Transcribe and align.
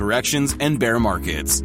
corrections, 0.00 0.56
and 0.60 0.80
bear 0.80 0.98
markets. 0.98 1.60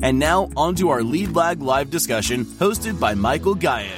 And 0.00 0.18
now, 0.18 0.48
on 0.56 0.74
to 0.76 0.88
our 0.88 1.02
Lead 1.02 1.36
Lag 1.36 1.60
Live 1.60 1.90
discussion 1.90 2.46
hosted 2.46 2.98
by 2.98 3.14
Michael 3.14 3.54
Gayed. 3.54 3.92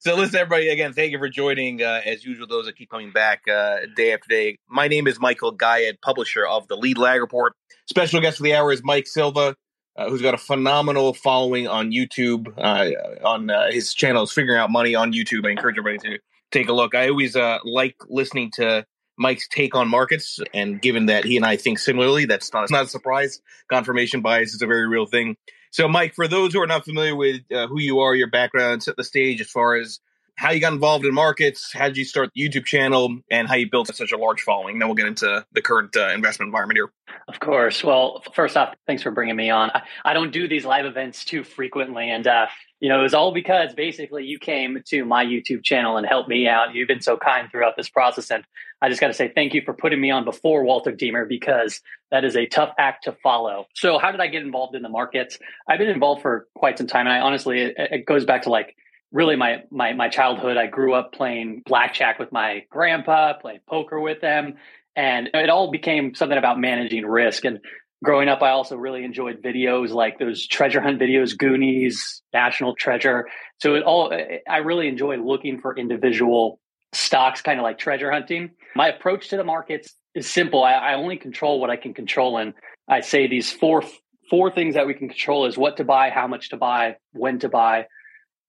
So, 0.00 0.14
listen, 0.14 0.36
everybody, 0.36 0.68
again, 0.68 0.92
thank 0.92 1.10
you 1.10 1.18
for 1.18 1.28
joining. 1.28 1.82
Uh, 1.82 2.00
as 2.06 2.24
usual, 2.24 2.46
those 2.46 2.66
that 2.66 2.76
keep 2.76 2.88
coming 2.88 3.10
back 3.10 3.42
uh, 3.48 3.80
day 3.96 4.12
after 4.12 4.28
day. 4.28 4.56
My 4.68 4.86
name 4.86 5.08
is 5.08 5.18
Michael 5.18 5.50
Gayed, 5.50 6.00
publisher 6.00 6.46
of 6.46 6.68
the 6.68 6.76
Lead 6.76 6.96
Lag 6.96 7.20
Report. 7.20 7.54
Special 7.90 8.20
guest 8.20 8.38
of 8.38 8.44
the 8.44 8.54
hour 8.54 8.70
is 8.70 8.82
Mike 8.84 9.08
Silva, 9.08 9.56
uh, 9.98 10.08
who's 10.08 10.22
got 10.22 10.32
a 10.32 10.38
phenomenal 10.38 11.12
following 11.12 11.66
on 11.66 11.90
YouTube. 11.90 12.54
Uh, 12.56 13.26
on 13.26 13.50
uh, 13.50 13.70
his 13.70 13.92
channel 13.92 14.22
is 14.22 14.32
Figuring 14.32 14.58
Out 14.58 14.70
Money 14.70 14.94
on 14.94 15.12
YouTube. 15.12 15.44
I 15.44 15.50
encourage 15.50 15.76
everybody 15.76 15.98
to 16.08 16.18
take 16.52 16.68
a 16.68 16.72
look. 16.72 16.94
I 16.94 17.08
always 17.08 17.34
uh, 17.34 17.58
like 17.64 17.96
listening 18.08 18.52
to 18.52 18.86
Mike's 19.18 19.48
take 19.48 19.74
on 19.74 19.88
markets, 19.88 20.38
and 20.54 20.80
given 20.80 21.06
that 21.06 21.24
he 21.24 21.36
and 21.36 21.44
I 21.44 21.56
think 21.56 21.80
similarly, 21.80 22.24
that's 22.26 22.52
not, 22.52 22.70
not 22.70 22.84
a 22.84 22.88
surprise. 22.88 23.40
Confirmation 23.68 24.20
bias 24.22 24.54
is 24.54 24.62
a 24.62 24.66
very 24.66 24.86
real 24.86 25.06
thing. 25.06 25.36
So, 25.72 25.88
Mike, 25.88 26.14
for 26.14 26.28
those 26.28 26.52
who 26.52 26.62
are 26.62 26.66
not 26.66 26.84
familiar 26.84 27.16
with 27.16 27.42
uh, 27.52 27.66
who 27.66 27.80
you 27.80 27.98
are, 27.98 28.14
your 28.14 28.30
background, 28.30 28.84
set 28.84 28.96
the 28.96 29.04
stage 29.04 29.40
as 29.40 29.50
far 29.50 29.74
as 29.74 29.98
how 30.38 30.52
you 30.52 30.60
got 30.60 30.72
involved 30.72 31.04
in 31.04 31.12
markets, 31.12 31.72
how 31.72 31.88
did 31.88 31.96
you 31.96 32.04
start 32.04 32.30
the 32.32 32.40
YouTube 32.40 32.64
channel, 32.64 33.18
and 33.28 33.48
how 33.48 33.56
you 33.56 33.68
built 33.68 33.92
such 33.94 34.12
a 34.12 34.16
large 34.16 34.40
following. 34.42 34.78
Then 34.78 34.86
we'll 34.86 34.94
get 34.94 35.08
into 35.08 35.44
the 35.52 35.60
current 35.60 35.96
uh, 35.96 36.10
investment 36.10 36.48
environment 36.48 36.78
here. 36.78 36.92
Of 37.26 37.40
course. 37.40 37.82
Well, 37.82 38.22
first 38.34 38.56
off, 38.56 38.74
thanks 38.86 39.02
for 39.02 39.10
bringing 39.10 39.34
me 39.34 39.50
on. 39.50 39.70
I, 39.74 39.82
I 40.04 40.14
don't 40.14 40.30
do 40.30 40.46
these 40.46 40.64
live 40.64 40.86
events 40.86 41.24
too 41.24 41.42
frequently, 41.42 42.08
and 42.08 42.24
uh, 42.28 42.46
you 42.78 42.88
know, 42.88 43.00
it 43.00 43.02
was 43.02 43.14
all 43.14 43.34
because 43.34 43.74
basically 43.74 44.24
you 44.24 44.38
came 44.38 44.80
to 44.86 45.04
my 45.04 45.24
YouTube 45.24 45.64
channel 45.64 45.96
and 45.96 46.06
helped 46.06 46.28
me 46.28 46.46
out. 46.46 46.72
You've 46.72 46.86
been 46.86 47.00
so 47.00 47.16
kind 47.16 47.50
throughout 47.50 47.76
this 47.76 47.88
process. 47.88 48.30
And 48.30 48.44
I 48.80 48.88
just 48.88 49.00
got 49.00 49.08
to 49.08 49.14
say 49.14 49.32
thank 49.34 49.54
you 49.54 49.62
for 49.64 49.74
putting 49.74 50.00
me 50.00 50.12
on 50.12 50.24
before 50.24 50.62
Walter 50.62 50.92
Deemer 50.92 51.24
because 51.24 51.80
that 52.12 52.24
is 52.24 52.36
a 52.36 52.46
tough 52.46 52.72
act 52.78 53.04
to 53.04 53.12
follow. 53.20 53.66
So, 53.74 53.98
how 53.98 54.12
did 54.12 54.20
I 54.20 54.28
get 54.28 54.42
involved 54.42 54.76
in 54.76 54.82
the 54.82 54.88
markets? 54.88 55.40
I've 55.68 55.78
been 55.78 55.88
involved 55.88 56.22
for 56.22 56.46
quite 56.54 56.78
some 56.78 56.86
time. 56.86 57.08
And 57.08 57.14
I 57.16 57.18
honestly, 57.18 57.60
it, 57.62 57.74
it 57.76 58.06
goes 58.06 58.24
back 58.24 58.42
to 58.42 58.50
like 58.50 58.76
really 59.12 59.36
my, 59.36 59.62
my, 59.70 59.92
my 59.92 60.08
childhood. 60.08 60.56
I 60.56 60.66
grew 60.66 60.94
up 60.94 61.12
playing 61.12 61.62
blackjack 61.64 62.18
with 62.18 62.32
my 62.32 62.64
grandpa, 62.70 63.34
playing 63.34 63.60
poker 63.68 63.98
with 64.00 64.20
them. 64.20 64.54
And 64.96 65.30
it 65.32 65.48
all 65.48 65.70
became 65.70 66.14
something 66.14 66.36
about 66.36 66.58
managing 66.58 67.06
risk. 67.06 67.44
And 67.44 67.60
growing 68.02 68.28
up, 68.28 68.42
I 68.42 68.50
also 68.50 68.76
really 68.76 69.04
enjoyed 69.04 69.42
videos 69.42 69.90
like 69.90 70.18
those 70.18 70.46
treasure 70.46 70.80
hunt 70.80 71.00
videos, 71.00 71.36
Goonies, 71.36 72.22
National 72.32 72.74
Treasure. 72.74 73.28
So 73.60 73.74
it 73.76 73.82
all, 73.84 74.12
I 74.48 74.58
really 74.58 74.88
enjoy 74.88 75.16
looking 75.16 75.60
for 75.60 75.76
individual 75.76 76.60
stocks, 76.92 77.42
kind 77.42 77.58
of 77.58 77.62
like 77.62 77.78
treasure 77.78 78.10
hunting. 78.10 78.50
My 78.74 78.88
approach 78.88 79.28
to 79.28 79.36
the 79.36 79.44
markets 79.44 79.94
is 80.14 80.28
simple. 80.28 80.64
I, 80.64 80.72
I 80.72 80.94
only 80.94 81.16
control 81.16 81.60
what 81.60 81.70
I 81.70 81.76
can 81.76 81.94
control. 81.94 82.38
And 82.38 82.54
I 82.88 83.00
say 83.00 83.28
these 83.28 83.52
four, 83.52 83.84
four 84.30 84.50
things 84.50 84.74
that 84.74 84.86
we 84.86 84.94
can 84.94 85.08
control 85.08 85.46
is 85.46 85.56
what 85.56 85.76
to 85.76 85.84
buy, 85.84 86.10
how 86.10 86.26
much 86.26 86.50
to 86.50 86.56
buy, 86.56 86.96
when 87.12 87.38
to 87.40 87.48
buy, 87.48 87.86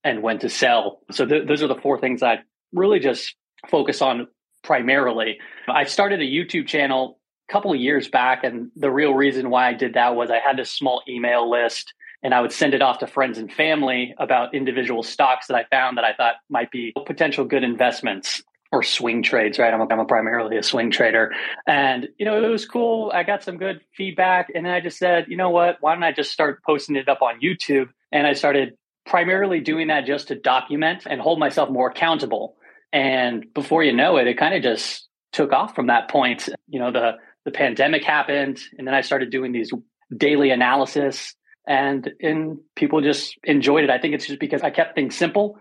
and 0.04 0.22
when 0.24 0.40
to 0.40 0.50
sell. 0.50 1.02
So 1.12 1.26
th- 1.26 1.48
those 1.48 1.62
are 1.64 1.68
the 1.68 1.76
four 1.76 2.00
things 2.00 2.24
I 2.24 2.40
really 2.74 3.00
just 3.00 3.36
focus 3.68 4.02
on 4.02 4.28
primarily. 4.64 5.40
I 5.68 5.86
started 5.86 6.22
a 6.22 6.26
YouTube 6.26 6.68
channel 6.68 7.20
a 7.50 7.54
couple 7.54 7.72
of 7.72 7.80
years 7.80 8.08
back. 8.08 8.44
And 8.44 8.72
the 8.76 8.92
real 8.92 9.14
reason 9.14 9.50
why 9.50 9.70
I 9.70 9.74
did 9.74 9.96
that 9.96 10.16
was 10.16 10.30
I 10.30 10.40
had 10.40 10.58
this 10.58 10.72
small 10.72 11.02
email 11.08 11.50
list 11.50 11.94
and 12.22 12.34
I 12.34 12.42
would 12.42 12.52
send 12.52 12.74
it 12.74 12.82
off 12.82 13.00
to 13.00 13.08
friends 13.08 13.38
and 13.38 13.52
family 13.52 14.14
about 14.18 14.54
individual 14.54 15.04
stocks 15.04 15.48
that 15.48 15.56
I 15.56 15.66
found 15.72 15.98
that 15.98 16.06
I 16.06 16.14
thought 16.14 16.36
might 16.50 16.70
be 16.70 16.94
potential 17.06 17.46
good 17.46 17.64
investments 17.64 18.44
or 18.72 18.84
swing 18.84 19.24
trades, 19.24 19.58
right? 19.58 19.74
I'm, 19.74 19.82
a, 19.82 19.88
I'm 19.90 20.00
a 20.00 20.06
primarily 20.06 20.58
a 20.58 20.64
swing 20.64 20.92
trader. 20.92 21.34
And, 21.66 22.08
you 22.20 22.26
know, 22.26 22.44
it 22.44 22.48
was 22.48 22.68
cool. 22.68 23.12
I 23.14 23.24
got 23.24 23.44
some 23.44 23.58
good 23.58 23.82
feedback. 23.96 24.50
And 24.54 24.66
then 24.66 24.74
I 24.74 24.80
just 24.80 25.00
said, 25.00 25.26
you 25.28 25.38
know 25.38 25.50
what? 25.50 25.78
Why 25.80 25.94
don't 25.94 26.04
I 26.04 26.12
just 26.12 26.32
start 26.32 26.62
posting 26.64 26.96
it 26.96 27.10
up 27.10 27.22
on 27.22 27.40
YouTube? 27.42 27.90
And 28.12 28.28
I 28.28 28.34
started 28.34 28.78
primarily 29.10 29.60
doing 29.60 29.88
that 29.88 30.06
just 30.06 30.28
to 30.28 30.36
document 30.36 31.04
and 31.10 31.20
hold 31.20 31.40
myself 31.40 31.70
more 31.70 31.90
accountable. 31.90 32.56
And 32.94 33.52
before 33.54 33.84
you 33.84 33.92
know 33.92 34.18
it, 34.18 34.28
it 34.28 34.38
kind 34.38 34.54
of 34.54 34.62
just 34.62 35.08
took 35.34 35.52
off 35.52 35.76
from 35.76 35.88
that 35.88 36.10
point. 36.10 36.48
You 36.68 36.80
know, 36.80 36.92
the 36.92 37.14
the 37.46 37.52
pandemic 37.52 38.04
happened, 38.04 38.60
and 38.78 38.88
then 38.88 38.94
I 38.94 39.02
started 39.02 39.32
doing 39.32 39.52
these 39.52 39.72
daily 40.16 40.52
analysis, 40.52 41.36
and 41.68 42.10
and 42.22 42.60
people 42.76 43.02
just 43.02 43.36
enjoyed 43.44 43.84
it. 43.84 43.90
I 43.90 44.00
think 44.00 44.14
it's 44.14 44.28
just 44.28 44.40
because 44.40 44.62
I 44.62 44.70
kept 44.70 44.96
things 44.96 45.16
simple, 45.16 45.58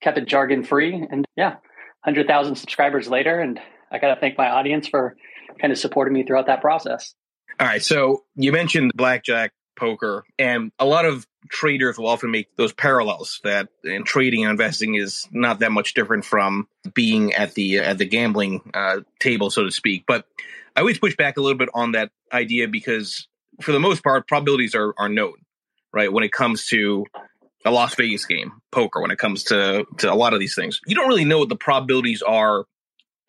kept 0.00 0.18
it 0.18 0.26
jargon 0.26 0.64
free, 0.64 1.06
and 1.10 1.24
yeah, 1.36 1.56
hundred 2.04 2.28
thousand 2.28 2.56
subscribers 2.56 3.08
later, 3.08 3.40
and 3.40 3.60
I 3.90 3.98
got 3.98 4.14
to 4.14 4.20
thank 4.20 4.38
my 4.38 4.48
audience 4.48 4.86
for 4.86 5.16
kind 5.60 5.72
of 5.72 5.78
supporting 5.78 6.14
me 6.14 6.24
throughout 6.24 6.46
that 6.46 6.60
process. 6.60 7.14
All 7.60 7.66
right, 7.66 7.82
so 7.82 8.24
you 8.34 8.52
mentioned 8.52 8.92
blackjack 8.94 9.52
poker 9.76 10.24
and 10.38 10.70
a 10.78 10.86
lot 10.86 11.04
of 11.04 11.26
traders 11.48 11.98
will 11.98 12.08
often 12.08 12.30
make 12.30 12.54
those 12.56 12.72
parallels 12.72 13.40
that 13.44 13.68
in 13.84 14.04
trading 14.04 14.44
and 14.44 14.50
investing 14.50 14.94
is 14.94 15.28
not 15.32 15.58
that 15.58 15.72
much 15.72 15.94
different 15.94 16.24
from 16.24 16.68
being 16.94 17.32
at 17.34 17.54
the 17.54 17.78
at 17.78 17.98
the 17.98 18.04
gambling 18.04 18.70
uh, 18.74 19.00
table 19.18 19.50
so 19.50 19.64
to 19.64 19.70
speak 19.70 20.04
but 20.06 20.26
I 20.74 20.80
always 20.80 20.98
push 20.98 21.16
back 21.16 21.36
a 21.36 21.40
little 21.40 21.58
bit 21.58 21.68
on 21.74 21.92
that 21.92 22.10
idea 22.32 22.68
because 22.68 23.28
for 23.60 23.72
the 23.72 23.80
most 23.80 24.02
part, 24.02 24.26
probabilities 24.26 24.74
are, 24.74 24.94
are 24.98 25.08
known, 25.08 25.34
right? 25.92 26.12
When 26.12 26.24
it 26.24 26.32
comes 26.32 26.66
to 26.68 27.06
a 27.64 27.70
Las 27.70 27.94
Vegas 27.94 28.24
game, 28.24 28.52
poker, 28.70 29.00
when 29.00 29.10
it 29.10 29.18
comes 29.18 29.44
to, 29.44 29.86
to 29.98 30.12
a 30.12 30.14
lot 30.14 30.32
of 30.32 30.40
these 30.40 30.54
things, 30.54 30.80
you 30.86 30.94
don't 30.94 31.08
really 31.08 31.24
know 31.24 31.38
what 31.38 31.48
the 31.48 31.56
probabilities 31.56 32.22
are, 32.22 32.64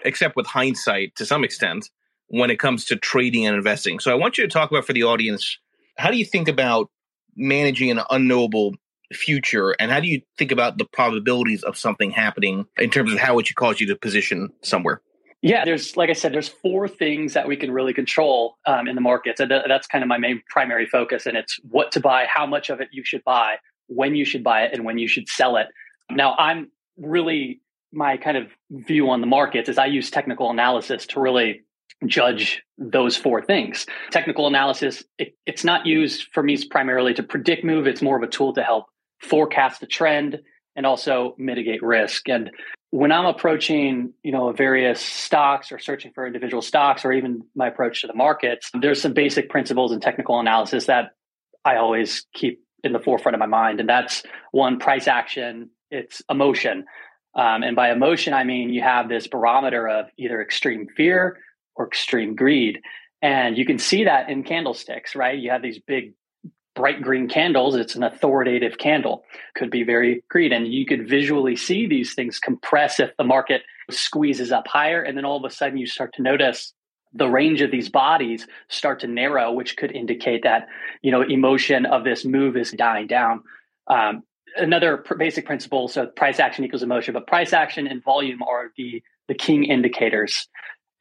except 0.06 0.35
with 0.35 0.47
hindsight 0.47 1.16
to 1.18 1.25
some 1.25 1.44
extent 1.44 1.90
when 2.28 2.50
it 2.50 2.59
comes 2.59 2.85
to 2.85 2.95
trading 2.95 3.45
and 3.45 3.56
investing. 3.56 4.00
So 4.00 4.12
I 4.12 4.16
want 4.16 4.38
you 4.38 4.45
to 4.45 4.50
talk 4.50 4.72
about 4.72 4.85
for 4.85 4.94
the 4.94 5.03
audience, 5.03 5.59
how 5.97 6.09
do 6.09 6.18
you 6.18 6.25
think 6.25 6.47
about 6.47 6.90
managing 7.35 7.91
an 7.91 8.01
unknowable 8.09 8.75
future 9.13 9.75
and 9.79 9.91
how 9.91 9.99
do 9.99 10.07
you 10.07 10.21
think 10.38 10.51
about 10.51 10.77
the 10.77 10.85
probabilities 10.85 11.63
of 11.63 11.77
something 11.77 12.09
happening 12.11 12.65
in 12.77 12.89
terms 12.89 13.13
of 13.13 13.19
how 13.19 13.38
it 13.39 13.47
should 13.47 13.56
cause 13.56 13.80
you 13.80 13.88
to 13.88 13.95
position 13.95 14.50
somewhere? 14.62 15.01
Yeah, 15.44 15.65
there's 15.65 15.97
like 15.97 16.09
I 16.09 16.13
said, 16.13 16.33
there's 16.33 16.47
four 16.47 16.88
things 16.88 17.33
that 17.33 17.47
we 17.50 17.57
can 17.57 17.69
really 17.69 17.94
control 17.94 18.57
um, 18.65 18.88
in 18.88 18.95
the 18.95 19.01
markets, 19.01 19.41
and 19.41 19.51
that's 19.51 19.88
kind 19.88 20.01
of 20.01 20.07
my 20.07 20.18
main 20.18 20.41
primary 20.50 20.85
focus. 20.85 21.25
And 21.25 21.35
it's 21.35 21.59
what 21.69 21.91
to 21.91 22.00
buy, 22.00 22.25
how 22.33 22.45
much 22.45 22.69
of 22.69 22.80
it 22.80 22.88
you 22.94 23.03
should 23.03 23.25
buy, 23.25 23.57
when 23.88 24.15
you 24.15 24.24
should 24.24 24.41
buy 24.41 24.63
it, 24.63 24.74
and 24.74 24.86
when 24.86 24.97
you 24.97 25.09
should 25.09 25.27
sell 25.27 25.57
it. 25.57 25.68
Now, 26.09 26.33
I'm 26.36 26.71
really 26.97 27.59
my 27.91 28.15
kind 28.15 28.38
of 28.38 28.47
view 28.71 29.09
on 29.09 29.19
the 29.19 29.27
markets 29.27 29.68
is 29.68 29.77
I 29.77 29.88
use 29.88 30.09
technical 30.09 30.50
analysis 30.50 31.06
to 31.07 31.19
really 31.19 31.63
judge 32.07 32.62
those 32.77 33.15
four 33.15 33.41
things. 33.41 33.85
Technical 34.12 34.47
analysis, 34.47 35.03
it, 35.18 35.35
it's 35.45 35.63
not 35.63 35.85
used 35.85 36.27
for 36.33 36.44
me 36.44 36.63
primarily 36.65 37.13
to 37.13 37.24
predict 37.24 37.63
move. 37.63 37.88
It's 37.88 38.01
more 38.01 38.18
of 38.18 38.24
a 38.24 38.27
tool 38.27 38.53
to 38.53 38.63
help 38.63 38.85
forecast 39.21 39.80
the 39.80 39.88
trend 39.88 40.39
and 40.75 40.85
also 40.85 41.35
mitigate 41.38 41.83
risk. 41.83 42.27
And 42.30 42.51
when 42.89 43.12
I'm 43.12 43.25
approaching, 43.25 44.13
you 44.24 44.31
know, 44.31 44.51
various 44.51 45.01
stocks 45.01 45.71
or 45.71 45.80
searching 45.80 46.12
for 46.13 46.27
individual 46.27 46.62
stocks 46.62 47.06
or 47.06 47.13
even 47.13 47.44
my 47.56 47.68
approach 47.68 48.01
to 48.01 48.07
the 48.07 48.13
markets, 48.13 48.69
there's 48.79 49.01
some 49.01 49.13
basic 49.13 49.50
principles 49.50 49.91
and 49.91 50.01
technical 50.01 50.39
analysis 50.39 50.88
that 50.88 51.12
I 51.65 51.77
always 51.77 52.25
keep 52.33 52.62
in 52.83 52.91
the 52.91 53.00
forefront 53.00 53.36
of 53.36 53.39
my 53.39 53.45
mind. 53.45 53.79
And 53.79 53.88
that's 53.88 54.24
one 54.51 54.77
price 54.77 55.07
action, 55.07 55.69
it's 55.89 56.21
emotion. 56.29 56.86
Um, 57.36 57.63
and 57.63 57.75
by 57.75 57.91
emotion, 57.91 58.33
I 58.33 58.44
mean 58.44 58.69
you 58.69 58.81
have 58.81 59.09
this 59.09 59.27
barometer 59.27 59.88
of 59.88 60.07
either 60.18 60.41
extreme 60.41 60.88
fear 60.95 61.38
or 61.75 61.88
extreme 61.88 62.36
greed. 62.36 62.81
And 63.22 63.58
you 63.58 63.66
can 63.66 63.80
see 63.80 64.04
that 64.04 64.30
in 64.30 64.44
candlesticks, 64.44 65.16
right? 65.16 65.38
You 65.38 65.52
have 65.52 65.62
these 65.62 65.80
big 65.80 66.14
bright 66.75 67.02
green 67.02 67.30
candles. 67.30 67.75
It's 67.75 67.96
an 67.96 68.04
authoritative 68.04 68.78
candle, 68.78 69.24
could 69.56 69.70
be 69.70 69.84
very 69.84 70.24
greed. 70.30 70.52
And 70.52 70.68
you 70.68 70.86
could 70.86 71.08
visually 71.08 71.56
see 71.56 71.88
these 71.88 72.14
things 72.14 72.40
compress 72.40 73.00
if 73.00 73.16
the 73.18 73.24
market 73.24 73.62
squeezes 73.90 74.52
up 74.52 74.68
higher. 74.68 75.02
And 75.02 75.18
then 75.18 75.25
all 75.25 75.38
of 75.38 75.50
a 75.50 75.54
sudden 75.54 75.78
you 75.78 75.88
start 75.88 76.14
to 76.16 76.22
notice 76.22 76.74
the 77.14 77.30
range 77.30 77.62
of 77.62 77.70
these 77.70 77.90
bodies 77.90 78.48
start 78.70 79.00
to 79.02 79.08
narrow, 79.08 79.52
which 79.52 79.78
could 79.78 79.92
indicate 79.92 80.44
that, 80.44 80.68
you 81.02 81.12
know, 81.12 81.22
emotion 81.22 81.86
of 81.86 82.04
this 82.04 82.25
move 82.25 82.58
is 82.58 82.72
dying 82.72 83.08
down. 83.08 83.44
Um, 83.88 84.24
another 84.58 84.98
pr- 84.98 85.16
basic 85.16 85.46
principle. 85.46 85.88
So 85.88 86.08
price 86.08 86.40
action 86.40 86.66
equals 86.66 86.84
emotion, 86.84 87.14
but 87.14 87.28
price 87.28 87.54
action 87.54 87.88
and 87.88 88.04
volume 88.04 88.42
are 88.42 88.72
the, 88.78 89.04
the 89.28 89.36
king 89.36 89.64
indicators. 89.66 90.48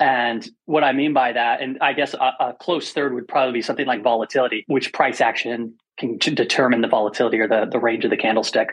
And 0.02 0.44
what 0.64 0.82
I 0.82 0.90
mean 0.90 1.12
by 1.12 1.32
that, 1.32 1.62
and 1.62 1.78
I 1.80 1.92
guess 1.92 2.12
a, 2.12 2.32
a 2.40 2.54
close 2.58 2.92
third 2.92 3.14
would 3.14 3.28
probably 3.28 3.52
be 3.52 3.62
something 3.62 3.86
like 3.86 4.02
volatility, 4.02 4.64
which 4.66 4.92
price 4.92 5.20
action 5.20 5.76
can 5.96 6.18
determine 6.34 6.80
the 6.80 6.88
volatility 6.88 7.38
or 7.38 7.46
the, 7.46 7.68
the 7.70 7.78
range 7.78 8.04
of 8.04 8.10
the 8.10 8.16
candlestick. 8.16 8.70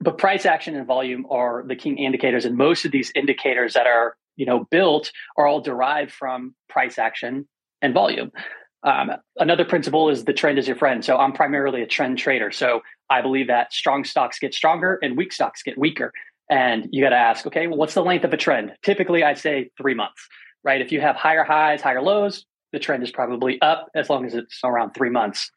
But 0.00 0.18
price 0.18 0.46
action 0.46 0.76
and 0.76 0.86
volume 0.86 1.26
are 1.30 1.64
the 1.66 1.74
key 1.74 1.94
indicators. 1.94 2.44
And 2.44 2.56
most 2.56 2.84
of 2.84 2.92
these 2.92 3.10
indicators 3.16 3.74
that 3.74 3.88
are, 3.88 4.14
you 4.36 4.46
know, 4.46 4.68
built 4.70 5.10
are 5.36 5.48
all 5.48 5.60
derived 5.60 6.12
from 6.12 6.54
price 6.68 6.96
action 6.96 7.48
and 7.82 7.92
volume. 7.92 8.30
Um, 8.84 9.10
another 9.36 9.64
principle 9.64 10.08
is 10.10 10.26
the 10.26 10.32
trend 10.32 10.60
is 10.60 10.68
your 10.68 10.76
friend. 10.76 11.04
So 11.04 11.16
I'm 11.16 11.32
primarily 11.32 11.82
a 11.82 11.88
trend 11.88 12.18
trader. 12.18 12.52
So 12.52 12.82
I 13.10 13.20
believe 13.20 13.48
that 13.48 13.72
strong 13.72 14.04
stocks 14.04 14.38
get 14.38 14.54
stronger 14.54 15.00
and 15.02 15.16
weak 15.16 15.32
stocks 15.32 15.64
get 15.64 15.76
weaker. 15.76 16.12
And 16.48 16.86
you 16.92 17.02
got 17.02 17.10
to 17.10 17.16
ask, 17.16 17.46
okay, 17.46 17.66
well, 17.66 17.78
what's 17.78 17.94
the 17.94 18.04
length 18.04 18.24
of 18.24 18.32
a 18.32 18.36
trend? 18.36 18.74
Typically, 18.84 19.24
I'd 19.24 19.38
say 19.38 19.70
three 19.76 19.94
months, 19.94 20.28
right? 20.64 20.80
If 20.80 20.92
you 20.92 21.00
have 21.00 21.16
higher 21.16 21.44
highs, 21.44 21.82
higher 21.82 22.02
lows, 22.02 22.44
the 22.72 22.78
trend 22.78 23.02
is 23.02 23.10
probably 23.10 23.60
up 23.62 23.88
as 23.94 24.10
long 24.10 24.26
as 24.26 24.34
it's 24.34 24.60
around 24.64 24.92
three 24.92 25.10
months. 25.10 25.50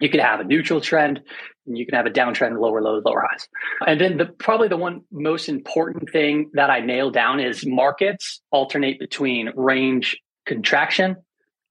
You 0.00 0.08
can 0.08 0.20
have 0.20 0.40
a 0.40 0.44
neutral 0.44 0.80
trend 0.80 1.20
and 1.66 1.76
you 1.76 1.84
can 1.84 1.94
have 1.94 2.06
a 2.06 2.10
downtrend, 2.10 2.60
lower 2.60 2.80
lows, 2.80 3.02
lower 3.04 3.26
highs. 3.28 3.48
And 3.86 4.00
then 4.00 4.16
the 4.16 4.26
probably 4.26 4.68
the 4.68 4.76
one 4.76 5.02
most 5.10 5.48
important 5.48 6.10
thing 6.10 6.50
that 6.54 6.70
I 6.70 6.80
nailed 6.80 7.14
down 7.14 7.40
is 7.40 7.66
markets 7.66 8.40
alternate 8.50 8.98
between 8.98 9.50
range 9.56 10.16
contraction 10.46 11.16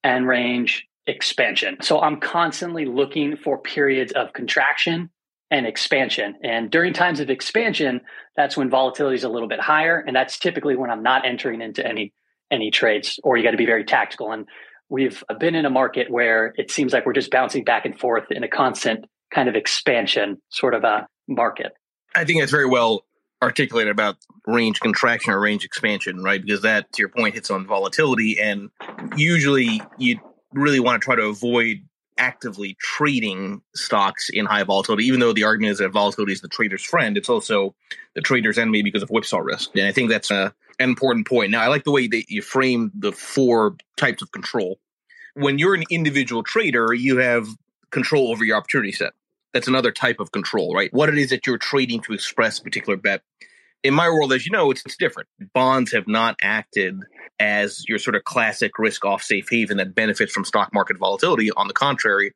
and 0.03 0.27
range 0.27 0.85
expansion. 1.07 1.77
So 1.81 2.01
I'm 2.01 2.19
constantly 2.19 2.85
looking 2.85 3.38
for 3.38 3.57
periods 3.57 4.12
of 4.12 4.33
contraction 4.33 5.09
and 5.50 5.65
expansion. 5.65 6.35
And 6.44 6.69
during 6.69 6.94
times 6.94 7.19
of 7.21 7.30
expansion, 7.30 8.01
that's 8.35 8.57
when 8.57 8.69
volatility 8.69 9.15
is 9.15 9.23
a 9.23 9.30
little 9.30 9.47
bit 9.47 9.62
higher. 9.62 10.03
And 10.06 10.15
that's 10.15 10.38
typically 10.38 10.75
when 10.75 10.89
I'm 10.89 11.03
not 11.03 11.25
entering 11.25 11.62
into 11.62 11.85
any 11.85 12.13
any 12.51 12.71
trades 12.71 13.19
or 13.23 13.38
you 13.38 13.44
got 13.44 13.51
to 13.51 13.57
be 13.57 13.65
very 13.65 13.83
tactical. 13.83 14.31
And 14.31 14.47
we've 14.89 15.23
been 15.39 15.55
in 15.55 15.65
a 15.65 15.69
market 15.69 16.09
where 16.09 16.53
it 16.55 16.71
seems 16.71 16.94
like 16.94 17.05
we're 17.05 17.13
just 17.13 17.31
bouncing 17.31 17.63
back 17.63 17.85
and 17.85 17.99
forth 17.99 18.25
in 18.31 18.44
a 18.44 18.47
constant 18.47 19.05
kind 19.33 19.49
of 19.49 19.55
expansion 19.55 20.41
sort 20.49 20.73
of 20.73 20.83
a 20.83 21.07
market. 21.27 21.73
I 22.15 22.23
think 22.25 22.39
that's 22.39 22.51
very 22.51 22.65
well 22.67 23.05
articulated 23.41 23.91
about 23.91 24.17
range 24.45 24.79
contraction 24.79 25.33
or 25.33 25.39
range 25.39 25.63
expansion, 25.63 26.23
right? 26.23 26.41
Because 26.41 26.61
that, 26.61 26.91
to 26.94 27.01
your 27.01 27.09
point, 27.09 27.35
hits 27.35 27.51
on 27.51 27.67
volatility. 27.67 28.39
And 28.39 28.69
usually 29.15 29.81
you 29.97 30.19
really 30.53 30.79
want 30.79 31.01
to 31.01 31.05
try 31.05 31.15
to 31.15 31.25
avoid 31.25 31.81
actively 32.18 32.75
trading 32.80 33.62
stocks 33.75 34.30
in 34.30 34.46
high 34.46 34.64
volatility, 34.64 35.06
even 35.06 35.19
though 35.19 35.34
the 35.34 35.44
argument 35.44 35.72
is 35.74 35.78
that 35.80 35.90
volatility 35.90 36.34
is 36.34 36.42
the 36.42 36.48
trader's 36.48 36.84
friend, 36.84 37.18
it's 37.18 37.30
also 37.30 37.75
the 38.16 38.22
trader's 38.22 38.58
enemy 38.58 38.81
because 38.81 39.04
of 39.04 39.10
whipsaw 39.10 39.40
risk. 39.40 39.72
And 39.75 39.86
I 39.86 39.92
think 39.92 40.10
that's 40.10 40.31
a, 40.31 40.54
an 40.80 40.90
important 40.90 41.28
point. 41.28 41.52
Now, 41.52 41.62
I 41.62 41.68
like 41.68 41.84
the 41.84 41.92
way 41.92 42.08
that 42.08 42.30
you 42.30 42.42
frame 42.42 42.92
the 42.94 43.12
four 43.12 43.78
types 43.96 44.22
of 44.22 44.31
control. 44.31 44.80
When 45.34 45.60
you're 45.60 45.75
an 45.75 45.84
individual 45.90 46.44
trader, 46.44 46.94
you 46.94 47.18
have 47.18 47.48
control 47.92 48.31
over 48.31 48.44
your 48.44 48.58
opportunity 48.58 48.92
set. 48.92 49.14
That's 49.54 49.68
another 49.68 49.92
type 49.92 50.19
of 50.19 50.31
control, 50.31 50.74
right? 50.74 50.94
What 50.94 51.10
it 51.10 51.18
is 51.18 51.30
that 51.30 51.48
you're 51.48 51.58
trading 51.58 52.02
to 52.02 52.14
express 52.14 52.60
a 52.60 52.64
particular 52.64 52.98
bet. 52.98 53.22
In 53.83 53.94
my 53.94 54.09
world, 54.09 54.33
as 54.33 54.45
you 54.45 54.51
know, 54.51 54.71
it's, 54.71 54.83
it's 54.85 54.97
different. 54.97 55.29
Bonds 55.53 55.91
have 55.94 56.07
not 56.07 56.35
acted 56.41 57.00
as 57.39 57.83
your 57.88 58.00
sort 58.00 58.15
of 58.15 58.24
classic 58.24 58.79
risk 58.79 59.06
off 59.06 59.21
safe 59.21 59.47
haven 59.50 59.77
that 59.77 59.94
benefits 59.94 60.33
from 60.33 60.45
stock 60.45 60.74
market 60.74 60.97
volatility. 60.97 61.51
On 61.51 61.68
the 61.68 61.74
contrary, 61.74 62.33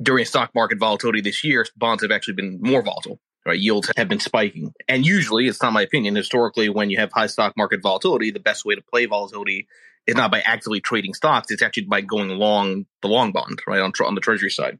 during 0.00 0.24
stock 0.24 0.50
market 0.54 0.78
volatility 0.78 1.20
this 1.20 1.44
year, 1.44 1.66
bonds 1.76 2.02
have 2.02 2.10
actually 2.10 2.34
been 2.34 2.58
more 2.60 2.82
volatile. 2.82 3.20
Right, 3.46 3.58
yields 3.58 3.90
have 3.96 4.08
been 4.08 4.20
spiking, 4.20 4.74
and 4.88 5.06
usually, 5.06 5.46
it's 5.46 5.62
not 5.62 5.72
my 5.72 5.80
opinion. 5.80 6.14
Historically, 6.14 6.68
when 6.68 6.90
you 6.90 6.98
have 6.98 7.10
high 7.12 7.28
stock 7.28 7.56
market 7.56 7.80
volatility, 7.80 8.30
the 8.30 8.40
best 8.40 8.66
way 8.66 8.74
to 8.74 8.82
play 8.82 9.06
volatility 9.06 9.66
is 10.06 10.16
not 10.16 10.30
by 10.30 10.40
actively 10.40 10.80
trading 10.80 11.14
stocks; 11.14 11.50
it's 11.50 11.62
actually 11.62 11.84
by 11.84 12.02
going 12.02 12.28
long 12.28 12.84
the 13.00 13.08
long 13.08 13.32
bond, 13.32 13.62
right 13.66 13.80
on 13.80 13.92
on 14.04 14.14
the 14.14 14.20
treasury 14.20 14.50
side. 14.50 14.78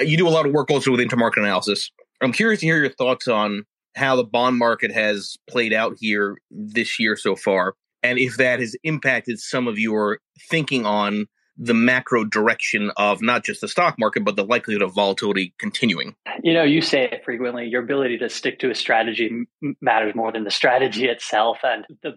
You 0.00 0.16
do 0.16 0.26
a 0.26 0.30
lot 0.30 0.46
of 0.46 0.52
work 0.52 0.70
also 0.70 0.90
with 0.90 1.00
intermarket 1.00 1.38
analysis. 1.38 1.90
I'm 2.22 2.32
curious 2.32 2.60
to 2.60 2.66
hear 2.66 2.78
your 2.78 2.88
thoughts 2.88 3.28
on 3.28 3.66
how 3.98 4.16
the 4.16 4.24
bond 4.24 4.56
market 4.56 4.92
has 4.92 5.36
played 5.48 5.72
out 5.72 5.96
here 5.98 6.38
this 6.50 6.98
year 6.98 7.16
so 7.16 7.36
far 7.36 7.74
and 8.02 8.18
if 8.18 8.36
that 8.36 8.60
has 8.60 8.76
impacted 8.84 9.40
some 9.40 9.66
of 9.66 9.78
your 9.78 10.20
thinking 10.50 10.86
on 10.86 11.26
the 11.56 11.74
macro 11.74 12.24
direction 12.24 12.92
of 12.96 13.20
not 13.20 13.44
just 13.44 13.60
the 13.60 13.68
stock 13.68 13.96
market, 13.98 14.24
but 14.24 14.36
the 14.36 14.44
likelihood 14.44 14.82
of 14.82 14.94
volatility 14.94 15.52
continuing? 15.58 16.14
You 16.44 16.54
know, 16.54 16.62
you 16.62 16.80
say 16.80 17.04
it 17.04 17.24
frequently. 17.24 17.66
Your 17.66 17.82
ability 17.82 18.18
to 18.18 18.28
stick 18.28 18.60
to 18.60 18.70
a 18.70 18.74
strategy 18.74 19.46
matters 19.80 20.14
more 20.14 20.30
than 20.30 20.44
the 20.44 20.52
strategy 20.52 21.06
itself, 21.06 21.58
and 21.64 21.84
the 22.02 22.10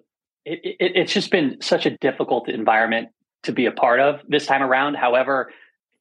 it, 0.45 0.59
it, 0.63 0.91
it's 0.95 1.13
just 1.13 1.31
been 1.31 1.57
such 1.61 1.85
a 1.85 1.97
difficult 1.97 2.49
environment 2.49 3.09
to 3.43 3.51
be 3.51 3.65
a 3.65 3.71
part 3.71 3.99
of 3.99 4.21
this 4.27 4.45
time 4.45 4.61
around. 4.61 4.95
However, 4.95 5.51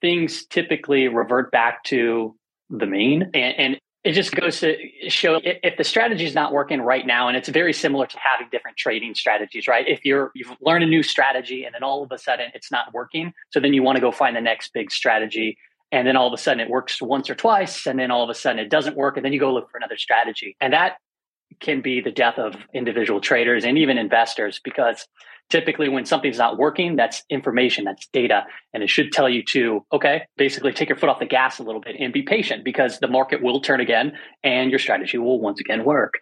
things 0.03 0.47
typically 0.47 1.09
revert 1.09 1.51
back 1.51 1.85
to 1.85 2.35
the 2.69 2.87
mean, 2.87 3.31
and, 3.35 3.55
and 3.59 3.81
it 4.03 4.13
just 4.13 4.35
goes 4.35 4.61
to 4.61 4.77
show 5.09 5.41
if 5.45 5.77
the 5.77 5.85
strategy 5.85 6.25
is 6.25 6.35
not 6.35 6.53
working 6.53 6.81
right 6.81 7.07
now 7.07 7.29
and 7.29 7.37
it's 7.37 7.49
very 7.51 7.73
similar 7.73 8.07
to 8.07 8.19
having 8.19 8.49
different 8.51 8.77
trading 8.77 9.15
strategies 9.15 9.69
right? 9.69 9.87
If 9.87 10.05
you're 10.05 10.31
you've 10.35 10.57
learned 10.61 10.85
a 10.85 10.87
new 10.87 11.03
strategy 11.03 11.65
and 11.65 11.75
then 11.75 11.83
all 11.83 12.03
of 12.03 12.11
a 12.13 12.19
sudden 12.19 12.51
it's 12.55 12.71
not 12.71 12.93
working 12.95 13.33
so 13.51 13.61
then 13.61 13.75
you 13.75 13.83
want 13.83 13.97
to 13.97 14.01
go 14.01 14.11
find 14.11 14.35
the 14.35 14.41
next 14.41 14.73
big 14.73 14.91
strategy 14.91 15.59
and 15.93 16.07
then 16.07 16.17
all 16.17 16.27
of 16.27 16.33
a 16.33 16.39
sudden 16.39 16.61
it 16.61 16.71
works 16.71 17.03
once 17.03 17.29
or 17.29 17.35
twice 17.35 17.87
and 17.87 17.99
then 17.99 18.11
all 18.11 18.23
of 18.23 18.31
a 18.31 18.35
sudden 18.35 18.59
it 18.59 18.71
doesn't 18.71 18.97
work 18.97 19.17
and 19.17 19.25
then 19.25 19.33
you 19.33 19.41
go 19.41 19.53
look 19.53 19.71
for 19.71 19.77
another 19.77 19.97
strategy. 19.97 20.57
And 20.61 20.73
that 20.73 20.97
can 21.61 21.81
be 21.81 22.01
the 22.01 22.11
death 22.13 22.39
of 22.39 22.55
individual 22.75 23.21
traders 23.21 23.65
and 23.65 23.79
even 23.79 23.99
investors 23.99 24.61
because 24.63 25.07
typically 25.51 25.89
when 25.89 26.07
something's 26.07 26.39
not 26.39 26.57
working 26.57 26.97
that's 26.97 27.23
information 27.29 27.85
that's 27.85 28.07
data 28.13 28.45
and 28.73 28.83
it 28.83 28.89
should 28.89 29.13
tell 29.13 29.29
you 29.29 29.43
to 29.43 29.85
okay 29.93 30.23
basically 30.37 30.73
take 30.73 30.89
your 30.89 30.97
foot 30.97 31.09
off 31.09 31.19
the 31.19 31.27
gas 31.27 31.59
a 31.59 31.63
little 31.63 31.81
bit 31.81 31.97
and 31.99 32.13
be 32.13 32.23
patient 32.23 32.65
because 32.65 32.99
the 33.01 33.09
market 33.09 33.43
will 33.43 33.61
turn 33.61 33.81
again 33.81 34.13
and 34.43 34.71
your 34.71 34.79
strategy 34.79 35.19
will 35.19 35.41
once 35.41 35.61
again 35.61 35.85
work. 35.85 36.15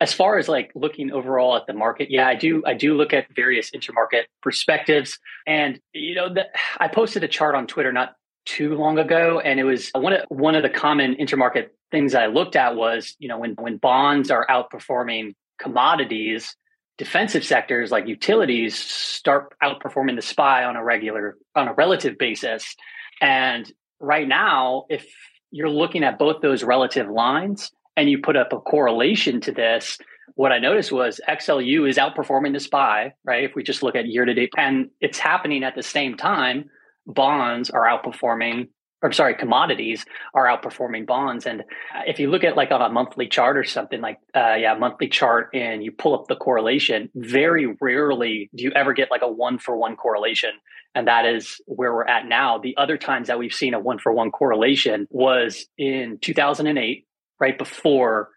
As 0.00 0.12
far 0.12 0.38
as 0.38 0.48
like 0.48 0.70
looking 0.74 1.10
overall 1.12 1.56
at 1.56 1.66
the 1.66 1.74
market 1.74 2.08
yeah 2.10 2.26
i 2.28 2.34
do 2.34 2.62
i 2.66 2.72
do 2.72 2.94
look 2.94 3.12
at 3.12 3.26
various 3.34 3.70
intermarket 3.72 4.24
perspectives. 4.42 5.18
And 5.46 5.80
you 5.92 6.14
know 6.14 6.32
the, 6.32 6.46
i 6.78 6.88
posted 6.88 7.24
a 7.24 7.28
chart 7.28 7.54
on 7.54 7.66
twitter 7.66 7.92
not 7.92 8.14
too 8.46 8.74
long 8.76 8.98
ago 8.98 9.40
and 9.40 9.60
it 9.60 9.64
was 9.64 9.90
one 9.94 10.14
of 10.14 10.20
one 10.28 10.54
of 10.54 10.62
the 10.62 10.70
common 10.70 11.14
intermarket 11.16 11.68
things 11.90 12.14
i 12.14 12.26
looked 12.26 12.56
at 12.56 12.76
was 12.76 13.14
you 13.18 13.28
know 13.28 13.38
when 13.38 13.54
when 13.58 13.76
bonds 13.76 14.30
are 14.30 14.46
outperforming 14.48 15.34
commodities 15.58 16.56
defensive 16.98 17.44
sectors 17.44 17.90
like 17.90 18.06
utilities 18.06 18.76
start 18.76 19.54
outperforming 19.62 20.16
the 20.16 20.22
SPY 20.22 20.64
on 20.64 20.76
a 20.76 20.84
regular 20.84 21.38
on 21.54 21.68
a 21.68 21.72
relative 21.74 22.18
basis. 22.18 22.74
And 23.22 23.72
right 24.00 24.28
now 24.28 24.84
if 24.90 25.06
you're 25.50 25.70
looking 25.70 26.04
at 26.04 26.18
both 26.18 26.42
those 26.42 26.62
relative 26.62 27.08
lines 27.08 27.70
and 27.96 28.10
you 28.10 28.20
put 28.20 28.36
up 28.36 28.52
a 28.52 28.58
correlation 28.58 29.40
to 29.40 29.52
this 29.52 29.98
what 30.34 30.52
i 30.52 30.58
noticed 30.58 30.92
was 30.92 31.20
xlu 31.28 31.88
is 31.88 31.96
outperforming 31.96 32.52
the 32.52 32.60
SPY 32.60 33.12
right? 33.24 33.44
If 33.44 33.54
we 33.54 33.62
just 33.62 33.82
look 33.82 33.96
at 33.96 34.06
year 34.06 34.24
to 34.24 34.34
date 34.34 34.52
and 34.56 34.90
it's 35.00 35.18
happening 35.18 35.64
at 35.64 35.74
the 35.74 35.82
same 35.82 36.16
time 36.16 36.66
bonds 37.06 37.70
are 37.70 37.86
outperforming 37.86 38.68
or 39.02 39.12
sorry, 39.12 39.34
commodities 39.34 40.04
are 40.34 40.46
outperforming 40.46 41.06
bonds. 41.06 41.46
And 41.46 41.64
if 42.06 42.18
you 42.18 42.30
look 42.30 42.44
at 42.44 42.56
like 42.56 42.70
on 42.70 42.82
a 42.82 42.88
monthly 42.88 43.28
chart 43.28 43.56
or 43.56 43.64
something 43.64 44.00
like, 44.00 44.18
uh, 44.34 44.54
yeah, 44.54 44.74
monthly 44.74 45.08
chart, 45.08 45.50
and 45.54 45.84
you 45.84 45.92
pull 45.92 46.14
up 46.14 46.26
the 46.28 46.36
correlation, 46.36 47.08
very 47.14 47.76
rarely 47.80 48.50
do 48.54 48.64
you 48.64 48.72
ever 48.74 48.92
get 48.92 49.10
like 49.10 49.22
a 49.22 49.30
one 49.30 49.58
for 49.58 49.76
one 49.76 49.96
correlation. 49.96 50.50
And 50.94 51.06
that 51.06 51.26
is 51.26 51.60
where 51.66 51.92
we're 51.92 52.06
at 52.06 52.26
now. 52.26 52.58
The 52.58 52.76
other 52.76 52.96
times 52.96 53.28
that 53.28 53.38
we've 53.38 53.52
seen 53.52 53.74
a 53.74 53.78
one 53.78 53.98
for 53.98 54.12
one 54.12 54.30
correlation 54.30 55.06
was 55.10 55.66
in 55.76 56.18
2008, 56.20 57.06
right 57.38 57.58
before 57.58 58.30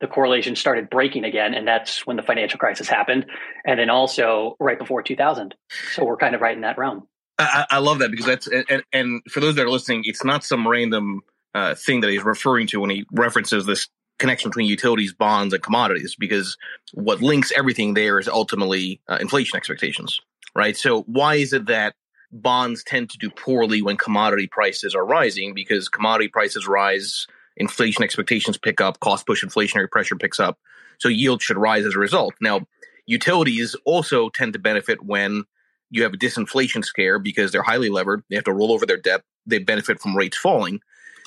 the 0.00 0.06
correlation 0.06 0.56
started 0.56 0.88
breaking 0.88 1.24
again. 1.24 1.54
And 1.54 1.66
that's 1.66 2.06
when 2.06 2.16
the 2.16 2.22
financial 2.22 2.58
crisis 2.58 2.88
happened. 2.88 3.26
And 3.66 3.78
then 3.78 3.90
also 3.90 4.56
right 4.60 4.78
before 4.78 5.02
2000. 5.02 5.54
So 5.94 6.04
we're 6.04 6.16
kind 6.16 6.34
of 6.34 6.40
right 6.40 6.54
in 6.54 6.62
that 6.62 6.78
realm. 6.78 7.08
I, 7.38 7.66
I 7.70 7.78
love 7.78 7.98
that 7.98 8.10
because 8.10 8.26
that's 8.26 8.46
and, 8.46 8.82
and, 8.92 9.22
for 9.30 9.40
those 9.40 9.56
that 9.56 9.66
are 9.66 9.70
listening, 9.70 10.02
it's 10.06 10.24
not 10.24 10.42
some 10.42 10.66
random 10.66 11.22
uh, 11.54 11.74
thing 11.74 12.00
that 12.00 12.10
he's 12.10 12.24
referring 12.24 12.66
to 12.68 12.80
when 12.80 12.90
he 12.90 13.04
references 13.12 13.66
this 13.66 13.88
connection 14.18 14.50
between 14.50 14.66
utilities, 14.66 15.12
bonds, 15.12 15.52
and 15.52 15.62
commodities 15.62 16.16
because 16.18 16.56
what 16.94 17.20
links 17.20 17.52
everything 17.56 17.94
there 17.94 18.18
is 18.18 18.28
ultimately 18.28 19.00
uh, 19.08 19.18
inflation 19.20 19.56
expectations, 19.56 20.20
right? 20.54 20.76
So 20.76 21.02
why 21.02 21.34
is 21.36 21.52
it 21.52 21.66
that 21.66 21.94
bonds 22.32 22.82
tend 22.82 23.10
to 23.10 23.18
do 23.18 23.30
poorly 23.30 23.82
when 23.82 23.96
commodity 23.96 24.48
prices 24.50 24.94
are 24.94 25.04
rising? 25.04 25.54
Because 25.54 25.88
commodity 25.88 26.28
prices 26.28 26.66
rise, 26.66 27.26
inflation 27.56 28.02
expectations 28.02 28.56
pick 28.56 28.80
up, 28.80 29.00
cost 29.00 29.26
push 29.26 29.44
inflationary 29.44 29.90
pressure 29.90 30.16
picks 30.16 30.40
up, 30.40 30.58
so 30.98 31.08
yield 31.08 31.42
should 31.42 31.58
rise 31.58 31.84
as 31.84 31.94
a 31.94 31.98
result. 31.98 32.34
Now, 32.40 32.66
utilities 33.04 33.76
also 33.84 34.30
tend 34.30 34.54
to 34.54 34.58
benefit 34.58 35.04
when 35.04 35.44
you 35.90 36.02
have 36.02 36.14
a 36.14 36.18
disinflation 36.18 36.84
scare 36.84 37.18
because 37.18 37.52
they're 37.52 37.62
highly 37.62 37.88
levered. 37.88 38.22
They 38.28 38.36
have 38.36 38.44
to 38.44 38.52
roll 38.52 38.72
over 38.72 38.86
their 38.86 38.96
debt. 38.96 39.22
They 39.46 39.58
benefit 39.58 40.00
from 40.00 40.16
rates 40.16 40.36
falling. 40.36 40.80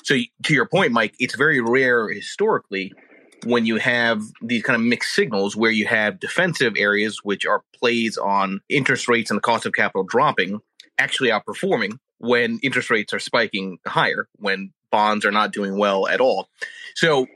So 0.04 0.16
to 0.44 0.54
your 0.54 0.66
point, 0.66 0.92
Mike, 0.92 1.14
it's 1.18 1.36
very 1.36 1.60
rare 1.60 2.08
historically 2.08 2.92
when 3.44 3.64
you 3.66 3.76
have 3.76 4.22
these 4.42 4.62
kind 4.62 4.76
of 4.76 4.82
mixed 4.82 5.14
signals 5.14 5.56
where 5.56 5.70
you 5.70 5.86
have 5.86 6.20
defensive 6.20 6.74
areas, 6.76 7.20
which 7.22 7.46
are 7.46 7.62
plays 7.78 8.18
on 8.18 8.60
interest 8.68 9.08
rates 9.08 9.30
and 9.30 9.38
the 9.38 9.42
cost 9.42 9.66
of 9.66 9.72
capital 9.72 10.04
dropping, 10.04 10.60
actually 10.98 11.30
outperforming 11.30 11.98
when 12.18 12.58
interest 12.62 12.90
rates 12.90 13.14
are 13.14 13.18
spiking 13.18 13.78
higher, 13.86 14.28
when 14.36 14.72
bonds 14.90 15.24
are 15.24 15.30
not 15.30 15.52
doing 15.52 15.78
well 15.78 16.06
at 16.06 16.20
all. 16.20 16.48
So 16.94 17.26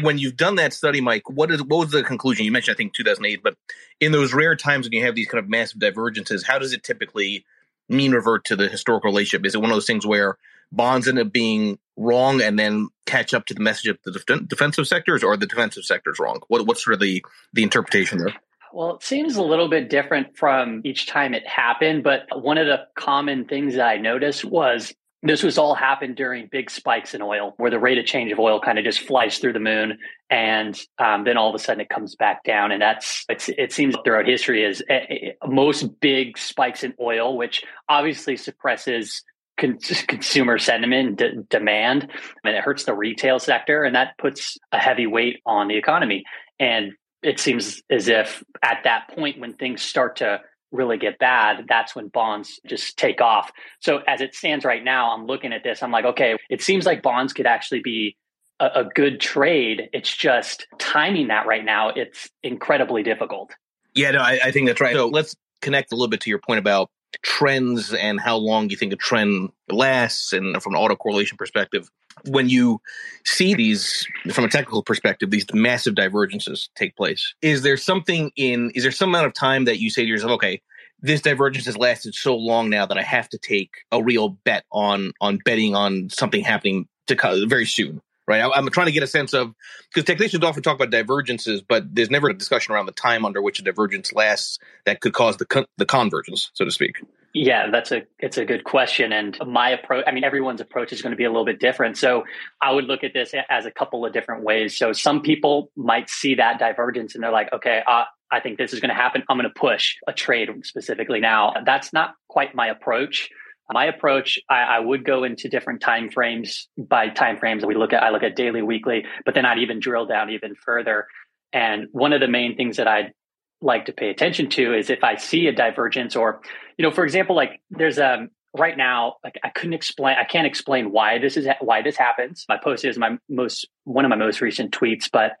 when 0.00 0.18
you've 0.18 0.36
done 0.36 0.56
that 0.56 0.72
study, 0.72 1.00
Mike, 1.00 1.28
what 1.28 1.50
is 1.50 1.62
what 1.62 1.78
was 1.78 1.90
the 1.90 2.02
conclusion? 2.02 2.44
You 2.44 2.52
mentioned 2.52 2.74
I 2.74 2.76
think 2.76 2.94
2008, 2.94 3.42
but 3.42 3.56
in 4.00 4.12
those 4.12 4.32
rare 4.32 4.56
times 4.56 4.86
when 4.86 4.92
you 4.92 5.04
have 5.04 5.14
these 5.14 5.28
kind 5.28 5.42
of 5.42 5.48
massive 5.48 5.80
divergences, 5.80 6.44
how 6.46 6.58
does 6.58 6.72
it 6.72 6.82
typically 6.82 7.44
mean 7.88 8.12
revert 8.12 8.44
to 8.46 8.56
the 8.56 8.68
historical 8.68 9.10
relationship? 9.10 9.46
Is 9.46 9.54
it 9.54 9.60
one 9.60 9.70
of 9.70 9.76
those 9.76 9.86
things 9.86 10.06
where 10.06 10.38
bonds 10.72 11.08
end 11.08 11.18
up 11.18 11.32
being 11.32 11.78
wrong 11.96 12.40
and 12.40 12.58
then 12.58 12.88
catch 13.06 13.34
up 13.34 13.46
to 13.46 13.54
the 13.54 13.60
message 13.60 13.88
of 13.88 13.98
the 14.04 14.12
def- 14.12 14.48
defensive 14.48 14.86
sectors, 14.86 15.22
or 15.22 15.36
the 15.36 15.46
defensive 15.46 15.84
sectors 15.84 16.18
wrong? 16.18 16.40
What, 16.48 16.66
what's 16.66 16.84
sort 16.84 16.94
of 16.94 17.00
the 17.00 17.24
the 17.52 17.62
interpretation 17.62 18.18
there? 18.18 18.34
Well, 18.72 18.96
it 18.96 19.02
seems 19.02 19.36
a 19.36 19.42
little 19.42 19.68
bit 19.68 19.90
different 19.90 20.36
from 20.36 20.82
each 20.84 21.08
time 21.08 21.34
it 21.34 21.46
happened, 21.46 22.04
but 22.04 22.26
one 22.40 22.56
of 22.56 22.68
the 22.68 22.86
common 22.94 23.44
things 23.46 23.74
that 23.74 23.86
I 23.86 23.96
noticed 23.96 24.44
was 24.44 24.94
this 25.22 25.42
was 25.42 25.58
all 25.58 25.74
happened 25.74 26.16
during 26.16 26.48
big 26.50 26.70
spikes 26.70 27.14
in 27.14 27.20
oil 27.20 27.54
where 27.58 27.70
the 27.70 27.78
rate 27.78 27.98
of 27.98 28.06
change 28.06 28.32
of 28.32 28.38
oil 28.38 28.60
kind 28.60 28.78
of 28.78 28.84
just 28.84 29.00
flies 29.00 29.38
through 29.38 29.52
the 29.52 29.60
moon 29.60 29.98
and 30.30 30.80
um, 30.98 31.24
then 31.24 31.36
all 31.36 31.48
of 31.48 31.54
a 31.54 31.58
sudden 31.58 31.80
it 31.80 31.88
comes 31.88 32.14
back 32.14 32.42
down 32.44 32.72
and 32.72 32.80
that's 32.80 33.24
it 33.28 33.72
seems 33.72 33.94
throughout 34.04 34.26
history 34.26 34.64
is 34.64 34.82
uh, 34.90 34.98
most 35.46 36.00
big 36.00 36.38
spikes 36.38 36.82
in 36.82 36.94
oil 37.00 37.36
which 37.36 37.62
obviously 37.88 38.36
suppresses 38.36 39.22
con- 39.60 39.78
consumer 40.08 40.58
sentiment 40.58 41.18
d- 41.18 41.42
demand 41.48 42.08
and 42.44 42.56
it 42.56 42.64
hurts 42.64 42.84
the 42.84 42.94
retail 42.94 43.38
sector 43.38 43.84
and 43.84 43.94
that 43.94 44.16
puts 44.18 44.58
a 44.72 44.78
heavy 44.78 45.06
weight 45.06 45.40
on 45.46 45.68
the 45.68 45.76
economy. 45.76 46.24
And 46.58 46.92
it 47.22 47.38
seems 47.38 47.82
as 47.90 48.08
if 48.08 48.42
at 48.62 48.78
that 48.84 49.08
point 49.14 49.38
when 49.38 49.52
things 49.52 49.82
start 49.82 50.16
to 50.16 50.40
really 50.72 50.98
get 50.98 51.18
bad, 51.18 51.66
that's 51.68 51.94
when 51.94 52.08
bonds 52.08 52.60
just 52.66 52.96
take 52.96 53.20
off. 53.20 53.50
So 53.80 53.98
as 54.06 54.20
it 54.20 54.34
stands 54.34 54.64
right 54.64 54.82
now, 54.82 55.12
I'm 55.12 55.26
looking 55.26 55.52
at 55.52 55.62
this, 55.64 55.82
I'm 55.82 55.90
like, 55.90 56.04
okay, 56.04 56.36
it 56.48 56.62
seems 56.62 56.86
like 56.86 57.02
bonds 57.02 57.32
could 57.32 57.46
actually 57.46 57.80
be 57.80 58.16
a, 58.58 58.66
a 58.76 58.84
good 58.84 59.20
trade. 59.20 59.88
It's 59.92 60.14
just 60.14 60.66
timing 60.78 61.28
that 61.28 61.46
right 61.46 61.64
now, 61.64 61.88
it's 61.90 62.28
incredibly 62.42 63.02
difficult. 63.02 63.52
Yeah, 63.94 64.12
no, 64.12 64.20
I, 64.20 64.38
I 64.44 64.50
think 64.52 64.68
that's 64.68 64.80
right. 64.80 64.94
So 64.94 65.08
let's 65.08 65.34
connect 65.60 65.92
a 65.92 65.96
little 65.96 66.08
bit 66.08 66.20
to 66.22 66.30
your 66.30 66.38
point 66.38 66.58
about 66.58 66.90
trends 67.22 67.92
and 67.92 68.20
how 68.20 68.36
long 68.36 68.70
you 68.70 68.76
think 68.76 68.92
a 68.92 68.96
trend 68.96 69.50
lasts 69.68 70.32
and 70.32 70.62
from 70.62 70.74
an 70.74 70.80
autocorrelation 70.80 71.36
perspective 71.36 71.90
when 72.26 72.48
you 72.48 72.80
see 73.24 73.54
these 73.54 74.06
from 74.32 74.44
a 74.44 74.48
technical 74.48 74.82
perspective 74.82 75.30
these 75.30 75.46
massive 75.52 75.94
divergences 75.94 76.68
take 76.74 76.96
place 76.96 77.34
is 77.42 77.62
there 77.62 77.76
something 77.76 78.30
in 78.36 78.70
is 78.74 78.82
there 78.82 78.92
some 78.92 79.10
amount 79.10 79.26
of 79.26 79.32
time 79.32 79.64
that 79.64 79.78
you 79.78 79.90
say 79.90 80.02
to 80.02 80.08
yourself 80.08 80.32
okay 80.32 80.60
this 81.02 81.22
divergence 81.22 81.64
has 81.64 81.78
lasted 81.78 82.14
so 82.14 82.36
long 82.36 82.68
now 82.68 82.84
that 82.86 82.98
i 82.98 83.02
have 83.02 83.28
to 83.28 83.38
take 83.38 83.70
a 83.92 84.02
real 84.02 84.28
bet 84.28 84.64
on 84.72 85.12
on 85.20 85.38
betting 85.44 85.74
on 85.74 86.10
something 86.10 86.42
happening 86.42 86.86
to 87.06 87.46
very 87.48 87.66
soon 87.66 88.00
right? 88.30 88.42
I, 88.42 88.58
am 88.58 88.68
trying 88.70 88.86
to 88.86 88.92
get 88.92 89.02
a 89.02 89.08
sense 89.08 89.34
of 89.34 89.52
because 89.88 90.04
technicians 90.04 90.44
often 90.44 90.62
talk 90.62 90.76
about 90.76 90.90
divergences 90.90 91.62
but 91.62 91.94
there's 91.94 92.10
never 92.10 92.28
a 92.28 92.36
discussion 92.36 92.74
around 92.74 92.86
the 92.86 92.92
time 92.92 93.24
under 93.24 93.42
which 93.42 93.58
a 93.58 93.62
divergence 93.62 94.12
lasts 94.12 94.58
that 94.86 95.00
could 95.00 95.12
cause 95.12 95.36
the 95.36 95.46
con- 95.46 95.66
the 95.78 95.86
convergence 95.86 96.50
so 96.54 96.64
to 96.64 96.70
speak 96.70 97.02
yeah, 97.32 97.70
that's 97.70 97.92
a 97.92 98.02
it's 98.18 98.38
a 98.38 98.44
good 98.44 98.64
question, 98.64 99.12
and 99.12 99.38
my 99.46 99.70
approach. 99.70 100.04
I 100.06 100.12
mean, 100.12 100.24
everyone's 100.24 100.60
approach 100.60 100.92
is 100.92 101.00
going 101.00 101.12
to 101.12 101.16
be 101.16 101.24
a 101.24 101.30
little 101.30 101.44
bit 101.44 101.60
different. 101.60 101.96
So 101.96 102.24
I 102.60 102.72
would 102.72 102.86
look 102.86 103.04
at 103.04 103.12
this 103.12 103.32
as 103.48 103.66
a 103.66 103.70
couple 103.70 104.04
of 104.04 104.12
different 104.12 104.42
ways. 104.42 104.76
So 104.76 104.92
some 104.92 105.22
people 105.22 105.70
might 105.76 106.10
see 106.10 106.34
that 106.34 106.58
divergence, 106.58 107.14
and 107.14 107.22
they're 107.22 107.30
like, 107.30 107.52
okay, 107.52 107.82
uh, 107.86 108.04
I 108.32 108.40
think 108.40 108.58
this 108.58 108.72
is 108.72 108.80
going 108.80 108.88
to 108.88 108.94
happen. 108.94 109.22
I'm 109.28 109.36
going 109.36 109.48
to 109.48 109.58
push 109.58 109.94
a 110.08 110.12
trade 110.12 110.48
specifically 110.64 111.20
now. 111.20 111.54
That's 111.64 111.92
not 111.92 112.14
quite 112.28 112.54
my 112.54 112.66
approach. 112.66 113.28
My 113.72 113.84
approach, 113.84 114.40
I, 114.48 114.62
I, 114.62 114.78
would 114.80 115.04
go 115.04 115.22
into 115.22 115.48
different 115.48 115.80
time 115.80 116.10
frames 116.10 116.68
by 116.76 117.08
time 117.08 117.38
frames. 117.38 117.62
That 117.62 117.68
we 117.68 117.76
look 117.76 117.92
at 117.92 118.02
I 118.02 118.10
look 118.10 118.24
at 118.24 118.34
daily, 118.34 118.62
weekly, 118.62 119.04
but 119.24 119.34
then 119.34 119.46
I'd 119.46 119.58
even 119.58 119.78
drill 119.78 120.06
down 120.06 120.30
even 120.30 120.56
further. 120.56 121.06
And 121.52 121.86
one 121.92 122.12
of 122.12 122.20
the 122.20 122.26
main 122.26 122.56
things 122.56 122.78
that 122.78 122.88
I 122.88 123.12
like 123.60 123.86
to 123.86 123.92
pay 123.92 124.10
attention 124.10 124.48
to 124.50 124.74
is 124.74 124.90
if 124.90 125.04
I 125.04 125.16
see 125.16 125.46
a 125.46 125.52
divergence 125.52 126.16
or, 126.16 126.40
you 126.78 126.84
know, 126.84 126.90
for 126.90 127.04
example, 127.04 127.36
like 127.36 127.60
there's 127.70 127.98
a 127.98 128.28
right 128.56 128.76
now, 128.76 129.16
like 129.22 129.38
I 129.44 129.50
couldn't 129.50 129.74
explain, 129.74 130.16
I 130.18 130.24
can't 130.24 130.46
explain 130.46 130.90
why 130.90 131.18
this 131.18 131.36
is 131.36 131.46
why 131.60 131.82
this 131.82 131.96
happens. 131.96 132.44
My 132.48 132.58
post 132.62 132.84
is 132.84 132.98
my 132.98 133.18
most 133.28 133.68
one 133.84 134.04
of 134.04 134.08
my 134.08 134.16
most 134.16 134.40
recent 134.40 134.72
tweets, 134.72 135.08
but 135.12 135.32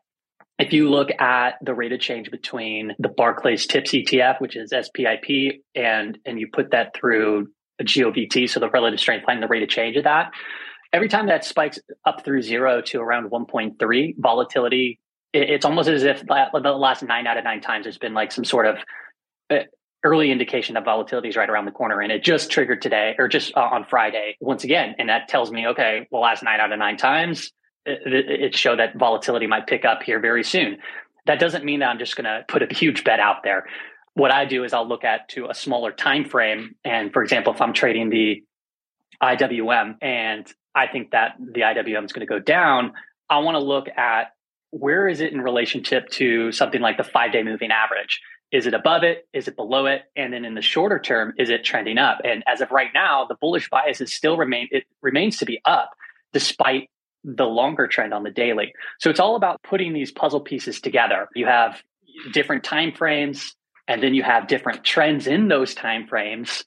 if 0.58 0.72
you 0.74 0.90
look 0.90 1.08
at 1.18 1.54
the 1.62 1.74
rate 1.74 1.92
of 1.92 2.00
change 2.00 2.30
between 2.30 2.94
the 2.98 3.08
Barclays 3.08 3.66
TIPS 3.66 3.92
ETF, 3.92 4.40
which 4.40 4.56
is 4.56 4.70
SPIP, 4.70 5.62
and 5.74 6.18
and 6.24 6.38
you 6.38 6.48
put 6.52 6.72
that 6.72 6.94
through 6.94 7.48
a 7.80 7.84
GOVT, 7.84 8.48
so 8.48 8.60
the 8.60 8.68
relative 8.68 9.00
strength 9.00 9.26
line, 9.26 9.40
the 9.40 9.48
rate 9.48 9.62
of 9.62 9.70
change 9.70 9.96
of 9.96 10.04
that, 10.04 10.32
every 10.92 11.08
time 11.08 11.26
that 11.26 11.44
spikes 11.44 11.78
up 12.04 12.24
through 12.24 12.42
zero 12.42 12.82
to 12.82 13.00
around 13.00 13.30
1.3, 13.30 14.14
volatility 14.18 15.00
it's 15.32 15.64
almost 15.64 15.88
as 15.88 16.02
if 16.02 16.22
the 16.26 16.72
last 16.76 17.02
nine 17.02 17.26
out 17.26 17.38
of 17.38 17.44
nine 17.44 17.60
times 17.60 17.84
there's 17.84 17.98
been 17.98 18.14
like 18.14 18.32
some 18.32 18.44
sort 18.44 18.66
of 18.66 18.76
uh, 19.50 19.58
early 20.02 20.30
indication 20.30 20.74
that 20.74 20.84
volatility 20.84 21.28
is 21.28 21.36
right 21.36 21.48
around 21.48 21.66
the 21.66 21.72
corner. 21.72 22.00
And 22.00 22.10
it 22.10 22.24
just 22.24 22.50
triggered 22.50 22.82
today 22.82 23.14
or 23.18 23.28
just 23.28 23.56
uh, 23.56 23.60
on 23.60 23.84
friday 23.84 24.36
once 24.40 24.64
again. 24.64 24.94
And 24.98 25.08
that 25.08 25.28
tells 25.28 25.50
me 25.50 25.66
okay 25.68 26.08
well 26.10 26.22
last 26.22 26.42
nine 26.42 26.60
out 26.60 26.72
of 26.72 26.78
nine 26.78 26.96
times 26.96 27.52
it, 27.86 28.00
it 28.04 28.56
showed 28.56 28.78
that 28.78 28.96
volatility 28.96 29.46
might 29.46 29.66
pick 29.66 29.84
up 29.84 30.02
here 30.02 30.20
very 30.20 30.44
soon. 30.44 30.78
That 31.26 31.38
doesn't 31.38 31.64
mean 31.64 31.80
that 31.80 31.90
i'm 31.90 31.98
just 31.98 32.16
going 32.16 32.24
to 32.24 32.44
put 32.48 32.62
a 32.62 32.74
huge 32.74 33.04
bet 33.04 33.20
out 33.20 33.42
there. 33.44 33.66
What 34.14 34.32
i 34.32 34.44
do 34.44 34.64
is 34.64 34.72
i'll 34.72 34.88
look 34.88 35.04
at 35.04 35.28
to 35.30 35.46
a 35.48 35.54
smaller 35.54 35.92
time 35.92 36.24
frame. 36.24 36.74
And 36.84 37.12
for 37.12 37.22
example 37.22 37.52
if 37.54 37.60
i'm 37.60 37.72
trading 37.72 38.10
the 38.10 38.42
iwm 39.22 39.96
and 40.00 40.50
i 40.74 40.86
think 40.86 41.10
that 41.10 41.34
the 41.38 41.60
iwm 41.60 42.04
is 42.04 42.12
going 42.12 42.26
to 42.26 42.30
go 42.30 42.38
down 42.38 42.94
i 43.28 43.38
want 43.40 43.54
to 43.54 43.58
look 43.58 43.86
at 43.88 44.32
where 44.70 45.08
is 45.08 45.20
it 45.20 45.32
in 45.32 45.40
relationship 45.40 46.08
to 46.10 46.52
something 46.52 46.80
like 46.80 46.96
the 46.96 47.04
five 47.04 47.32
day 47.32 47.42
moving 47.42 47.70
average? 47.70 48.20
Is 48.52 48.66
it 48.66 48.74
above 48.74 49.04
it? 49.04 49.28
Is 49.32 49.46
it 49.46 49.56
below 49.56 49.86
it? 49.86 50.02
And 50.16 50.32
then 50.32 50.44
in 50.44 50.54
the 50.54 50.62
shorter 50.62 50.98
term, 50.98 51.34
is 51.38 51.50
it 51.50 51.64
trending 51.64 51.98
up? 51.98 52.18
And 52.24 52.42
as 52.46 52.60
of 52.60 52.70
right 52.70 52.90
now, 52.92 53.26
the 53.26 53.36
bullish 53.40 53.68
bias 53.70 54.00
is 54.00 54.12
still 54.12 54.36
remain 54.36 54.68
it 54.70 54.84
remains 55.02 55.38
to 55.38 55.44
be 55.44 55.60
up 55.64 55.90
despite 56.32 56.90
the 57.22 57.44
longer 57.44 57.86
trend 57.86 58.14
on 58.14 58.22
the 58.22 58.30
daily. 58.30 58.72
So 58.98 59.10
it's 59.10 59.20
all 59.20 59.36
about 59.36 59.62
putting 59.62 59.92
these 59.92 60.10
puzzle 60.10 60.40
pieces 60.40 60.80
together. 60.80 61.28
You 61.34 61.46
have 61.46 61.82
different 62.32 62.64
time 62.64 62.92
frames 62.92 63.54
and 63.90 64.02
then 64.02 64.14
you 64.14 64.22
have 64.22 64.46
different 64.46 64.84
trends 64.84 65.26
in 65.26 65.48
those 65.48 65.74
time 65.74 66.06
frames 66.06 66.64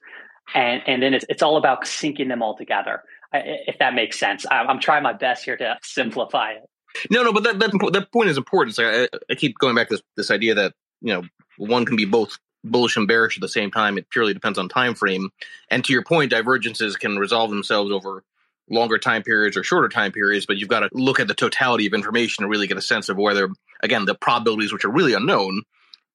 and 0.54 0.82
and 0.86 1.02
then 1.02 1.14
it's 1.14 1.24
it's 1.28 1.42
all 1.42 1.56
about 1.56 1.84
syncing 1.84 2.28
them 2.28 2.42
all 2.42 2.56
together 2.56 3.02
if 3.32 3.78
that 3.78 3.94
makes 3.94 4.18
sense 4.18 4.44
i'm 4.50 4.80
trying 4.80 5.02
my 5.02 5.12
best 5.12 5.44
here 5.44 5.56
to 5.56 5.76
simplify 5.82 6.52
it 6.52 6.62
no, 7.10 7.22
no, 7.22 7.32
but 7.32 7.44
that 7.44 7.58
that, 7.58 7.70
that 7.92 8.12
point 8.12 8.28
is 8.28 8.36
important. 8.36 8.76
So 8.76 8.84
I, 8.84 9.08
I 9.30 9.34
keep 9.34 9.58
going 9.58 9.74
back 9.74 9.88
to 9.88 9.94
this, 9.94 10.02
this 10.16 10.30
idea 10.30 10.54
that 10.54 10.74
you 11.00 11.12
know 11.12 11.22
one 11.58 11.84
can 11.84 11.96
be 11.96 12.04
both 12.04 12.38
bullish 12.64 12.96
and 12.96 13.06
bearish 13.06 13.36
at 13.36 13.42
the 13.42 13.48
same 13.48 13.70
time. 13.70 13.98
It 13.98 14.08
purely 14.10 14.34
depends 14.34 14.58
on 14.58 14.68
time 14.68 14.94
frame. 14.94 15.30
And 15.70 15.84
to 15.84 15.92
your 15.92 16.02
point, 16.02 16.30
divergences 16.30 16.96
can 16.96 17.18
resolve 17.18 17.50
themselves 17.50 17.92
over 17.92 18.24
longer 18.70 18.98
time 18.98 19.22
periods 19.22 19.56
or 19.56 19.62
shorter 19.62 19.88
time 19.88 20.12
periods, 20.12 20.46
but 20.46 20.56
you've 20.56 20.70
got 20.70 20.80
to 20.80 20.88
look 20.92 21.20
at 21.20 21.28
the 21.28 21.34
totality 21.34 21.86
of 21.86 21.92
information 21.92 22.42
to 22.42 22.48
really 22.48 22.66
get 22.66 22.78
a 22.78 22.82
sense 22.82 23.10
of 23.10 23.18
whether, 23.18 23.50
again, 23.82 24.06
the 24.06 24.14
probabilities, 24.14 24.72
which 24.72 24.84
are 24.84 24.90
really 24.90 25.12
unknown, 25.12 25.62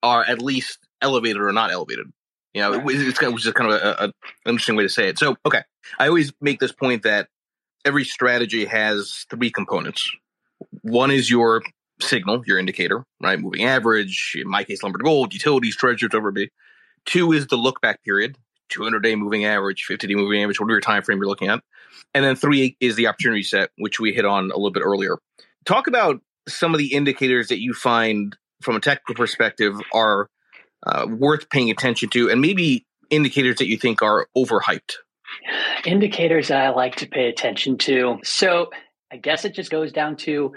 are 0.01 0.23
at 0.23 0.41
least 0.41 0.79
elevated 1.01 1.41
or 1.41 1.51
not 1.53 1.71
elevated. 1.71 2.07
You 2.53 2.61
know, 2.61 2.73
it's, 2.89 3.19
it's 3.19 3.43
just 3.43 3.55
kind 3.55 3.71
of 3.71 3.79
a, 3.79 3.85
a, 3.85 4.03
an 4.05 4.13
interesting 4.47 4.75
way 4.75 4.83
to 4.83 4.89
say 4.89 5.07
it. 5.07 5.19
So, 5.19 5.35
okay, 5.45 5.61
I 5.99 6.07
always 6.07 6.33
make 6.41 6.59
this 6.59 6.71
point 6.71 7.03
that 7.03 7.27
every 7.85 8.03
strategy 8.03 8.65
has 8.65 9.25
three 9.29 9.51
components, 9.51 10.11
one 10.81 11.11
is 11.11 11.29
your 11.29 11.61
signal, 12.01 12.43
your 12.45 12.57
indicator, 12.57 13.03
right? 13.21 13.39
Moving 13.39 13.65
average, 13.65 14.35
in 14.39 14.47
my 14.47 14.63
case, 14.63 14.83
lumber 14.83 14.97
to 14.97 15.03
gold, 15.03 15.33
utilities, 15.33 15.75
treasuries, 15.75 16.09
whatever 16.11 16.29
it 16.29 16.35
be. 16.35 16.49
Two 17.05 17.31
is 17.31 17.47
the 17.47 17.55
look 17.55 17.81
back 17.81 18.03
period, 18.03 18.37
200 18.69 19.01
day 19.01 19.15
moving 19.15 19.45
average, 19.45 19.83
50 19.83 20.07
day 20.07 20.15
moving 20.15 20.41
average, 20.41 20.59
whatever 20.59 20.79
time 20.79 21.03
frame 21.03 21.17
you're 21.17 21.27
looking 21.27 21.49
at. 21.49 21.61
And 22.13 22.23
then 22.23 22.35
three 22.35 22.77
is 22.79 22.95
the 22.95 23.07
opportunity 23.07 23.43
set, 23.43 23.69
which 23.77 23.99
we 23.99 24.13
hit 24.13 24.25
on 24.25 24.45
a 24.45 24.55
little 24.55 24.71
bit 24.71 24.83
earlier. 24.83 25.17
Talk 25.65 25.87
about 25.87 26.21
some 26.47 26.73
of 26.73 26.77
the 26.77 26.93
indicators 26.93 27.49
that 27.49 27.59
you 27.59 27.73
find 27.73 28.35
from 28.61 28.75
a 28.75 28.79
technical 28.79 29.15
perspective 29.15 29.75
are 29.93 30.29
uh, 30.85 31.05
worth 31.09 31.49
paying 31.49 31.69
attention 31.69 32.09
to, 32.09 32.29
and 32.29 32.41
maybe 32.41 32.85
indicators 33.09 33.57
that 33.57 33.67
you 33.67 33.77
think 33.77 34.01
are 34.01 34.27
overhyped? 34.35 34.93
Indicators 35.85 36.51
I 36.51 36.69
like 36.69 36.97
to 36.97 37.07
pay 37.07 37.29
attention 37.29 37.77
to. 37.79 38.19
So 38.23 38.69
I 39.11 39.17
guess 39.17 39.45
it 39.45 39.53
just 39.53 39.71
goes 39.71 39.91
down 39.91 40.15
to 40.17 40.53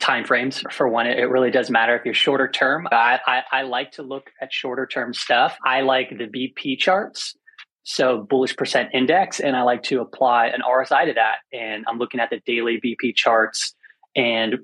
time 0.00 0.24
frames 0.24 0.62
for 0.70 0.88
one 0.88 1.06
it 1.06 1.28
really 1.28 1.50
does 1.50 1.70
matter 1.70 1.96
if 1.96 2.04
you're 2.04 2.14
shorter 2.14 2.48
term. 2.48 2.86
I, 2.92 3.18
I, 3.26 3.42
I 3.52 3.62
like 3.62 3.92
to 3.92 4.02
look 4.02 4.30
at 4.40 4.52
shorter 4.52 4.86
term 4.86 5.12
stuff. 5.12 5.58
I 5.64 5.80
like 5.80 6.10
the 6.10 6.26
bp 6.26 6.78
charts 6.78 7.34
so 7.82 8.18
bullish 8.28 8.56
percent 8.56 8.88
index 8.92 9.38
and 9.38 9.54
i 9.56 9.62
like 9.62 9.82
to 9.84 10.00
apply 10.00 10.46
an 10.46 10.60
rsi 10.60 11.06
to 11.06 11.12
that 11.14 11.36
and 11.52 11.84
i'm 11.86 11.98
looking 11.98 12.18
at 12.20 12.30
the 12.30 12.40
daily 12.44 12.80
bp 12.84 13.14
charts. 13.14 13.74
And 14.16 14.56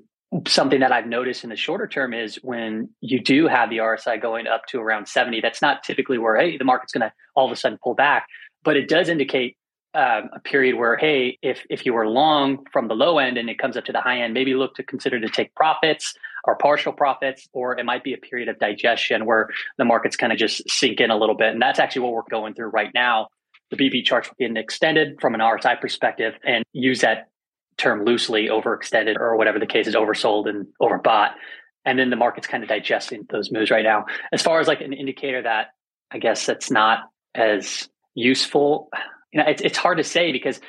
something 0.47 0.79
that 0.79 0.91
i've 0.91 1.05
noticed 1.05 1.43
in 1.43 1.49
the 1.49 1.55
shorter 1.55 1.87
term 1.87 2.13
is 2.13 2.35
when 2.37 2.89
you 3.01 3.21
do 3.21 3.47
have 3.47 3.69
the 3.69 3.77
rsi 3.77 4.21
going 4.21 4.47
up 4.47 4.65
to 4.67 4.79
around 4.79 5.07
70 5.07 5.41
that's 5.41 5.61
not 5.61 5.83
typically 5.83 6.17
where 6.17 6.37
hey 6.37 6.57
the 6.57 6.65
market's 6.65 6.91
going 6.91 7.01
to 7.01 7.13
all 7.35 7.45
of 7.45 7.51
a 7.51 7.55
sudden 7.55 7.77
pull 7.81 7.93
back 7.93 8.27
but 8.63 8.75
it 8.75 8.89
does 8.89 9.09
indicate 9.09 9.57
um, 9.95 10.29
a 10.33 10.39
period 10.39 10.75
where, 10.75 10.97
hey, 10.97 11.37
if 11.41 11.65
if 11.69 11.85
you 11.85 11.93
were 11.93 12.07
long 12.07 12.65
from 12.71 12.87
the 12.87 12.95
low 12.95 13.19
end 13.19 13.37
and 13.37 13.49
it 13.49 13.59
comes 13.59 13.77
up 13.77 13.85
to 13.85 13.91
the 13.91 14.01
high 14.01 14.21
end, 14.21 14.33
maybe 14.33 14.55
look 14.55 14.75
to 14.75 14.83
consider 14.83 15.19
to 15.19 15.29
take 15.29 15.53
profits 15.55 16.13
or 16.45 16.55
partial 16.57 16.91
profits, 16.91 17.47
or 17.53 17.77
it 17.77 17.85
might 17.85 18.03
be 18.03 18.13
a 18.13 18.17
period 18.17 18.49
of 18.49 18.59
digestion 18.59 19.25
where 19.25 19.49
the 19.77 19.85
market's 19.85 20.17
kind 20.17 20.33
of 20.33 20.39
just 20.39 20.67
sink 20.69 20.99
in 20.99 21.09
a 21.09 21.17
little 21.17 21.35
bit. 21.35 21.53
And 21.53 21.61
that's 21.61 21.79
actually 21.79 22.01
what 22.01 22.13
we're 22.13 22.23
going 22.29 22.53
through 22.53 22.67
right 22.67 22.91
now. 22.93 23.27
The 23.71 23.77
BP 23.77 24.05
charts 24.05 24.29
getting 24.37 24.57
extended 24.57 25.21
from 25.21 25.35
an 25.35 25.39
RSI 25.39 25.79
perspective 25.79 26.33
and 26.43 26.63
use 26.73 27.01
that 27.01 27.29
term 27.77 28.03
loosely 28.03 28.47
overextended 28.47 29.17
or 29.17 29.37
whatever 29.37 29.57
the 29.57 29.65
case 29.65 29.87
is 29.87 29.95
oversold 29.95 30.49
and 30.49 30.67
overbought. 30.81 31.31
And 31.85 31.97
then 31.97 32.09
the 32.09 32.15
market's 32.15 32.47
kind 32.47 32.63
of 32.63 32.69
digesting 32.69 33.25
those 33.29 33.51
moves 33.51 33.71
right 33.71 33.83
now. 33.83 34.05
As 34.31 34.41
far 34.41 34.59
as 34.59 34.67
like 34.67 34.81
an 34.81 34.93
indicator 34.93 35.41
that 35.41 35.67
I 36.11 36.19
guess 36.19 36.45
that's 36.45 36.69
not 36.69 36.99
as 37.33 37.89
useful 38.15 38.89
you 39.33 39.39
know, 39.39 39.49
it's, 39.49 39.61
it's 39.61 39.77
hard 39.77 39.97
to 39.97 40.03
say 40.03 40.31
because 40.31 40.61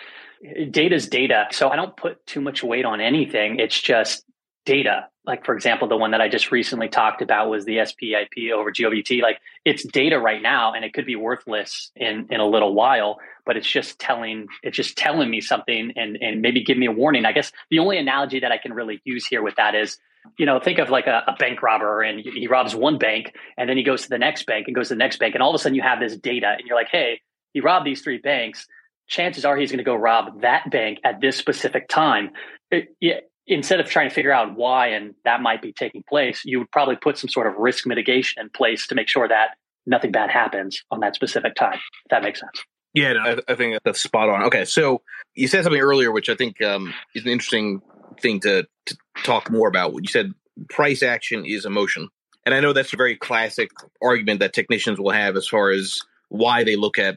data 0.71 0.94
is 0.94 1.09
data. 1.09 1.47
So 1.52 1.68
I 1.68 1.76
don't 1.76 1.97
put 1.97 2.26
too 2.26 2.40
much 2.40 2.62
weight 2.62 2.85
on 2.85 3.00
anything. 3.00 3.61
It's 3.61 3.80
just 3.80 4.25
data. 4.64 5.09
Like, 5.26 5.44
for 5.44 5.54
example, 5.54 5.88
the 5.88 5.97
one 5.97 6.11
that 6.11 6.21
I 6.21 6.28
just 6.28 6.52
recently 6.52 6.88
talked 6.88 7.23
about 7.23 7.49
was 7.49 7.64
the 7.64 7.78
SPIP 7.85 8.52
over 8.54 8.71
GOVT. 8.71 9.23
Like, 9.23 9.40
it's 9.64 9.83
data 9.85 10.18
right 10.18 10.42
now 10.42 10.75
and 10.75 10.85
it 10.85 10.92
could 10.92 11.06
be 11.06 11.16
worthless 11.16 11.90
in, 11.97 12.26
in 12.30 12.40
a 12.40 12.47
little 12.47 12.75
while, 12.75 13.18
but 13.47 13.56
it's 13.56 13.71
just 13.71 13.99
telling, 13.99 14.49
it's 14.62 14.76
just 14.76 14.99
telling 14.99 15.30
me 15.30 15.40
something 15.40 15.92
and, 15.97 16.18
and 16.21 16.42
maybe 16.42 16.62
give 16.62 16.76
me 16.76 16.87
a 16.87 16.92
warning. 16.92 17.25
I 17.25 17.33
guess 17.33 17.52
the 17.71 17.78
only 17.78 17.97
analogy 17.97 18.40
that 18.40 18.52
I 18.52 18.59
can 18.59 18.75
really 18.75 19.00
use 19.04 19.26
here 19.26 19.42
with 19.42 19.56
that 19.56 19.75
is, 19.75 19.99
you 20.38 20.44
know, 20.44 20.59
think 20.61 20.78
of 20.78 20.90
like 20.90 21.06
a, 21.06 21.23
a 21.26 21.37
bank 21.38 21.62
robber 21.62 22.02
and 22.02 22.21
he 22.21 22.47
robs 22.47 22.75
one 22.75 22.99
bank 22.99 23.35
and 23.56 23.68
then 23.68 23.76
he 23.76 23.83
goes 23.83 24.02
to 24.02 24.09
the 24.09 24.18
next 24.18 24.47
bank 24.47 24.66
and 24.66 24.75
goes 24.75 24.88
to 24.88 24.94
the 24.94 24.99
next 24.99 25.18
bank. 25.18 25.35
And 25.35 25.42
all 25.42 25.50
of 25.50 25.54
a 25.54 25.59
sudden 25.59 25.76
you 25.76 25.83
have 25.83 26.00
this 26.00 26.16
data 26.16 26.54
and 26.59 26.66
you're 26.66 26.76
like, 26.76 26.88
hey, 26.90 27.21
he 27.54 27.61
robbed 27.61 27.87
these 27.87 28.02
three 28.02 28.18
banks. 28.18 28.66
Chances 29.06 29.46
are 29.46 29.56
he's 29.56 29.70
going 29.70 29.78
to 29.78 29.84
go 29.84 29.94
rob 29.94 30.42
that 30.42 30.70
bank 30.70 30.99
at 31.04 31.20
this 31.20 31.37
specific 31.37 31.88
time. 31.88 32.30
It, 32.70 32.88
it, 33.00 33.30
instead 33.46 33.80
of 33.80 33.87
trying 33.87 34.08
to 34.08 34.14
figure 34.14 34.32
out 34.32 34.54
why 34.56 34.88
and 34.88 35.14
that 35.25 35.40
might 35.40 35.62
be 35.62 35.73
taking 35.73 36.02
place, 36.06 36.42
you 36.44 36.58
would 36.58 36.70
probably 36.70 36.96
put 36.96 37.16
some 37.16 37.28
sort 37.28 37.46
of 37.46 37.54
risk 37.56 37.87
mitigation 37.87 38.42
in 38.42 38.50
place 38.50 38.87
to 38.88 38.94
make 38.94 39.08
sure 39.08 39.28
that 39.28 39.56
nothing 39.87 40.12
bad 40.12 40.30
happens 40.30 40.82
on 40.90 41.00
that 41.00 41.14
specific 41.14 41.54
time. 41.54 41.75
If 41.75 42.11
that 42.11 42.23
makes 42.23 42.40
sense. 42.40 42.64
Yeah, 42.92 43.14
no, 43.14 43.20
I, 43.20 43.52
I, 43.52 43.54
think 43.56 43.78
that's 43.84 44.00
spot 44.00 44.28
on. 44.28 44.44
Okay, 44.44 44.64
so 44.64 45.02
you 45.34 45.49
said 45.49 45.64
something 45.64 45.80
earlier, 45.80 46.12
which 46.12 46.28
I 46.28 46.37
think 46.37 46.62
um, 46.62 46.94
is 47.14 47.25
an 47.25 47.30
interesting 47.30 47.82
thing 48.20 48.40
to, 48.40 48.66
to 48.87 48.96
talk 49.25 49.50
more 49.50 49.68
about. 49.68 49.92
You 49.94 50.06
said 50.06 50.32
price 50.70 51.02
action 51.02 51.44
is 51.44 51.64
emotion. 51.64 52.08
And 52.46 52.54
I 52.54 52.61
know 52.61 52.73
that's 52.73 52.92
a 52.92 52.96
very 52.96 53.16
classic 53.16 53.70
argument 54.02 54.40
that 54.40 54.52
technicians 54.52 54.99
will 54.99 55.11
have 55.11 55.37
as 55.37 55.49
far 55.49 55.70
as 55.70 56.00
why 56.28 56.64
they 56.64 56.76
look 56.76 56.99
at 56.99 57.17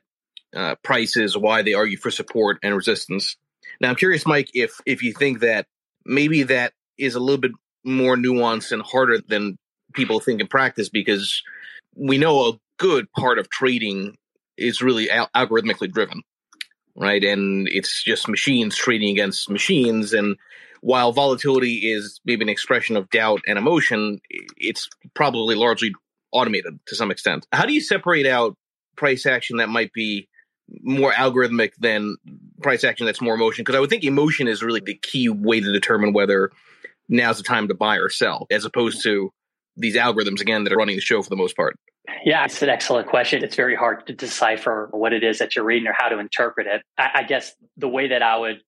uh, 0.56 0.76
prices, 0.84 1.38
why 1.38 1.62
they 1.62 1.74
argue 1.74 1.98
for 1.98 2.12
support 2.12 2.58
and 2.64 2.76
resistance. 2.76 3.36
Now, 3.82 3.90
I'm 3.90 3.96
curious, 3.96 4.26
Mike, 4.26 4.50
if 4.54 4.80
if 4.86 5.04
you 5.04 5.14
think 5.14 5.42
that 5.42 5.68
maybe 6.06 6.44
that 6.44 6.74
is 6.98 7.16
a 7.16 7.20
little 7.20 7.42
bit 7.42 7.52
more 7.84 8.16
nuanced 8.16 8.72
and 8.72 8.82
harder 8.82 9.20
than 9.20 9.58
people 9.94 10.20
think 10.20 10.42
in 10.42 10.48
practice, 10.48 10.90
because 10.90 11.42
we 11.96 12.18
know 12.18 12.50
a 12.50 12.60
good 12.78 13.12
part 13.12 13.40
of 13.40 13.50
trading 13.50 14.16
is 14.58 14.82
really 14.82 15.10
al- 15.10 15.30
algorithmically 15.36 15.92
driven, 15.92 16.22
right? 16.96 17.24
And 17.24 17.68
it's 17.68 18.04
just 18.04 18.28
machines 18.28 18.76
trading 18.76 19.10
against 19.10 19.50
machines. 19.50 20.14
And 20.14 20.38
while 20.82 21.12
volatility 21.12 21.92
is 21.92 22.20
maybe 22.26 22.44
an 22.44 22.50
expression 22.50 22.98
of 22.98 23.10
doubt 23.10 23.42
and 23.48 23.58
emotion, 23.58 24.20
it's 24.58 24.90
probably 25.14 25.56
largely 25.56 25.94
automated 26.32 26.80
to 26.88 26.96
some 26.96 27.12
extent. 27.12 27.48
How 27.52 27.66
do 27.66 27.74
you 27.74 27.82
separate 27.82 28.26
out 28.26 28.56
price 28.96 29.26
action 29.26 29.58
that 29.58 29.70
might 29.70 29.94
be 29.94 30.28
more 30.82 31.12
algorithmic 31.12 31.71
than 31.80 32.17
price 32.62 32.84
action 32.84 33.06
that's 33.06 33.21
more 33.21 33.36
emotion 33.36 33.63
because 33.63 33.75
i 33.75 33.80
would 33.80 33.89
think 33.89 34.03
emotion 34.03 34.47
is 34.47 34.62
really 34.62 34.82
the 34.82 34.95
key 34.95 35.30
way 35.30 35.60
to 35.60 35.71
determine 35.71 36.13
whether 36.13 36.51
now's 37.10 37.38
the 37.38 37.43
time 37.43 37.67
to 37.67 37.73
buy 37.73 37.97
or 37.97 38.10
sell 38.10 38.47
as 38.51 38.65
opposed 38.65 39.01
to 39.03 39.32
these 39.77 39.95
algorithms 39.95 40.41
again 40.41 40.63
that 40.63 40.73
are 40.73 40.77
running 40.77 40.95
the 40.95 41.01
show 41.01 41.21
for 41.21 41.30
the 41.30 41.36
most 41.36 41.56
part. 41.56 41.75
Yeah 42.25 42.45
it's 42.45 42.62
an 42.62 42.69
excellent 42.69 43.08
question. 43.08 43.43
It's 43.43 43.56
very 43.56 43.75
hard 43.75 44.08
to 44.08 44.13
decipher 44.13 44.89
what 44.91 45.13
it 45.13 45.23
is 45.23 45.39
that 45.39 45.56
you're 45.56 45.65
reading 45.65 45.88
or 45.88 45.93
how 45.97 46.10
to 46.10 46.19
interpret 46.19 46.67
it. 46.67 46.82
I, 46.97 47.10
I 47.15 47.23
guess 47.23 47.53
the 47.77 47.88
way 47.88 48.10
that 48.10 48.21
i 48.21 48.38
would 48.38 48.62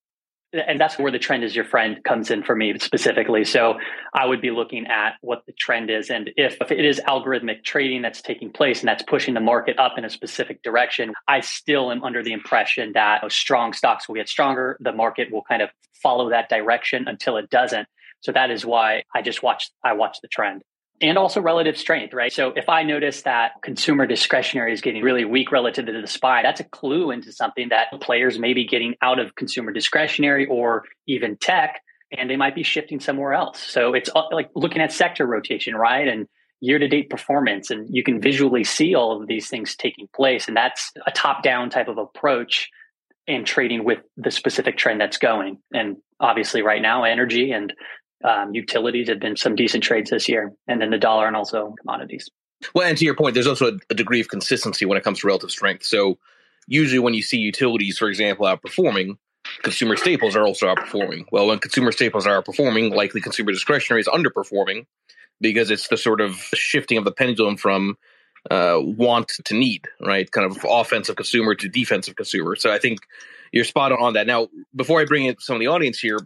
and 0.54 0.80
that's 0.80 0.98
where 0.98 1.12
the 1.12 1.20
trend 1.20 1.44
is 1.44 1.56
your 1.56 1.66
friend 1.66 2.04
comes 2.04 2.32
in 2.32 2.44
for 2.44 2.56
me 2.56 2.78
specifically. 2.80 3.46
So 3.46 3.76
I 4.14 4.26
would 4.26 4.42
be 4.42 4.52
looking 4.52 4.88
at 4.88 5.16
what 5.22 5.44
the 5.46 5.54
trend 5.54 5.90
is. 5.90 6.10
And 6.10 6.32
if, 6.38 6.58
if 6.60 6.72
it 6.72 6.84
is 6.84 7.00
algorithmic 7.08 7.64
trading 7.64 8.02
that's 8.02 8.22
taking 8.22 8.52
place 8.52 8.80
and 8.80 8.88
that's 8.88 9.04
pushing 9.04 9.34
the 9.34 9.42
market 9.42 9.78
up 9.78 9.98
in 9.98 10.06
a 10.06 10.10
specific 10.10 10.64
direction, 10.64 11.14
I 11.28 11.42
still 11.42 11.92
am 11.92 12.04
under 12.04 12.24
the 12.24 12.34
impression 12.34 12.94
that 12.94 13.32
strong 13.32 13.74
stocks 13.74 14.08
will 14.08 14.16
get 14.16 14.30
stronger. 14.30 14.78
The 14.80 14.92
market 14.92 15.32
will 15.32 15.44
kind 15.44 15.62
of 15.62 15.70
follow 16.02 16.30
that 16.32 16.50
direction 16.50 17.08
until 17.08 17.38
it 17.38 17.50
doesn't. 17.50 17.88
So 18.22 18.32
that 18.32 18.52
is 18.52 18.66
why 18.66 19.04
I 19.16 19.22
just 19.22 19.44
watch, 19.44 19.70
I 19.84 19.94
watch 19.94 20.18
the 20.22 20.28
trend 20.28 20.64
and 21.02 21.18
also 21.18 21.42
relative 21.42 21.78
strength, 21.78 22.14
right? 22.14 22.32
So 22.32 22.52
if 22.56 22.68
I 22.68 22.84
notice 22.84 23.22
that 23.22 23.52
consumer 23.64 24.06
discretionary 24.06 24.74
is 24.74 24.82
getting 24.82 25.02
really 25.02 25.26
weak 25.26 25.52
relative 25.52 25.86
to 25.86 26.02
the 26.02 26.08
SPY, 26.08 26.42
that's 26.44 26.60
a 26.60 26.66
clue 26.66 27.12
into 27.12 27.32
something 27.32 27.70
that 27.70 27.88
players 28.02 28.38
may 28.38 28.54
be 28.54 28.68
getting 28.68 28.96
out 29.02 29.20
of 29.20 29.36
consumer 29.36 29.72
discretionary 29.72 30.46
or 30.46 30.84
even 31.08 31.38
tech, 31.38 31.82
and 32.12 32.30
they 32.30 32.36
might 32.36 32.56
be 32.56 32.64
shifting 32.64 33.00
somewhere 33.00 33.34
else. 33.34 33.60
So 33.62 33.94
it's 33.94 34.10
uh, 34.14 34.24
like 34.32 34.50
looking 34.56 34.82
at 34.82 34.92
sector 34.92 35.26
rotation, 35.26 35.76
right? 35.76 36.08
And 36.08 36.28
year 36.60 36.80
to 36.80 36.88
date 36.88 37.10
performance, 37.10 37.72
and 37.72 37.88
you 37.90 38.04
can 38.04 38.20
visually 38.20 38.66
see 38.66 38.96
all 38.96 39.22
of 39.22 39.28
these 39.28 39.48
things 39.48 39.76
taking 39.76 40.08
place. 40.14 40.48
And 40.48 40.58
that's 40.58 40.92
a 41.08 41.12
top 41.12 41.44
down 41.44 41.70
type 41.70 41.88
of 41.88 41.98
approach 41.98 42.70
in 43.28 43.46
trading 43.46 43.86
with 43.86 44.00
the 44.18 44.32
specific 44.32 44.78
trend 44.78 45.00
that's 45.00 45.18
going. 45.18 45.60
And 45.72 45.98
obviously, 46.20 46.62
right 46.62 46.82
now, 46.82 47.04
energy 47.04 47.52
and 47.52 47.72
um, 48.24 48.54
utilities 48.54 49.10
have 49.10 49.20
been 49.20 49.38
some 49.38 49.56
decent 49.56 49.84
trades 49.84 50.10
this 50.10 50.28
year, 50.28 50.54
and 50.68 50.82
then 50.82 50.90
the 50.90 50.98
dollar 50.98 51.28
and 51.28 51.36
also 51.36 51.74
commodities. 51.80 52.30
Well, 52.74 52.88
and 52.88 52.98
to 52.98 53.06
your 53.06 53.16
point, 53.16 53.34
there's 53.34 53.48
also 53.48 53.74
a, 53.74 53.80
a 53.90 53.96
degree 53.96 54.20
of 54.20 54.28
consistency 54.28 54.86
when 54.86 54.98
it 54.98 55.04
comes 55.04 55.20
to 55.20 55.28
relative 55.28 55.52
strength. 55.52 55.86
So 55.86 56.18
usually, 56.68 57.00
when 57.00 57.14
you 57.14 57.22
see 57.22 57.38
utilities, 57.38 57.98
for 57.98 58.10
example, 58.10 58.46
outperforming, 58.46 59.18
consumer 59.64 59.96
staples 59.96 60.36
are 60.36 60.46
also 60.46 60.68
outperforming. 60.68 61.26
Well, 61.32 61.48
when 61.48 61.60
consumer 61.60 61.92
staples 61.92 62.28
are 62.28 62.42
outperforming, 62.42 62.94
likely 62.94 63.22
consumer 63.22 63.52
discretionary 63.52 64.02
is 64.02 64.08
underperforming 64.08 64.86
because 65.42 65.72
it's 65.72 65.88
the 65.88 65.98
sort 65.98 66.20
of 66.20 66.36
shifting 66.54 66.98
of 66.98 67.06
the 67.06 67.12
pendulum 67.12 67.56
from 67.56 67.98
uh, 68.52 68.78
want 68.80 69.30
to 69.46 69.54
need, 69.56 69.88
right? 70.02 70.30
Kind 70.30 70.50
of 70.50 70.66
offensive 70.68 71.16
consumer 71.16 71.56
to 71.56 71.70
defensive 71.70 72.16
consumer. 72.16 72.56
So 72.56 72.72
I 72.72 72.80
think 72.80 73.00
you're 73.52 73.64
spot 73.64 73.92
on 73.92 74.14
that. 74.14 74.28
Now, 74.28 74.50
before 74.76 75.02
I 75.02 75.06
bring 75.06 75.26
in 75.26 75.36
some 75.40 75.56
of 75.56 75.60
the 75.60 75.68
audience 75.68 76.00
here, 76.00 76.20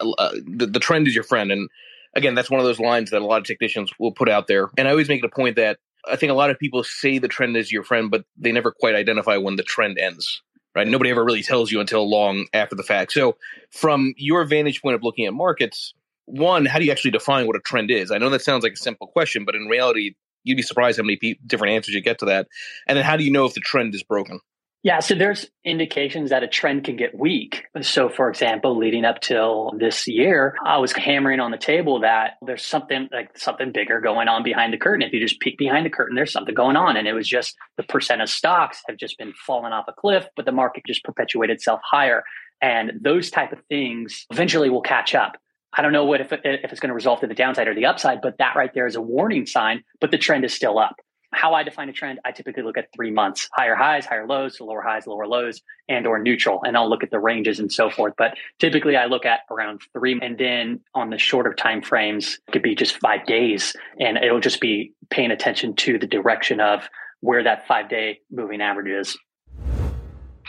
uh, 0.00 0.32
the, 0.46 0.66
the 0.66 0.80
trend 0.80 1.08
is 1.08 1.14
your 1.14 1.24
friend. 1.24 1.52
And 1.52 1.68
again, 2.14 2.34
that's 2.34 2.50
one 2.50 2.60
of 2.60 2.66
those 2.66 2.80
lines 2.80 3.10
that 3.10 3.22
a 3.22 3.26
lot 3.26 3.38
of 3.38 3.44
technicians 3.44 3.90
will 3.98 4.12
put 4.12 4.28
out 4.28 4.46
there. 4.46 4.70
And 4.76 4.88
I 4.88 4.90
always 4.90 5.08
make 5.08 5.22
it 5.22 5.26
a 5.26 5.34
point 5.34 5.56
that 5.56 5.78
I 6.10 6.16
think 6.16 6.30
a 6.30 6.34
lot 6.34 6.50
of 6.50 6.58
people 6.58 6.82
say 6.84 7.18
the 7.18 7.28
trend 7.28 7.56
is 7.56 7.70
your 7.70 7.84
friend, 7.84 8.10
but 8.10 8.24
they 8.36 8.52
never 8.52 8.72
quite 8.72 8.94
identify 8.94 9.36
when 9.36 9.56
the 9.56 9.62
trend 9.62 9.98
ends. 9.98 10.42
Right? 10.74 10.88
Nobody 10.88 11.10
ever 11.10 11.22
really 11.22 11.42
tells 11.42 11.70
you 11.70 11.80
until 11.80 12.08
long 12.08 12.46
after 12.54 12.74
the 12.74 12.82
fact. 12.82 13.12
So, 13.12 13.36
from 13.70 14.14
your 14.16 14.46
vantage 14.46 14.80
point 14.80 14.94
of 14.94 15.02
looking 15.02 15.26
at 15.26 15.34
markets, 15.34 15.92
one, 16.24 16.64
how 16.64 16.78
do 16.78 16.86
you 16.86 16.92
actually 16.92 17.10
define 17.10 17.46
what 17.46 17.56
a 17.56 17.60
trend 17.60 17.90
is? 17.90 18.10
I 18.10 18.16
know 18.16 18.30
that 18.30 18.40
sounds 18.40 18.62
like 18.62 18.72
a 18.72 18.76
simple 18.76 19.06
question, 19.06 19.44
but 19.44 19.54
in 19.54 19.66
reality, 19.66 20.14
you'd 20.44 20.56
be 20.56 20.62
surprised 20.62 20.96
how 20.96 21.02
many 21.02 21.16
pe- 21.16 21.34
different 21.46 21.74
answers 21.74 21.94
you 21.94 22.00
get 22.00 22.18
to 22.20 22.24
that. 22.24 22.48
And 22.88 22.96
then, 22.96 23.04
how 23.04 23.18
do 23.18 23.24
you 23.24 23.30
know 23.30 23.44
if 23.44 23.52
the 23.52 23.60
trend 23.60 23.94
is 23.94 24.02
broken? 24.02 24.40
Yeah, 24.84 24.98
so 24.98 25.14
there's 25.14 25.46
indications 25.64 26.30
that 26.30 26.42
a 26.42 26.48
trend 26.48 26.82
can 26.82 26.96
get 26.96 27.16
weak. 27.16 27.66
So, 27.82 28.08
for 28.08 28.28
example, 28.28 28.76
leading 28.76 29.04
up 29.04 29.20
till 29.20 29.72
this 29.78 30.08
year, 30.08 30.56
I 30.66 30.78
was 30.78 30.90
hammering 30.92 31.38
on 31.38 31.52
the 31.52 31.56
table 31.56 32.00
that 32.00 32.32
there's 32.44 32.66
something 32.66 33.08
like 33.12 33.38
something 33.38 33.70
bigger 33.70 34.00
going 34.00 34.26
on 34.26 34.42
behind 34.42 34.72
the 34.72 34.78
curtain. 34.78 35.02
If 35.02 35.12
you 35.12 35.20
just 35.20 35.38
peek 35.38 35.56
behind 35.56 35.86
the 35.86 35.90
curtain, 35.90 36.16
there's 36.16 36.32
something 36.32 36.54
going 36.54 36.74
on. 36.74 36.96
And 36.96 37.06
it 37.06 37.12
was 37.12 37.28
just 37.28 37.56
the 37.76 37.84
percent 37.84 38.22
of 38.22 38.28
stocks 38.28 38.82
have 38.88 38.96
just 38.96 39.18
been 39.18 39.32
falling 39.46 39.72
off 39.72 39.84
a 39.86 39.92
cliff, 39.92 40.26
but 40.34 40.46
the 40.46 40.52
market 40.52 40.82
just 40.84 41.04
perpetuated 41.04 41.54
itself 41.54 41.80
higher. 41.88 42.24
And 42.60 42.92
those 43.00 43.30
type 43.30 43.52
of 43.52 43.60
things 43.68 44.26
eventually 44.30 44.68
will 44.68 44.82
catch 44.82 45.14
up. 45.14 45.36
I 45.72 45.82
don't 45.82 45.92
know 45.92 46.06
what 46.06 46.20
if, 46.20 46.32
if 46.32 46.72
it's 46.72 46.80
going 46.80 46.88
to 46.88 46.94
result 46.94 47.20
to 47.20 47.28
the 47.28 47.34
downside 47.34 47.68
or 47.68 47.74
the 47.74 47.86
upside, 47.86 48.20
but 48.20 48.38
that 48.38 48.56
right 48.56 48.70
there 48.74 48.88
is 48.88 48.96
a 48.96 49.00
warning 49.00 49.46
sign, 49.46 49.84
but 50.00 50.10
the 50.10 50.18
trend 50.18 50.44
is 50.44 50.52
still 50.52 50.76
up. 50.76 50.96
How 51.34 51.54
I 51.54 51.62
define 51.62 51.88
a 51.88 51.92
trend, 51.92 52.20
I 52.24 52.32
typically 52.32 52.62
look 52.62 52.76
at 52.76 52.88
three 52.94 53.10
months, 53.10 53.48
higher 53.52 53.74
highs, 53.74 54.04
higher 54.04 54.26
lows, 54.26 54.60
lower 54.60 54.82
highs, 54.82 55.06
lower 55.06 55.26
lows, 55.26 55.62
and 55.88 56.06
or 56.06 56.18
neutral. 56.18 56.60
And 56.64 56.76
I'll 56.76 56.88
look 56.88 57.02
at 57.02 57.10
the 57.10 57.18
ranges 57.18 57.58
and 57.58 57.72
so 57.72 57.88
forth. 57.88 58.14
But 58.18 58.36
typically 58.58 58.96
I 58.96 59.06
look 59.06 59.24
at 59.24 59.40
around 59.50 59.80
three. 59.94 60.18
And 60.20 60.36
then 60.36 60.80
on 60.94 61.08
the 61.10 61.18
shorter 61.18 61.54
time 61.54 61.80
frames, 61.80 62.38
it 62.46 62.52
could 62.52 62.62
be 62.62 62.74
just 62.74 62.98
five 62.98 63.24
days. 63.26 63.74
And 63.98 64.18
it'll 64.18 64.40
just 64.40 64.60
be 64.60 64.92
paying 65.10 65.30
attention 65.30 65.74
to 65.76 65.98
the 65.98 66.06
direction 66.06 66.60
of 66.60 66.88
where 67.20 67.42
that 67.42 67.66
five 67.66 67.88
day 67.88 68.20
moving 68.30 68.60
average 68.60 68.88
is. 68.88 69.16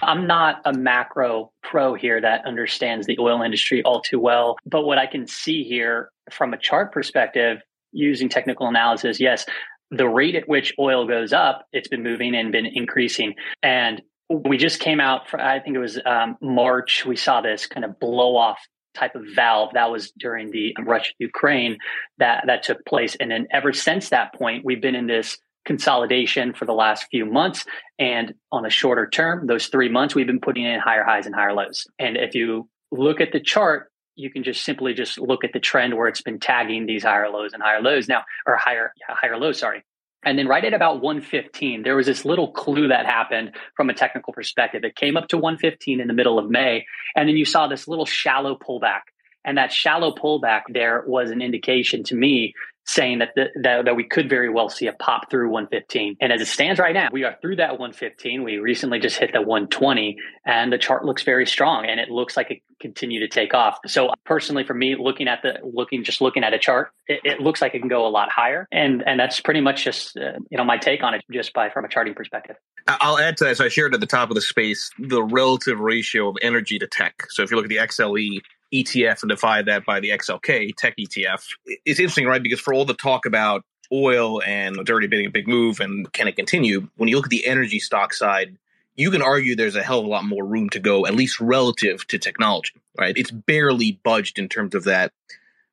I'm 0.01 0.27
not 0.27 0.61
a 0.65 0.73
macro 0.73 1.51
pro 1.61 1.93
here 1.93 2.19
that 2.19 2.45
understands 2.45 3.07
the 3.07 3.17
oil 3.19 3.41
industry 3.41 3.81
all 3.83 4.01
too 4.01 4.19
well. 4.19 4.57
But 4.65 4.83
what 4.83 4.97
I 4.97 5.05
can 5.05 5.27
see 5.27 5.63
here 5.63 6.09
from 6.29 6.53
a 6.53 6.57
chart 6.57 6.91
perspective, 6.91 7.59
using 7.93 8.27
technical 8.27 8.67
analysis, 8.67 9.19
yes, 9.19 9.45
the 9.91 10.07
rate 10.07 10.35
at 10.35 10.47
which 10.47 10.73
oil 10.79 11.07
goes 11.07 11.33
up, 11.33 11.65
it's 11.71 11.87
been 11.87 12.03
moving 12.03 12.35
and 12.35 12.51
been 12.51 12.65
increasing. 12.65 13.35
And 13.61 14.01
we 14.29 14.57
just 14.57 14.79
came 14.79 14.99
out, 14.99 15.29
for, 15.29 15.39
I 15.39 15.59
think 15.59 15.75
it 15.75 15.79
was 15.79 15.99
um, 16.05 16.37
March, 16.41 17.05
we 17.05 17.15
saw 17.15 17.41
this 17.41 17.67
kind 17.67 17.85
of 17.85 17.99
blow 17.99 18.35
off 18.35 18.59
type 18.95 19.15
of 19.15 19.23
valve 19.35 19.71
that 19.73 19.89
was 19.91 20.11
during 20.11 20.51
the 20.51 20.75
Russia 20.83 21.11
Ukraine 21.17 21.77
that 22.19 22.43
that 22.45 22.61
took 22.61 22.85
place 22.85 23.15
and 23.15 23.31
then 23.31 23.47
ever 23.51 23.73
since 23.73 24.09
that 24.09 24.35
point 24.35 24.63
we've 24.63 24.83
been 24.83 24.93
in 24.93 25.07
this 25.07 25.39
consolidation 25.65 26.53
for 26.53 26.65
the 26.65 26.73
last 26.73 27.05
few 27.09 27.25
months. 27.25 27.65
And 27.99 28.33
on 28.51 28.65
a 28.65 28.69
shorter 28.69 29.09
term, 29.09 29.47
those 29.47 29.67
three 29.67 29.89
months, 29.89 30.15
we've 30.15 30.27
been 30.27 30.41
putting 30.41 30.65
in 30.65 30.79
higher 30.79 31.03
highs 31.03 31.25
and 31.25 31.35
higher 31.35 31.53
lows. 31.53 31.87
And 31.99 32.17
if 32.17 32.35
you 32.35 32.69
look 32.91 33.21
at 33.21 33.31
the 33.31 33.39
chart, 33.39 33.89
you 34.15 34.29
can 34.29 34.43
just 34.43 34.63
simply 34.63 34.93
just 34.93 35.19
look 35.19 35.43
at 35.43 35.53
the 35.53 35.59
trend 35.59 35.95
where 35.95 36.07
it's 36.07 36.21
been 36.21 36.39
tagging 36.39 36.85
these 36.85 37.03
higher 37.03 37.29
lows 37.29 37.53
and 37.53 37.61
higher 37.61 37.81
lows 37.81 38.07
now, 38.07 38.23
or 38.45 38.55
higher, 38.55 38.93
yeah, 38.99 39.15
higher 39.15 39.37
lows, 39.37 39.59
sorry. 39.59 39.83
And 40.25 40.39
then 40.39 40.47
right 40.47 40.63
at 40.63 40.73
about 40.73 41.01
115, 41.01 41.83
there 41.83 41.95
was 41.95 42.05
this 42.05 42.23
little 42.23 42.51
clue 42.51 42.87
that 42.87 43.05
happened 43.05 43.51
from 43.75 43.89
a 43.89 43.93
technical 43.93 44.31
perspective. 44.31 44.83
It 44.83 44.95
came 44.95 45.17
up 45.17 45.27
to 45.29 45.37
115 45.37 45.99
in 45.99 46.07
the 46.07 46.13
middle 46.13 46.39
of 46.39 46.49
May. 46.49 46.85
And 47.15 47.27
then 47.27 47.35
you 47.35 47.45
saw 47.45 47.67
this 47.67 47.87
little 47.87 48.05
shallow 48.05 48.57
pullback. 48.57 49.01
And 49.43 49.57
that 49.57 49.73
shallow 49.73 50.15
pullback 50.15 50.61
there 50.69 51.03
was 51.05 51.29
an 51.29 51.41
indication 51.41 52.03
to 52.05 52.15
me 52.15 52.53
saying 52.85 53.19
that, 53.19 53.29
the, 53.35 53.45
that 53.61 53.85
that 53.85 53.95
we 53.95 54.03
could 54.03 54.29
very 54.29 54.49
well 54.49 54.69
see 54.69 54.87
a 54.87 54.93
pop 54.93 55.29
through 55.29 55.49
115. 55.49 56.17
And 56.19 56.33
as 56.33 56.41
it 56.41 56.47
stands 56.47 56.79
right 56.79 56.93
now, 56.93 57.09
we 57.11 57.23
are 57.23 57.37
through 57.41 57.57
that 57.57 57.71
115. 57.79 58.43
We 58.43 58.57
recently 58.57 58.99
just 58.99 59.17
hit 59.17 59.31
the 59.33 59.41
120, 59.41 60.17
and 60.45 60.71
the 60.71 60.77
chart 60.77 61.05
looks 61.05 61.23
very 61.23 61.45
strong, 61.45 61.85
and 61.85 61.99
it 61.99 62.09
looks 62.09 62.35
like 62.35 62.51
it 62.51 62.59
continue 62.79 63.19
to 63.21 63.27
take 63.27 63.53
off. 63.53 63.77
So 63.87 64.11
personally, 64.25 64.65
for 64.65 64.73
me, 64.73 64.95
looking 64.99 65.27
at 65.27 65.41
the 65.41 65.59
looking 65.63 66.03
just 66.03 66.21
looking 66.21 66.43
at 66.43 66.53
a 66.53 66.59
chart, 66.59 66.91
it, 67.07 67.21
it 67.23 67.39
looks 67.39 67.61
like 67.61 67.73
it 67.73 67.79
can 67.79 67.87
go 67.87 68.05
a 68.05 68.09
lot 68.09 68.29
higher, 68.29 68.67
and 68.71 69.03
and 69.07 69.19
that's 69.19 69.39
pretty 69.39 69.61
much 69.61 69.83
just 69.83 70.17
uh, 70.17 70.33
you 70.49 70.57
know 70.57 70.65
my 70.65 70.77
take 70.77 71.03
on 71.03 71.13
it, 71.13 71.23
just 71.31 71.53
by 71.53 71.69
from 71.69 71.85
a 71.85 71.87
charting 71.87 72.13
perspective. 72.13 72.57
I'll 72.87 73.17
add 73.17 73.37
to 73.37 73.45
that. 73.45 73.57
So 73.57 73.65
I 73.65 73.69
shared 73.69 73.93
at 73.93 74.01
the 74.01 74.05
top 74.07 74.29
of 74.29 74.35
the 74.35 74.41
space 74.41 74.91
the 74.99 75.23
relative 75.23 75.79
ratio 75.79 76.29
of 76.29 76.37
energy 76.41 76.77
to 76.79 76.87
tech. 76.87 77.27
So 77.29 77.43
if 77.43 77.49
you 77.49 77.55
look 77.55 77.65
at 77.65 77.69
the 77.69 77.77
XLE 77.77 78.41
ETF 78.73 79.21
and 79.21 79.29
divide 79.29 79.65
that 79.67 79.85
by 79.85 79.99
the 79.99 80.09
XLK 80.09 80.75
tech 80.75 80.95
ETF. 80.97 81.45
It's 81.85 81.99
interesting, 81.99 82.25
right? 82.25 82.41
Because 82.41 82.59
for 82.59 82.73
all 82.73 82.85
the 82.85 82.93
talk 82.93 83.25
about 83.25 83.63
oil 83.91 84.41
and 84.41 84.77
it's 84.77 84.89
already 84.89 85.07
been 85.07 85.25
a 85.25 85.29
big 85.29 85.47
move 85.47 85.79
and 85.79 86.11
can 86.13 86.27
it 86.27 86.35
continue, 86.35 86.89
when 86.95 87.09
you 87.09 87.15
look 87.15 87.27
at 87.27 87.29
the 87.29 87.45
energy 87.45 87.79
stock 87.79 88.13
side, 88.13 88.57
you 88.95 89.11
can 89.11 89.21
argue 89.21 89.55
there's 89.55 89.75
a 89.75 89.83
hell 89.83 89.99
of 89.99 90.05
a 90.05 90.09
lot 90.09 90.23
more 90.23 90.45
room 90.45 90.69
to 90.71 90.79
go, 90.79 91.05
at 91.05 91.15
least 91.15 91.39
relative 91.39 92.05
to 92.07 92.17
technology, 92.17 92.81
right? 92.97 93.17
It's 93.17 93.31
barely 93.31 93.99
budged 94.03 94.39
in 94.39 94.49
terms 94.49 94.75
of 94.75 94.83
that 94.85 95.11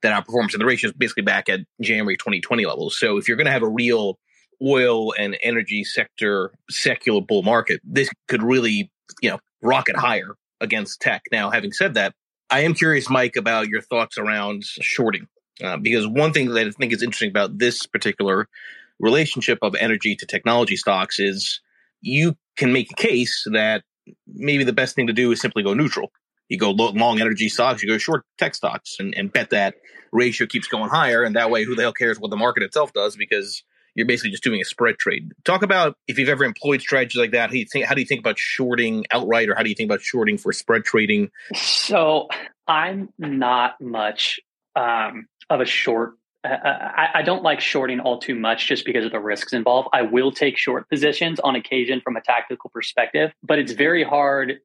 that 0.03 0.13
outperformance, 0.13 0.55
and 0.55 0.63
the 0.63 0.67
ratio 0.67 0.89
is 0.89 0.95
basically 0.95 1.23
back 1.23 1.51
at 1.51 1.61
January 1.81 2.17
2020 2.17 2.65
levels. 2.65 2.99
So 2.99 3.19
if 3.19 3.29
you're 3.29 3.37
going 3.37 3.47
to 3.47 3.53
have 3.53 3.63
a 3.63 3.69
real 3.69 4.19
oil 4.63 5.13
and 5.19 5.37
energy 5.43 5.85
sector 5.85 6.53
secular 6.71 7.21
bull 7.21 7.43
market, 7.43 7.81
this 7.85 8.09
could 8.29 8.43
really, 8.43 8.91
you 9.21 9.31
know, 9.31 9.39
rocket 9.63 9.97
higher 9.97 10.37
against 10.61 11.01
tech. 11.01 11.23
Now, 11.31 11.51
having 11.51 11.73
said 11.73 11.95
that, 11.95 12.15
I 12.51 12.61
am 12.61 12.75
curious, 12.75 13.09
Mike, 13.09 13.37
about 13.37 13.69
your 13.69 13.81
thoughts 13.81 14.19
around 14.19 14.65
shorting, 14.65 15.29
uh, 15.63 15.77
because 15.77 16.07
one 16.07 16.33
thing 16.33 16.49
that 16.49 16.67
I 16.67 16.71
think 16.71 16.93
is 16.93 17.03
interesting 17.03 17.31
about 17.31 17.59
this 17.59 17.87
particular 17.87 18.49
relationship 18.99 19.59
of 19.63 19.75
energy 19.77 20.17
to 20.17 20.27
technology 20.27 20.77
stocks 20.77 21.19
is 21.19 21.61
you 22.01 22.37
can 22.57 22.73
make 22.73 22.91
a 22.91 22.95
case 22.95 23.47
that 23.53 23.85
maybe 24.27 24.65
the 24.65 24.73
best 24.73 24.95
thing 24.95 25.07
to 25.07 25.13
do 25.13 25.31
is 25.33 25.41
simply 25.41 25.63
go 25.63 25.75
neutral. 25.75 26.11
You 26.49 26.59
go 26.59 26.73
long 26.73 27.21
energy 27.21 27.49
stocks, 27.49 27.83
you 27.83 27.89
go 27.89 27.99
short 27.99 28.25
tech 28.37 28.55
stocks, 28.55 28.97
and, 28.99 29.15
and 29.15 29.33
bet 29.33 29.51
that 29.51 29.77
ratio 30.11 30.47
keeps 30.47 30.67
going 30.67 30.91
higher. 30.91 31.23
And 31.23 31.37
that 31.37 31.51
way, 31.51 31.65
who 31.65 31.77
the 31.77 31.83
hell 31.83 31.93
cares 31.93 32.19
what 32.19 32.31
the 32.31 32.37
market 32.37 32.65
itself 32.65 32.93
does? 32.93 33.17
Because 33.17 33.63
you're 34.01 34.07
basically 34.07 34.31
just 34.31 34.43
doing 34.43 34.61
a 34.61 34.65
spread 34.65 34.99
trade. 34.99 35.31
Talk 35.45 35.63
about 35.63 35.97
if 36.09 36.19
you've 36.19 36.29
ever 36.29 36.45
employed 36.45 36.81
strategies 36.81 37.21
like 37.21 37.33
that. 37.33 37.51
How 37.51 37.53
do 37.53 37.59
you 37.59 37.67
think? 37.71 37.85
How 37.85 37.95
do 37.95 38.01
you 38.01 38.07
think 38.07 38.21
about 38.21 38.39
shorting 38.39 39.05
outright, 39.11 39.49
or 39.49 39.55
how 39.55 39.63
do 39.63 39.69
you 39.69 39.75
think 39.75 39.89
about 39.89 40.01
shorting 40.01 40.39
for 40.39 40.53
spread 40.53 40.85
trading? 40.85 41.31
So 41.55 42.29
I'm 42.67 43.11
not 43.19 43.81
much 43.81 44.41
um, 44.75 45.27
of 45.51 45.61
a 45.61 45.67
short. 45.67 46.15
Uh, 46.43 46.57
I, 46.63 47.09
I 47.17 47.23
don't 47.23 47.43
like 47.43 47.61
shorting 47.61 48.01
all 48.01 48.19
too 48.19 48.35
much 48.35 48.67
just 48.67 48.87
because 48.87 49.05
of 49.05 49.13
the 49.13 49.21
risks 49.21 49.53
involved. 49.53 49.91
I 49.93 50.03
will 50.03 50.33
take 50.33 50.57
short 50.57 50.89
positions 50.89 51.39
on 51.39 51.55
occasion 51.55 52.01
from 52.03 52.17
a 52.17 52.23
tactical 52.23 52.71
perspective, 52.71 53.33
but 53.43 53.59
it's 53.59 53.73
very 53.73 54.03
hard 54.03 54.61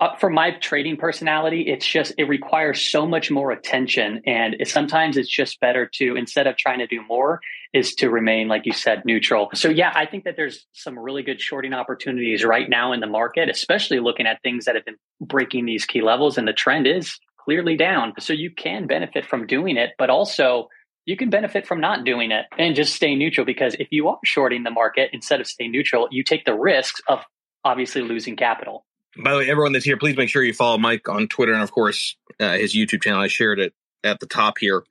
uh, 0.00 0.16
for 0.16 0.30
my 0.30 0.52
trading 0.52 0.96
personality, 0.96 1.62
it's 1.62 1.86
just 1.86 2.12
it 2.18 2.24
requires 2.24 2.80
so 2.80 3.06
much 3.06 3.30
more 3.30 3.50
attention, 3.50 4.22
and 4.26 4.56
it, 4.58 4.68
sometimes 4.68 5.16
it's 5.16 5.28
just 5.28 5.60
better 5.60 5.90
to 5.94 6.16
instead 6.16 6.46
of 6.46 6.56
trying 6.56 6.78
to 6.78 6.86
do 6.86 7.02
more, 7.06 7.40
is 7.72 7.94
to 7.96 8.10
remain 8.10 8.48
like 8.48 8.66
you 8.66 8.72
said 8.72 9.02
neutral. 9.04 9.50
So 9.54 9.68
yeah, 9.68 9.92
I 9.94 10.06
think 10.06 10.24
that 10.24 10.36
there's 10.36 10.66
some 10.72 10.98
really 10.98 11.22
good 11.22 11.40
shorting 11.40 11.72
opportunities 11.72 12.44
right 12.44 12.68
now 12.68 12.92
in 12.92 13.00
the 13.00 13.06
market, 13.06 13.48
especially 13.48 14.00
looking 14.00 14.26
at 14.26 14.42
things 14.42 14.64
that 14.64 14.74
have 14.74 14.84
been 14.84 14.98
breaking 15.20 15.66
these 15.66 15.84
key 15.84 16.02
levels, 16.02 16.38
and 16.38 16.46
the 16.46 16.52
trend 16.52 16.86
is 16.86 17.18
clearly 17.44 17.76
down. 17.76 18.14
So 18.18 18.32
you 18.32 18.50
can 18.50 18.86
benefit 18.86 19.26
from 19.26 19.46
doing 19.46 19.76
it, 19.76 19.90
but 19.98 20.10
also 20.10 20.68
you 21.06 21.16
can 21.16 21.30
benefit 21.30 21.66
from 21.66 21.80
not 21.80 22.04
doing 22.04 22.30
it 22.30 22.46
and 22.58 22.74
just 22.74 22.94
stay 22.94 23.14
neutral 23.14 23.44
because 23.44 23.74
if 23.78 23.88
you 23.90 24.08
are 24.08 24.18
shorting 24.24 24.62
the 24.62 24.70
market 24.70 25.10
instead 25.12 25.40
of 25.40 25.46
staying 25.46 25.72
neutral, 25.72 26.08
you 26.10 26.24
take 26.24 26.44
the 26.44 26.54
risks 26.54 27.00
of 27.08 27.20
obviously 27.64 28.02
losing 28.02 28.36
capital. 28.36 28.84
By 29.22 29.32
the 29.32 29.38
way, 29.38 29.50
everyone 29.50 29.72
that's 29.72 29.84
here, 29.84 29.96
please 29.96 30.16
make 30.16 30.28
sure 30.28 30.42
you 30.42 30.52
follow 30.52 30.78
Mike 30.78 31.08
on 31.08 31.28
Twitter 31.28 31.52
and, 31.52 31.62
of 31.62 31.70
course, 31.70 32.16
uh, 32.40 32.52
his 32.52 32.74
YouTube 32.74 33.02
channel. 33.02 33.20
I 33.20 33.28
shared 33.28 33.60
it 33.60 33.72
at 34.02 34.20
the 34.20 34.26
top 34.26 34.58
here. 34.58 34.84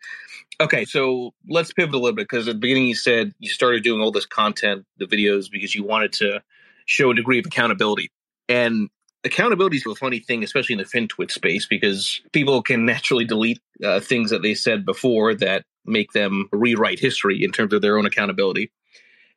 Okay, 0.61 0.85
so 0.85 1.33
let's 1.49 1.73
pivot 1.73 1.93
a 1.93 1.97
little 1.97 2.15
bit 2.15 2.27
because 2.29 2.47
at 2.47 2.55
the 2.55 2.59
beginning 2.59 2.87
you 2.87 2.95
said 2.95 3.33
you 3.39 3.49
started 3.49 3.83
doing 3.83 4.01
all 4.01 4.11
this 4.11 4.25
content, 4.25 4.85
the 4.97 5.05
videos, 5.05 5.51
because 5.51 5.75
you 5.75 5.83
wanted 5.83 6.13
to 6.13 6.41
show 6.85 7.11
a 7.11 7.15
degree 7.15 7.39
of 7.39 7.45
accountability. 7.45 8.11
And 8.47 8.89
accountability 9.23 9.77
is 9.77 9.85
a 9.85 9.95
funny 9.95 10.19
thing, 10.19 10.43
especially 10.43 10.73
in 10.73 10.79
the 10.79 10.85
FinTwit 10.85 11.31
space, 11.31 11.65
because 11.65 12.21
people 12.31 12.61
can 12.61 12.85
naturally 12.85 13.25
delete 13.25 13.59
uh, 13.83 13.99
things 13.99 14.29
that 14.29 14.41
they 14.41 14.53
said 14.53 14.85
before 14.85 15.33
that 15.35 15.65
make 15.85 16.11
them 16.13 16.47
rewrite 16.51 16.99
history 16.99 17.43
in 17.43 17.51
terms 17.51 17.73
of 17.73 17.81
their 17.81 17.97
own 17.97 18.05
accountability. 18.05 18.71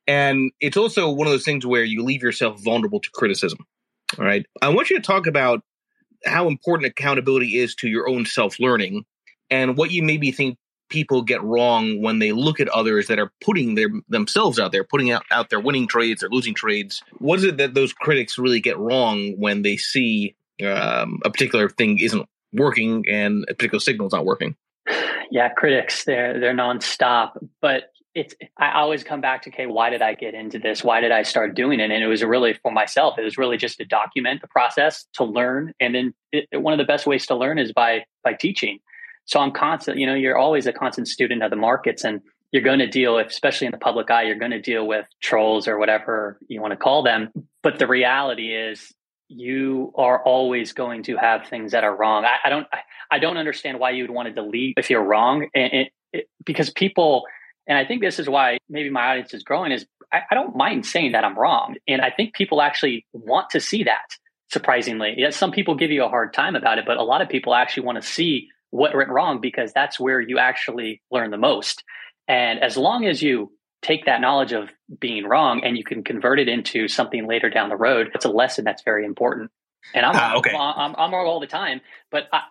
And 0.07 0.51
it's 0.61 0.77
also 0.77 1.09
one 1.09 1.27
of 1.27 1.33
those 1.33 1.43
things 1.43 1.65
where 1.65 1.83
you 1.83 2.03
leave 2.03 2.23
yourself 2.23 2.63
vulnerable 2.63 3.01
to 3.01 3.09
criticism. 3.11 3.65
All 4.17 4.25
right. 4.25 4.45
I 4.61 4.69
want 4.69 4.89
you 4.89 4.97
to 4.97 5.01
talk 5.01 5.27
about 5.27 5.61
how 6.25 6.47
important 6.47 6.87
accountability 6.87 7.57
is 7.57 7.75
to 7.75 7.87
your 7.87 8.09
own 8.09 8.25
self 8.25 8.59
learning 8.59 9.05
and 9.49 9.77
what 9.77 9.91
you 9.91 10.03
maybe 10.03 10.31
think 10.31 10.57
people 10.89 11.21
get 11.21 11.43
wrong 11.43 12.01
when 12.01 12.19
they 12.19 12.31
look 12.31 12.59
at 12.59 12.69
others 12.69 13.07
that 13.07 13.19
are 13.19 13.31
putting 13.43 13.75
their 13.75 13.89
themselves 14.07 14.59
out 14.59 14.71
there, 14.71 14.83
putting 14.83 15.11
out, 15.11 15.23
out 15.31 15.49
their 15.49 15.59
winning 15.59 15.87
trades 15.87 16.23
or 16.23 16.29
losing 16.29 16.53
trades. 16.53 17.03
What 17.19 17.39
is 17.39 17.45
it 17.45 17.57
that 17.57 17.73
those 17.73 17.93
critics 17.93 18.37
really 18.37 18.61
get 18.61 18.77
wrong 18.77 19.35
when 19.37 19.61
they 19.61 19.77
see 19.77 20.35
um, 20.65 21.19
a 21.23 21.29
particular 21.29 21.69
thing 21.69 21.99
isn't 21.99 22.27
working 22.53 23.03
and 23.09 23.45
a 23.49 23.53
particular 23.53 23.79
signal 23.79 24.07
is 24.07 24.13
not 24.13 24.25
working? 24.25 24.55
Yeah, 25.29 25.49
critics, 25.49 26.05
they're 26.05 26.39
they're 26.39 26.55
nonstop. 26.55 27.31
But 27.61 27.91
it's 28.17 28.33
I 28.57 28.71
always 28.71 29.03
come 29.03 29.21
back 29.21 29.43
to 29.43 29.51
okay, 29.51 29.67
why 29.67 29.91
did 29.91 30.01
I 30.01 30.15
get 30.15 30.33
into 30.33 30.57
this? 30.57 30.83
Why 30.83 30.99
did 31.01 31.11
I 31.11 31.21
start 31.21 31.55
doing 31.55 31.79
it? 31.79 31.91
And 31.91 32.03
it 32.03 32.07
was 32.07 32.23
really 32.23 32.53
for 32.53 32.71
myself. 32.71 33.19
It 33.19 33.23
was 33.23 33.37
really 33.37 33.57
just 33.57 33.77
to 33.77 33.85
document 33.85 34.41
the 34.41 34.47
process, 34.47 35.05
to 35.13 35.23
learn, 35.23 35.73
and 35.79 35.93
then 35.93 36.13
it, 36.31 36.47
one 36.59 36.73
of 36.73 36.79
the 36.79 36.83
best 36.83 37.05
ways 37.05 37.27
to 37.27 37.35
learn 37.35 37.59
is 37.59 37.71
by 37.71 38.05
by 38.23 38.33
teaching. 38.33 38.79
So 39.25 39.39
I'm 39.39 39.51
constant. 39.51 39.99
You 39.99 40.07
know, 40.07 40.15
you're 40.15 40.37
always 40.37 40.65
a 40.65 40.73
constant 40.73 41.07
student 41.07 41.43
of 41.43 41.51
the 41.51 41.57
markets, 41.57 42.03
and 42.03 42.21
you're 42.51 42.63
going 42.63 42.79
to 42.79 42.87
deal, 42.87 43.15
with, 43.15 43.27
especially 43.27 43.67
in 43.67 43.71
the 43.71 43.77
public 43.77 44.09
eye, 44.09 44.23
you're 44.23 44.35
going 44.35 44.51
to 44.51 44.61
deal 44.61 44.87
with 44.87 45.05
trolls 45.21 45.67
or 45.67 45.77
whatever 45.77 46.39
you 46.47 46.59
want 46.59 46.71
to 46.71 46.77
call 46.77 47.03
them. 47.03 47.29
But 47.61 47.77
the 47.77 47.87
reality 47.87 48.55
is, 48.55 48.93
you 49.27 49.93
are 49.95 50.23
always 50.23 50.73
going 50.73 51.03
to 51.03 51.17
have 51.17 51.45
things 51.47 51.73
that 51.73 51.83
are 51.83 51.95
wrong. 51.95 52.25
I, 52.25 52.37
I 52.45 52.49
don't. 52.49 52.65
I, 52.73 52.79
I, 53.11 53.19
don't 53.19 53.37
understand 53.37 53.79
why 53.79 53.91
you 53.91 54.03
would 54.03 54.11
want 54.11 54.27
to 54.27 54.33
delete 54.33 54.75
if 54.77 54.89
you're 54.89 55.03
wrong, 55.03 55.49
and 55.53 55.73
it, 55.73 55.91
it, 56.13 56.29
because 56.45 56.71
people 56.71 57.25
and 57.67 57.77
I 57.77 57.85
think 57.85 58.01
this 58.01 58.19
is 58.19 58.29
why 58.29 58.59
maybe 58.69 58.89
my 58.89 59.07
audience 59.07 59.33
is 59.33 59.43
growing 59.43 59.71
is 59.71 59.85
I, 60.11 60.21
I 60.31 60.35
don't 60.35 60.55
mind 60.55 60.85
saying 60.85 61.11
that 61.11 61.23
I'm 61.23 61.37
wrong. 61.37 61.75
And 61.87 62.01
I 62.01 62.09
think 62.09 62.33
people 62.33 62.61
actually 62.61 63.05
want 63.13 63.49
to 63.51 63.59
see 63.59 63.83
that 63.83 64.05
surprisingly. 64.51 65.17
Some 65.31 65.51
people 65.51 65.75
give 65.75 65.91
you 65.91 66.03
a 66.03 66.09
hard 66.09 66.33
time 66.33 66.55
about 66.55 66.77
it, 66.77 66.85
but 66.87 66.97
a 66.97 67.03
lot 67.03 67.21
of 67.21 67.29
people 67.29 67.53
actually 67.53 67.83
want 67.83 68.01
to 68.01 68.07
see 68.07 68.47
what 68.69 68.95
went 68.95 69.09
wrong 69.09 69.41
because 69.41 69.73
that's 69.73 69.99
where 69.99 70.21
you 70.21 70.39
actually 70.39 71.01
learn 71.11 71.31
the 71.31 71.37
most. 71.37 71.83
And 72.27 72.59
as 72.61 72.77
long 72.77 73.05
as 73.05 73.21
you 73.21 73.51
take 73.81 74.05
that 74.05 74.21
knowledge 74.21 74.53
of 74.53 74.69
being 74.99 75.25
wrong 75.25 75.61
and 75.63 75.77
you 75.77 75.83
can 75.83 76.03
convert 76.03 76.39
it 76.39 76.47
into 76.47 76.87
something 76.87 77.27
later 77.27 77.49
down 77.49 77.69
the 77.69 77.75
road, 77.75 78.09
it's 78.13 78.25
a 78.25 78.29
lesson 78.29 78.63
that's 78.63 78.83
very 78.83 79.05
important. 79.05 79.51
And 79.93 80.05
I'm, 80.05 80.15
uh, 80.15 80.37
okay. 80.39 80.55
I'm, 80.55 80.95
I'm, 80.97 81.13
wrong 81.13 81.27
all 81.27 81.39
the 81.39 81.47
time, 81.47 81.81
but 82.11 82.27
I, 82.33 82.43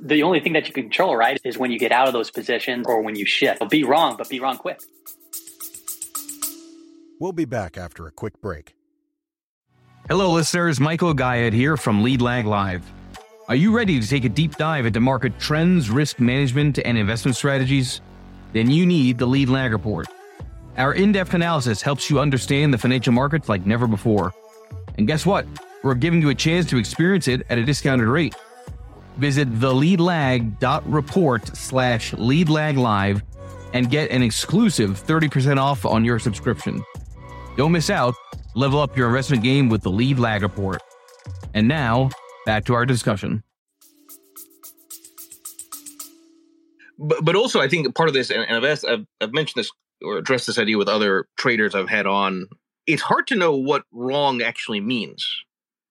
the 0.00 0.22
only 0.22 0.40
thing 0.40 0.52
that 0.54 0.66
you 0.66 0.72
control, 0.72 1.16
right, 1.16 1.40
is 1.44 1.56
when 1.56 1.70
you 1.70 1.78
get 1.78 1.92
out 1.92 2.08
of 2.08 2.12
those 2.12 2.30
positions 2.30 2.86
or 2.88 3.02
when 3.02 3.14
you 3.14 3.24
shift. 3.24 3.68
Be 3.70 3.84
wrong, 3.84 4.16
but 4.16 4.28
be 4.28 4.40
wrong 4.40 4.58
quick. 4.58 4.80
We'll 7.20 7.32
be 7.32 7.44
back 7.44 7.78
after 7.78 8.06
a 8.06 8.10
quick 8.10 8.40
break. 8.40 8.74
Hello, 10.08 10.32
listeners. 10.32 10.78
Michael 10.78 11.14
Gayed 11.14 11.52
here 11.52 11.76
from 11.76 12.02
Lead 12.02 12.20
Lag 12.20 12.46
Live. 12.46 12.84
Are 13.48 13.54
you 13.54 13.74
ready 13.74 14.00
to 14.00 14.06
take 14.06 14.24
a 14.24 14.28
deep 14.28 14.56
dive 14.56 14.86
into 14.86 15.00
market 15.00 15.38
trends, 15.38 15.88
risk 15.88 16.18
management, 16.18 16.78
and 16.78 16.98
investment 16.98 17.36
strategies? 17.36 18.00
Then 18.52 18.70
you 18.70 18.86
need 18.86 19.18
the 19.18 19.26
Lead 19.26 19.48
Lag 19.48 19.72
Report. 19.72 20.08
Our 20.76 20.92
in 20.92 21.12
depth 21.12 21.32
analysis 21.32 21.80
helps 21.80 22.10
you 22.10 22.20
understand 22.20 22.74
the 22.74 22.78
financial 22.78 23.12
markets 23.12 23.48
like 23.48 23.64
never 23.64 23.86
before. 23.86 24.32
And 24.98 25.06
guess 25.06 25.24
what? 25.24 25.46
We're 25.86 25.94
giving 25.94 26.20
you 26.20 26.30
a 26.30 26.34
chance 26.34 26.66
to 26.70 26.78
experience 26.78 27.28
it 27.28 27.46
at 27.48 27.58
a 27.58 27.64
discounted 27.64 28.08
rate. 28.08 28.34
Visit 29.18 29.48
theleadlag.report 29.60 31.56
slash 31.56 32.10
leadlaglive 32.10 33.22
and 33.72 33.88
get 33.88 34.10
an 34.10 34.20
exclusive 34.20 35.00
30% 35.00 35.58
off 35.58 35.86
on 35.86 36.04
your 36.04 36.18
subscription. 36.18 36.82
Don't 37.56 37.70
miss 37.70 37.88
out. 37.88 38.14
Level 38.56 38.80
up 38.80 38.96
your 38.96 39.06
investment 39.06 39.44
game 39.44 39.68
with 39.68 39.82
the 39.82 39.90
Lead 39.90 40.18
Lag 40.18 40.42
Report. 40.42 40.82
And 41.54 41.68
now, 41.68 42.10
back 42.46 42.64
to 42.64 42.74
our 42.74 42.84
discussion. 42.84 43.44
But, 46.98 47.24
but 47.24 47.36
also, 47.36 47.60
I 47.60 47.68
think 47.68 47.94
part 47.94 48.08
of 48.08 48.14
this, 48.14 48.32
and 48.32 48.44
I've, 48.50 48.64
asked, 48.64 48.84
I've, 48.84 49.06
I've 49.20 49.32
mentioned 49.32 49.62
this 49.62 49.70
or 50.02 50.16
addressed 50.16 50.48
this 50.48 50.58
idea 50.58 50.78
with 50.78 50.88
other 50.88 51.28
traders 51.38 51.76
I've 51.76 51.88
had 51.88 52.08
on. 52.08 52.48
It's 52.88 53.02
hard 53.02 53.28
to 53.28 53.36
know 53.36 53.54
what 53.54 53.84
wrong 53.92 54.42
actually 54.42 54.80
means, 54.80 55.24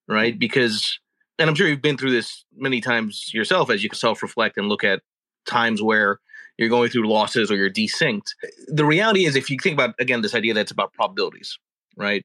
right? 0.08 0.38
Because, 0.38 1.00
and 1.40 1.50
I'm 1.50 1.56
sure 1.56 1.68
you've 1.68 1.82
been 1.82 1.98
through 1.98 2.12
this 2.12 2.46
many 2.56 2.82
times 2.82 3.34
yourself 3.34 3.70
as 3.70 3.84
you 3.84 3.90
self 3.94 4.22
reflect 4.22 4.58
and 4.58 4.70
look 4.70 4.84
at 4.84 5.02
times 5.46 5.82
where 5.82 6.20
you're 6.58 6.70
going 6.70 6.90
through 6.90 7.10
losses 7.10 7.52
or 7.52 7.56
you're 7.56 7.70
desynced. 7.70 8.34
The 8.68 8.86
reality 8.86 9.26
is, 9.26 9.36
if 9.36 9.50
you 9.50 9.58
think 9.62 9.74
about, 9.74 9.96
again, 10.00 10.22
this 10.22 10.36
idea 10.36 10.54
that's 10.54 10.72
about 10.72 10.94
probabilities, 10.94 11.58
right? 11.98 12.24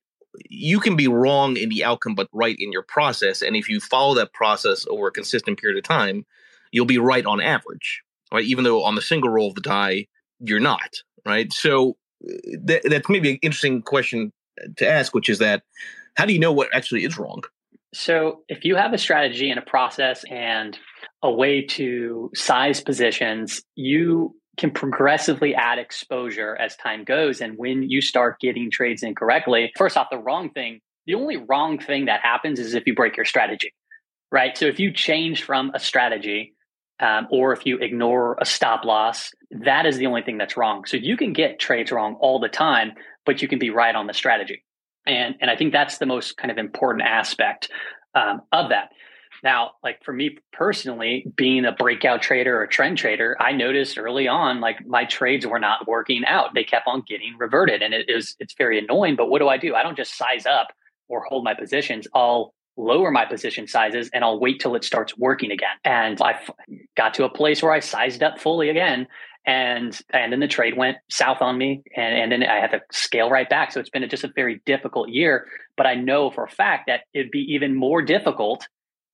You 0.48 0.78
can 0.78 0.96
be 0.96 1.08
wrong 1.08 1.56
in 1.56 1.68
the 1.68 1.84
outcome, 1.84 2.14
but 2.14 2.28
right 2.32 2.56
in 2.58 2.70
your 2.70 2.82
process. 2.82 3.42
And 3.42 3.56
if 3.56 3.68
you 3.68 3.80
follow 3.80 4.14
that 4.14 4.32
process 4.32 4.86
over 4.88 5.08
a 5.08 5.12
consistent 5.12 5.58
period 5.58 5.78
of 5.78 5.84
time, 5.84 6.24
you'll 6.70 6.86
be 6.86 6.98
right 6.98 7.26
on 7.26 7.40
average, 7.40 8.02
right? 8.32 8.44
Even 8.44 8.64
though 8.64 8.84
on 8.84 8.94
the 8.94 9.02
single 9.02 9.30
roll 9.30 9.48
of 9.48 9.56
the 9.56 9.60
die, 9.60 10.06
you're 10.38 10.60
not, 10.60 11.02
right? 11.26 11.52
So 11.52 11.96
uh, 12.24 12.34
th- 12.66 12.82
that's 12.84 13.08
maybe 13.08 13.32
an 13.32 13.38
interesting 13.42 13.82
question 13.82 14.32
to 14.76 14.88
ask, 14.88 15.14
which 15.14 15.28
is 15.28 15.38
that 15.38 15.62
how 16.14 16.26
do 16.26 16.32
you 16.32 16.38
know 16.38 16.52
what 16.52 16.74
actually 16.74 17.04
is 17.04 17.18
wrong? 17.18 17.42
So 17.92 18.42
if 18.48 18.64
you 18.64 18.76
have 18.76 18.92
a 18.92 18.98
strategy 18.98 19.50
and 19.50 19.58
a 19.58 19.62
process 19.62 20.24
and 20.30 20.78
a 21.22 21.30
way 21.30 21.62
to 21.66 22.30
size 22.34 22.80
positions, 22.80 23.62
you 23.74 24.34
can 24.56 24.70
progressively 24.70 25.54
add 25.54 25.78
exposure 25.78 26.56
as 26.56 26.76
time 26.76 27.04
goes. 27.04 27.40
And 27.40 27.54
when 27.56 27.82
you 27.82 28.00
start 28.00 28.40
getting 28.40 28.70
trades 28.70 29.02
incorrectly, 29.02 29.72
first 29.76 29.96
off, 29.96 30.08
the 30.10 30.18
wrong 30.18 30.50
thing, 30.50 30.80
the 31.06 31.14
only 31.14 31.36
wrong 31.36 31.78
thing 31.78 32.04
that 32.06 32.20
happens 32.22 32.60
is 32.60 32.74
if 32.74 32.86
you 32.86 32.94
break 32.94 33.16
your 33.16 33.24
strategy, 33.24 33.72
right? 34.30 34.56
So 34.56 34.66
if 34.66 34.78
you 34.78 34.92
change 34.92 35.42
from 35.42 35.72
a 35.74 35.80
strategy 35.80 36.54
um, 37.00 37.26
or 37.30 37.52
if 37.52 37.64
you 37.64 37.78
ignore 37.78 38.36
a 38.40 38.44
stop 38.44 38.84
loss, 38.84 39.30
that 39.50 39.86
is 39.86 39.96
the 39.96 40.06
only 40.06 40.22
thing 40.22 40.38
that's 40.38 40.56
wrong. 40.56 40.84
So 40.84 40.96
you 40.96 41.16
can 41.16 41.32
get 41.32 41.58
trades 41.58 41.90
wrong 41.90 42.16
all 42.20 42.38
the 42.38 42.48
time, 42.48 42.92
but 43.24 43.42
you 43.42 43.48
can 43.48 43.58
be 43.58 43.70
right 43.70 43.94
on 43.94 44.06
the 44.06 44.14
strategy. 44.14 44.62
And, 45.06 45.34
and 45.40 45.50
I 45.50 45.56
think 45.56 45.72
that's 45.72 45.98
the 45.98 46.06
most 46.06 46.36
kind 46.36 46.50
of 46.50 46.58
important 46.58 47.02
aspect 47.02 47.70
um, 48.14 48.42
of 48.52 48.70
that. 48.70 48.90
Now, 49.42 49.72
like 49.82 50.04
for 50.04 50.12
me 50.12 50.38
personally, 50.52 51.24
being 51.34 51.64
a 51.64 51.72
breakout 51.72 52.20
trader 52.20 52.58
or 52.58 52.64
a 52.64 52.68
trend 52.68 52.98
trader, 52.98 53.36
I 53.40 53.52
noticed 53.52 53.98
early 53.98 54.28
on, 54.28 54.60
like 54.60 54.86
my 54.86 55.04
trades 55.06 55.46
were 55.46 55.58
not 55.58 55.88
working 55.88 56.24
out. 56.26 56.50
They 56.54 56.64
kept 56.64 56.86
on 56.86 57.02
getting 57.06 57.36
reverted, 57.38 57.82
and 57.82 57.94
it 57.94 58.10
is 58.10 58.36
it's 58.38 58.54
very 58.54 58.78
annoying. 58.78 59.16
But 59.16 59.30
what 59.30 59.38
do 59.38 59.48
I 59.48 59.56
do? 59.56 59.74
I 59.74 59.82
don't 59.82 59.96
just 59.96 60.16
size 60.16 60.44
up 60.44 60.68
or 61.08 61.24
hold 61.24 61.44
my 61.44 61.54
positions. 61.54 62.06
I'll 62.14 62.52
lower 62.76 63.10
my 63.10 63.24
position 63.24 63.66
sizes 63.66 64.10
and 64.14 64.24
I'll 64.24 64.40
wait 64.40 64.60
till 64.60 64.74
it 64.74 64.84
starts 64.84 65.16
working 65.18 65.50
again. 65.50 65.68
And 65.84 66.20
I 66.22 66.38
got 66.96 67.14
to 67.14 67.24
a 67.24 67.28
place 67.28 67.62
where 67.62 67.72
I 67.72 67.80
sized 67.80 68.22
up 68.22 68.40
fully 68.40 68.70
again. 68.70 69.06
And 69.46 69.98
and 70.10 70.32
then 70.32 70.40
the 70.40 70.48
trade 70.48 70.76
went 70.76 70.98
south 71.08 71.40
on 71.40 71.56
me, 71.56 71.82
and, 71.96 72.14
and 72.14 72.32
then 72.32 72.42
I 72.42 72.60
had 72.60 72.72
to 72.72 72.80
scale 72.92 73.30
right 73.30 73.48
back. 73.48 73.72
So 73.72 73.80
it's 73.80 73.88
been 73.88 74.02
a, 74.02 74.08
just 74.08 74.22
a 74.22 74.32
very 74.34 74.60
difficult 74.66 75.08
year. 75.08 75.46
But 75.76 75.86
I 75.86 75.94
know 75.94 76.30
for 76.30 76.44
a 76.44 76.48
fact 76.48 76.88
that 76.88 77.00
it'd 77.14 77.30
be 77.30 77.54
even 77.54 77.74
more 77.74 78.02
difficult 78.02 78.68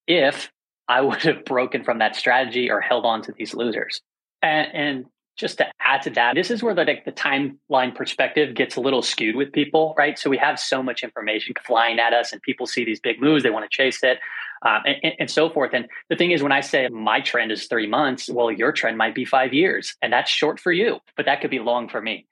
if 0.06 0.50
I 0.88 1.00
would 1.02 1.22
have 1.22 1.44
broken 1.44 1.84
from 1.84 1.98
that 1.98 2.16
strategy 2.16 2.70
or 2.70 2.80
held 2.80 3.04
on 3.04 3.22
to 3.22 3.32
these 3.32 3.54
losers. 3.54 4.00
And, 4.42 4.74
and 4.74 5.04
just 5.36 5.58
to 5.58 5.66
add 5.80 6.02
to 6.02 6.10
that, 6.10 6.34
this 6.34 6.50
is 6.50 6.62
where 6.62 6.74
the, 6.74 6.84
like, 6.84 7.04
the 7.04 7.12
timeline 7.12 7.94
perspective 7.94 8.54
gets 8.54 8.76
a 8.76 8.80
little 8.80 9.02
skewed 9.02 9.36
with 9.36 9.52
people, 9.52 9.94
right? 9.98 10.18
So 10.18 10.30
we 10.30 10.38
have 10.38 10.58
so 10.58 10.82
much 10.82 11.02
information 11.02 11.54
flying 11.66 11.98
at 11.98 12.14
us, 12.14 12.32
and 12.32 12.40
people 12.40 12.66
see 12.66 12.84
these 12.84 13.00
big 13.00 13.20
moves, 13.20 13.42
they 13.42 13.50
want 13.50 13.70
to 13.70 13.74
chase 13.74 14.02
it, 14.02 14.18
um, 14.66 14.82
and, 14.84 15.12
and, 15.20 15.30
so 15.30 15.48
forth. 15.48 15.70
And 15.72 15.86
the 16.10 16.16
thing 16.16 16.32
is, 16.32 16.42
when 16.42 16.52
I 16.52 16.60
say 16.60 16.88
my 16.88 17.20
trend 17.20 17.52
is 17.52 17.66
three 17.66 17.86
months, 17.86 18.28
well, 18.28 18.50
your 18.50 18.72
trend 18.72 18.98
might 18.98 19.14
be 19.14 19.24
five 19.24 19.54
years, 19.54 19.94
and 20.02 20.12
that's 20.12 20.30
short 20.30 20.58
for 20.58 20.72
you, 20.72 20.98
but 21.16 21.26
that 21.26 21.40
could 21.40 21.50
be 21.50 21.60
long 21.60 21.88
for 21.88 22.02
me. 22.02 22.26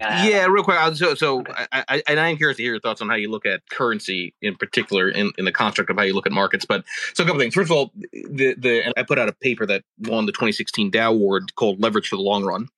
Yeah, 0.00 0.46
real 0.46 0.64
quick. 0.64 0.78
So, 0.96 1.14
so 1.14 1.40
okay. 1.40 1.52
I, 1.72 1.84
I, 1.88 2.02
and 2.08 2.18
I'm 2.18 2.38
curious 2.38 2.56
to 2.56 2.62
hear 2.62 2.72
your 2.72 2.80
thoughts 2.80 3.02
on 3.02 3.10
how 3.10 3.16
you 3.16 3.30
look 3.30 3.44
at 3.44 3.60
currency 3.70 4.34
in 4.40 4.56
particular 4.56 5.10
in, 5.10 5.30
in 5.36 5.44
the 5.44 5.52
construct 5.52 5.90
of 5.90 5.98
how 5.98 6.04
you 6.04 6.14
look 6.14 6.26
at 6.26 6.32
markets. 6.32 6.64
But 6.64 6.84
so 7.12 7.22
a 7.22 7.26
couple 7.26 7.38
things. 7.38 7.52
First 7.52 7.70
of 7.70 7.76
all, 7.76 7.92
the 8.12 8.54
the 8.56 8.92
I 8.96 9.02
put 9.02 9.18
out 9.18 9.28
a 9.28 9.32
paper 9.32 9.66
that 9.66 9.84
won 9.98 10.24
the 10.24 10.32
2016 10.32 10.90
Dow 10.90 11.12
Award 11.12 11.54
called 11.54 11.82
"Leverage 11.82 12.08
for 12.08 12.16
the 12.16 12.22
Long 12.22 12.44
Run," 12.44 12.68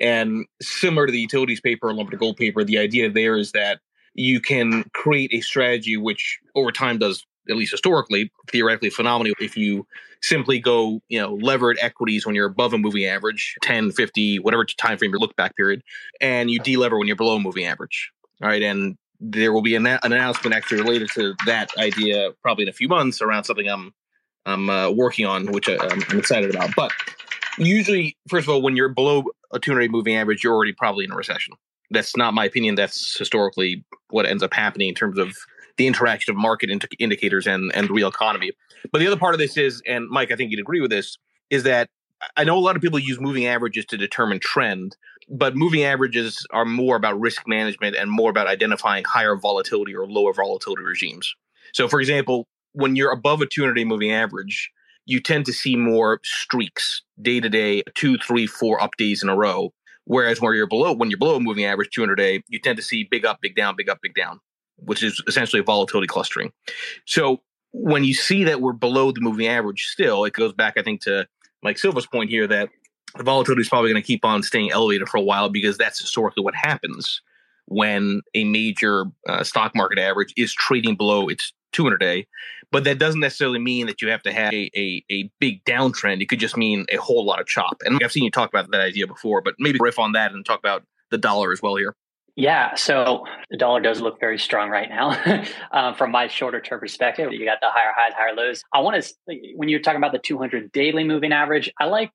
and 0.00 0.46
similar 0.60 1.06
to 1.06 1.12
the 1.12 1.20
utilities 1.20 1.60
paper, 1.60 1.88
or 1.88 1.94
lumber 1.94 2.10
to 2.10 2.16
gold 2.16 2.38
paper, 2.38 2.64
the 2.64 2.78
idea 2.78 3.08
there 3.08 3.36
is 3.36 3.52
that 3.52 3.78
you 4.14 4.40
can 4.40 4.82
create 4.94 5.32
a 5.32 5.42
strategy 5.42 5.96
which 5.96 6.40
over 6.56 6.72
time 6.72 6.98
does 6.98 7.24
at 7.48 7.56
least 7.56 7.72
historically, 7.72 8.30
theoretically 8.50 8.90
phenomenal 8.90 9.34
if 9.40 9.56
you 9.56 9.86
simply 10.22 10.58
go, 10.58 11.00
you 11.08 11.20
know, 11.20 11.34
levered 11.34 11.76
equities 11.80 12.24
when 12.24 12.34
you're 12.34 12.46
above 12.46 12.72
a 12.72 12.78
moving 12.78 13.04
average, 13.04 13.56
10, 13.62 13.92
50, 13.92 14.38
whatever 14.38 14.64
time 14.64 14.96
frame 14.96 15.10
your 15.10 15.20
look 15.20 15.36
back 15.36 15.54
period, 15.56 15.82
and 16.20 16.50
you 16.50 16.60
delever 16.60 16.98
when 16.98 17.06
you're 17.06 17.16
below 17.16 17.36
a 17.36 17.40
moving 17.40 17.66
average. 17.66 18.10
All 18.42 18.48
right. 18.48 18.62
And 18.62 18.96
there 19.20 19.52
will 19.52 19.62
be 19.62 19.74
an, 19.74 19.86
an 19.86 19.98
announcement 20.02 20.54
actually 20.54 20.80
related 20.80 21.10
to 21.14 21.34
that 21.46 21.70
idea 21.78 22.32
probably 22.42 22.62
in 22.62 22.68
a 22.68 22.72
few 22.72 22.88
months 22.88 23.22
around 23.22 23.44
something 23.44 23.68
I'm 23.68 23.92
I'm 24.46 24.68
uh, 24.68 24.90
working 24.90 25.24
on, 25.24 25.52
which 25.52 25.70
I, 25.70 25.76
I'm 25.80 26.18
excited 26.18 26.54
about. 26.54 26.70
But 26.76 26.92
usually, 27.56 28.16
first 28.28 28.46
of 28.46 28.52
all, 28.52 28.60
when 28.60 28.76
you're 28.76 28.90
below 28.90 29.24
a 29.52 29.58
200 29.58 29.90
moving 29.90 30.16
average, 30.16 30.44
you're 30.44 30.52
already 30.52 30.74
probably 30.74 31.04
in 31.04 31.12
a 31.12 31.16
recession. 31.16 31.54
That's 31.90 32.16
not 32.16 32.34
my 32.34 32.44
opinion. 32.44 32.74
That's 32.74 33.16
historically 33.16 33.84
what 34.10 34.26
ends 34.26 34.42
up 34.42 34.52
happening 34.52 34.88
in 34.88 34.94
terms 34.94 35.18
of 35.18 35.34
the 35.76 35.86
interaction 35.86 36.32
of 36.32 36.36
market 36.36 36.70
indicators 36.98 37.46
and 37.46 37.72
and 37.74 37.90
real 37.90 38.08
economy. 38.08 38.52
But 38.92 38.98
the 38.98 39.06
other 39.06 39.16
part 39.16 39.34
of 39.34 39.38
this 39.38 39.56
is, 39.56 39.82
and 39.86 40.08
Mike, 40.08 40.30
I 40.30 40.36
think 40.36 40.50
you'd 40.50 40.60
agree 40.60 40.80
with 40.80 40.90
this, 40.90 41.18
is 41.50 41.64
that 41.64 41.88
I 42.36 42.44
know 42.44 42.56
a 42.56 42.60
lot 42.60 42.76
of 42.76 42.82
people 42.82 42.98
use 42.98 43.20
moving 43.20 43.46
averages 43.46 43.84
to 43.86 43.96
determine 43.96 44.40
trend, 44.40 44.96
but 45.28 45.56
moving 45.56 45.82
averages 45.82 46.46
are 46.52 46.64
more 46.64 46.96
about 46.96 47.18
risk 47.20 47.42
management 47.46 47.96
and 47.96 48.10
more 48.10 48.30
about 48.30 48.46
identifying 48.46 49.04
higher 49.04 49.36
volatility 49.36 49.94
or 49.94 50.06
lower 50.06 50.32
volatility 50.32 50.82
regimes. 50.82 51.34
So, 51.72 51.88
for 51.88 52.00
example, 52.00 52.46
when 52.72 52.96
you're 52.96 53.12
above 53.12 53.40
a 53.40 53.46
200 53.46 53.74
day 53.74 53.84
moving 53.84 54.12
average, 54.12 54.70
you 55.06 55.20
tend 55.20 55.44
to 55.46 55.52
see 55.52 55.76
more 55.76 56.20
streaks 56.24 57.02
day 57.20 57.40
to 57.40 57.48
day, 57.48 57.82
two, 57.94 58.16
three, 58.18 58.46
four 58.46 58.82
up 58.82 58.96
days 58.96 59.22
in 59.22 59.28
a 59.28 59.36
row. 59.36 59.72
Whereas 60.06 60.40
when 60.40 60.54
you're 60.54 60.66
below, 60.66 60.92
when 60.92 61.10
you're 61.10 61.18
below 61.18 61.36
a 61.36 61.40
moving 61.40 61.64
average 61.64 61.90
200 61.94 62.14
day, 62.16 62.42
you 62.48 62.58
tend 62.58 62.76
to 62.76 62.82
see 62.82 63.04
big 63.10 63.24
up, 63.24 63.40
big 63.40 63.54
down, 63.54 63.74
big 63.76 63.88
up, 63.88 63.98
big 64.02 64.14
down 64.14 64.40
which 64.76 65.02
is 65.02 65.22
essentially 65.26 65.60
a 65.60 65.64
volatility 65.64 66.06
clustering. 66.06 66.52
So 67.04 67.42
when 67.72 68.04
you 68.04 68.14
see 68.14 68.44
that 68.44 68.60
we're 68.60 68.72
below 68.72 69.10
the 69.12 69.20
moving 69.20 69.46
average 69.46 69.86
still, 69.86 70.24
it 70.24 70.32
goes 70.32 70.52
back, 70.52 70.74
I 70.76 70.82
think, 70.82 71.02
to 71.02 71.26
Mike 71.62 71.78
Silva's 71.78 72.06
point 72.06 72.30
here 72.30 72.46
that 72.46 72.68
the 73.16 73.24
volatility 73.24 73.62
is 73.62 73.68
probably 73.68 73.90
going 73.90 74.02
to 74.02 74.06
keep 74.06 74.24
on 74.24 74.42
staying 74.42 74.70
elevated 74.70 75.08
for 75.08 75.18
a 75.18 75.22
while 75.22 75.48
because 75.48 75.78
that's 75.78 76.00
historically 76.00 76.42
what 76.42 76.54
happens 76.54 77.20
when 77.66 78.20
a 78.34 78.44
major 78.44 79.06
uh, 79.28 79.42
stock 79.42 79.74
market 79.74 79.98
average 79.98 80.32
is 80.36 80.52
trading 80.52 80.96
below 80.96 81.28
its 81.28 81.52
200 81.72 81.98
day. 81.98 82.26
But 82.70 82.84
that 82.84 82.98
doesn't 82.98 83.20
necessarily 83.20 83.58
mean 83.58 83.86
that 83.86 84.02
you 84.02 84.08
have 84.08 84.22
to 84.22 84.32
have 84.32 84.52
a, 84.52 84.70
a, 84.76 85.04
a, 85.10 85.30
big 85.38 85.64
downtrend. 85.64 86.22
It 86.22 86.28
could 86.28 86.40
just 86.40 86.56
mean 86.56 86.86
a 86.92 86.96
whole 86.96 87.24
lot 87.24 87.40
of 87.40 87.46
chop. 87.46 87.76
And 87.84 88.00
I've 88.02 88.10
seen 88.10 88.24
you 88.24 88.30
talk 88.30 88.48
about 88.48 88.70
that 88.70 88.80
idea 88.80 89.06
before, 89.06 89.42
but 89.42 89.54
maybe 89.58 89.78
riff 89.80 89.98
on 89.98 90.12
that 90.12 90.32
and 90.32 90.44
talk 90.44 90.58
about 90.58 90.82
the 91.10 91.18
dollar 91.18 91.52
as 91.52 91.62
well 91.62 91.76
here. 91.76 91.94
Yeah, 92.36 92.74
so 92.74 93.24
the 93.50 93.56
dollar 93.56 93.80
does 93.80 94.00
look 94.00 94.18
very 94.18 94.38
strong 94.38 94.68
right 94.68 94.88
now. 94.88 95.44
um, 95.70 95.94
from 95.96 96.10
my 96.10 96.26
shorter 96.26 96.60
term 96.60 96.80
perspective, 96.80 97.32
you 97.32 97.44
got 97.44 97.58
the 97.60 97.68
higher 97.70 97.92
highs, 97.94 98.12
higher 98.14 98.34
lows. 98.34 98.62
I 98.72 98.80
want 98.80 99.02
to, 99.02 99.36
when 99.54 99.68
you're 99.68 99.80
talking 99.80 99.98
about 99.98 100.12
the 100.12 100.18
200 100.18 100.72
daily 100.72 101.04
moving 101.04 101.32
average, 101.32 101.72
I 101.78 101.84
like 101.84 102.10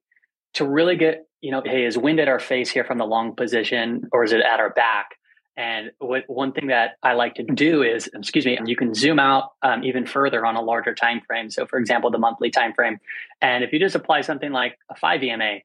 to 0.56 0.68
really 0.68 0.98
get, 0.98 1.26
you 1.40 1.52
know, 1.52 1.62
hey, 1.64 1.86
is 1.86 1.98
wind 1.98 2.20
at 2.20 2.28
our 2.28 2.40
face 2.40 2.70
here 2.70 2.84
from 2.84 2.98
the 2.98 3.06
long 3.06 3.36
position 3.36 4.10
or 4.12 4.26
is 4.26 4.34
it 4.34 4.42
at 4.42 4.60
our 4.60 4.72
back? 4.72 5.12
And 5.56 5.92
what, 6.00 6.24
one 6.28 6.52
thing 6.52 6.68
that 6.68 6.96
I 7.04 7.14
like 7.14 7.36
to 7.36 7.44
do 7.44 7.84
is, 7.84 8.08
excuse 8.14 8.46
me, 8.46 8.58
you 8.66 8.76
can 8.76 8.94
zoom 8.94 9.20
out 9.20 9.52
um, 9.62 9.84
even 9.84 10.06
further 10.06 10.46
on 10.46 10.56
a 10.56 10.62
larger 10.62 10.96
time 10.96 11.22
frame. 11.22 11.50
So, 11.50 11.66
for 11.66 11.78
example, 11.80 12.12
the 12.12 12.18
monthly 12.18 12.50
time 12.50 12.74
frame. 12.74 12.98
And 13.42 13.64
if 13.64 13.74
you 13.74 13.80
just 13.80 13.96
apply 13.96 14.22
something 14.22 14.52
like 14.52 14.78
a 14.90 14.96
5 14.96 15.24
EMA, 15.24 15.58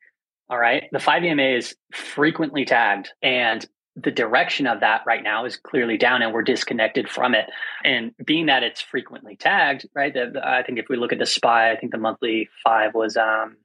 all 0.50 0.58
right, 0.58 0.84
the 0.90 0.98
5 0.98 1.24
EMA 1.24 1.42
is 1.42 1.76
frequently 1.92 2.64
tagged, 2.64 3.10
and 3.22 3.64
the 3.96 4.10
direction 4.10 4.66
of 4.66 4.80
that 4.80 5.02
right 5.06 5.22
now 5.22 5.44
is 5.44 5.56
clearly 5.56 5.96
down 5.96 6.22
and 6.22 6.32
we're 6.32 6.42
disconnected 6.42 7.08
from 7.08 7.34
it. 7.34 7.46
And 7.84 8.12
being 8.24 8.46
that 8.46 8.62
it's 8.62 8.80
frequently 8.80 9.36
tagged, 9.36 9.86
right? 9.94 10.12
The, 10.12 10.30
the, 10.34 10.46
I 10.46 10.62
think 10.62 10.78
if 10.78 10.86
we 10.88 10.96
look 10.96 11.12
at 11.12 11.18
the 11.18 11.26
SPY, 11.26 11.70
I 11.70 11.76
think 11.76 11.92
the 11.92 11.98
monthly 11.98 12.48
five 12.64 12.94
was 12.94 13.16
um, 13.16 13.56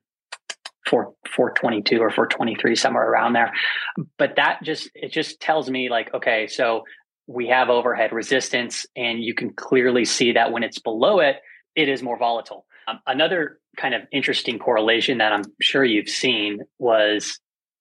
4, 0.87 1.13
422 1.35 1.99
or 1.99 2.11
423, 2.11 2.75
somewhere 2.75 3.09
around 3.09 3.33
there. 3.33 3.51
But 4.17 4.35
that 4.35 4.59
just, 4.63 4.89
it 4.93 5.11
just 5.11 5.39
tells 5.39 5.69
me 5.69 5.89
like, 5.89 6.13
okay, 6.13 6.47
so 6.47 6.83
we 7.25 7.47
have 7.47 7.69
overhead 7.69 8.11
resistance 8.11 8.85
and 8.95 9.23
you 9.23 9.33
can 9.33 9.53
clearly 9.53 10.05
see 10.05 10.33
that 10.33 10.51
when 10.51 10.63
it's 10.63 10.79
below 10.79 11.19
it, 11.19 11.37
it 11.75 11.89
is 11.89 12.03
more 12.03 12.17
volatile. 12.17 12.65
Um, 12.87 12.99
another 13.07 13.59
kind 13.77 13.93
of 13.93 14.01
interesting 14.11 14.59
correlation 14.59 15.19
that 15.19 15.31
I'm 15.31 15.43
sure 15.61 15.83
you've 15.83 16.09
seen 16.09 16.61
was 16.77 17.39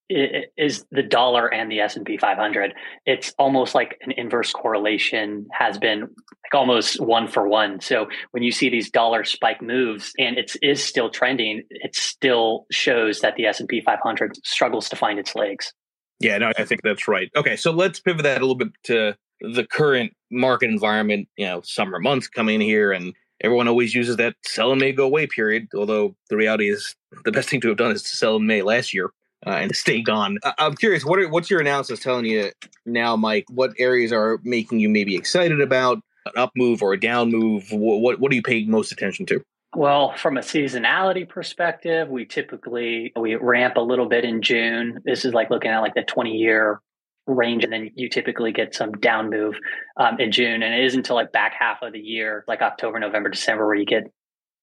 is 0.08 0.86
the 0.90 1.02
dollar 1.02 1.52
and 1.52 1.70
the 1.70 1.80
S&P 1.80 2.16
500 2.16 2.72
it's 3.04 3.34
almost 3.38 3.74
like 3.74 3.98
an 4.00 4.12
inverse 4.12 4.52
correlation 4.52 5.46
has 5.52 5.78
been 5.78 6.00
like 6.00 6.54
almost 6.54 7.00
one 7.00 7.28
for 7.28 7.46
one. 7.46 7.80
So 7.80 8.06
when 8.30 8.42
you 8.42 8.50
see 8.50 8.70
these 8.70 8.90
dollar 8.90 9.24
spike 9.24 9.60
moves 9.60 10.12
and 10.18 10.38
it 10.38 10.52
is 10.62 10.82
still 10.82 11.10
trending 11.10 11.62
it 11.70 11.94
still 11.94 12.66
shows 12.70 13.20
that 13.20 13.36
the 13.36 13.46
S&P 13.46 13.82
500 13.82 14.36
struggles 14.44 14.88
to 14.88 14.96
find 14.96 15.18
its 15.18 15.34
legs. 15.34 15.72
Yeah 16.20 16.38
no 16.38 16.52
i 16.58 16.64
think 16.64 16.82
that's 16.82 17.06
right. 17.06 17.30
Okay 17.36 17.56
so 17.56 17.70
let's 17.70 18.00
pivot 18.00 18.22
that 18.22 18.38
a 18.38 18.40
little 18.40 18.54
bit 18.54 18.68
to 18.84 19.16
the 19.40 19.64
current 19.64 20.12
market 20.30 20.70
environment 20.70 21.28
you 21.36 21.46
know 21.46 21.60
summer 21.62 21.98
months 21.98 22.28
coming 22.28 22.60
here 22.60 22.92
and 22.92 23.14
everyone 23.40 23.68
always 23.68 23.94
uses 23.94 24.16
that 24.16 24.34
sell 24.44 24.72
in 24.72 24.78
may 24.78 24.92
go 24.92 25.04
away 25.04 25.26
period 25.26 25.68
although 25.76 26.16
the 26.28 26.36
reality 26.36 26.68
is 26.68 26.96
the 27.24 27.32
best 27.32 27.48
thing 27.48 27.60
to 27.60 27.68
have 27.68 27.76
done 27.76 27.92
is 27.92 28.02
to 28.02 28.16
sell 28.16 28.36
in 28.36 28.46
may 28.46 28.62
last 28.62 28.92
year 28.92 29.10
uh, 29.46 29.50
and 29.50 29.74
stay 29.74 30.02
gone. 30.02 30.38
I- 30.44 30.54
am 30.58 30.74
curious, 30.74 31.04
what 31.04 31.18
are, 31.18 31.28
what's 31.28 31.50
your 31.50 31.60
analysis 31.60 32.00
telling 32.00 32.24
you 32.24 32.50
now, 32.86 33.16
Mike? 33.16 33.46
What 33.48 33.72
areas 33.78 34.12
are 34.12 34.40
making 34.42 34.80
you 34.80 34.88
maybe 34.88 35.16
excited 35.16 35.60
about 35.60 35.98
an 36.26 36.32
up 36.36 36.52
move 36.56 36.82
or 36.82 36.92
a 36.92 37.00
down 37.00 37.30
move? 37.30 37.64
What, 37.70 38.00
what, 38.00 38.20
what 38.20 38.32
are 38.32 38.34
you 38.34 38.42
paying 38.42 38.70
most 38.70 38.92
attention 38.92 39.26
to? 39.26 39.42
Well, 39.76 40.14
from 40.16 40.38
a 40.38 40.40
seasonality 40.40 41.28
perspective, 41.28 42.08
we 42.08 42.24
typically 42.24 43.12
we 43.14 43.34
ramp 43.36 43.76
a 43.76 43.82
little 43.82 44.08
bit 44.08 44.24
in 44.24 44.40
June. 44.40 44.98
This 45.04 45.26
is 45.26 45.34
like 45.34 45.50
looking 45.50 45.70
at 45.70 45.80
like 45.80 45.94
the 45.94 46.02
20 46.02 46.30
year 46.30 46.80
range, 47.26 47.64
and 47.64 47.72
then 47.72 47.90
you 47.94 48.08
typically 48.08 48.50
get 48.50 48.74
some 48.74 48.92
down 48.92 49.28
move 49.28 49.56
um, 49.98 50.18
in 50.18 50.32
June. 50.32 50.62
And 50.62 50.74
it 50.74 50.84
isn't 50.86 51.00
until 51.00 51.16
like 51.16 51.32
back 51.32 51.52
half 51.58 51.82
of 51.82 51.92
the 51.92 52.00
year, 52.00 52.44
like 52.48 52.62
October, 52.62 52.98
November, 52.98 53.28
December, 53.28 53.66
where 53.66 53.76
you 53.76 53.84
get 53.84 54.10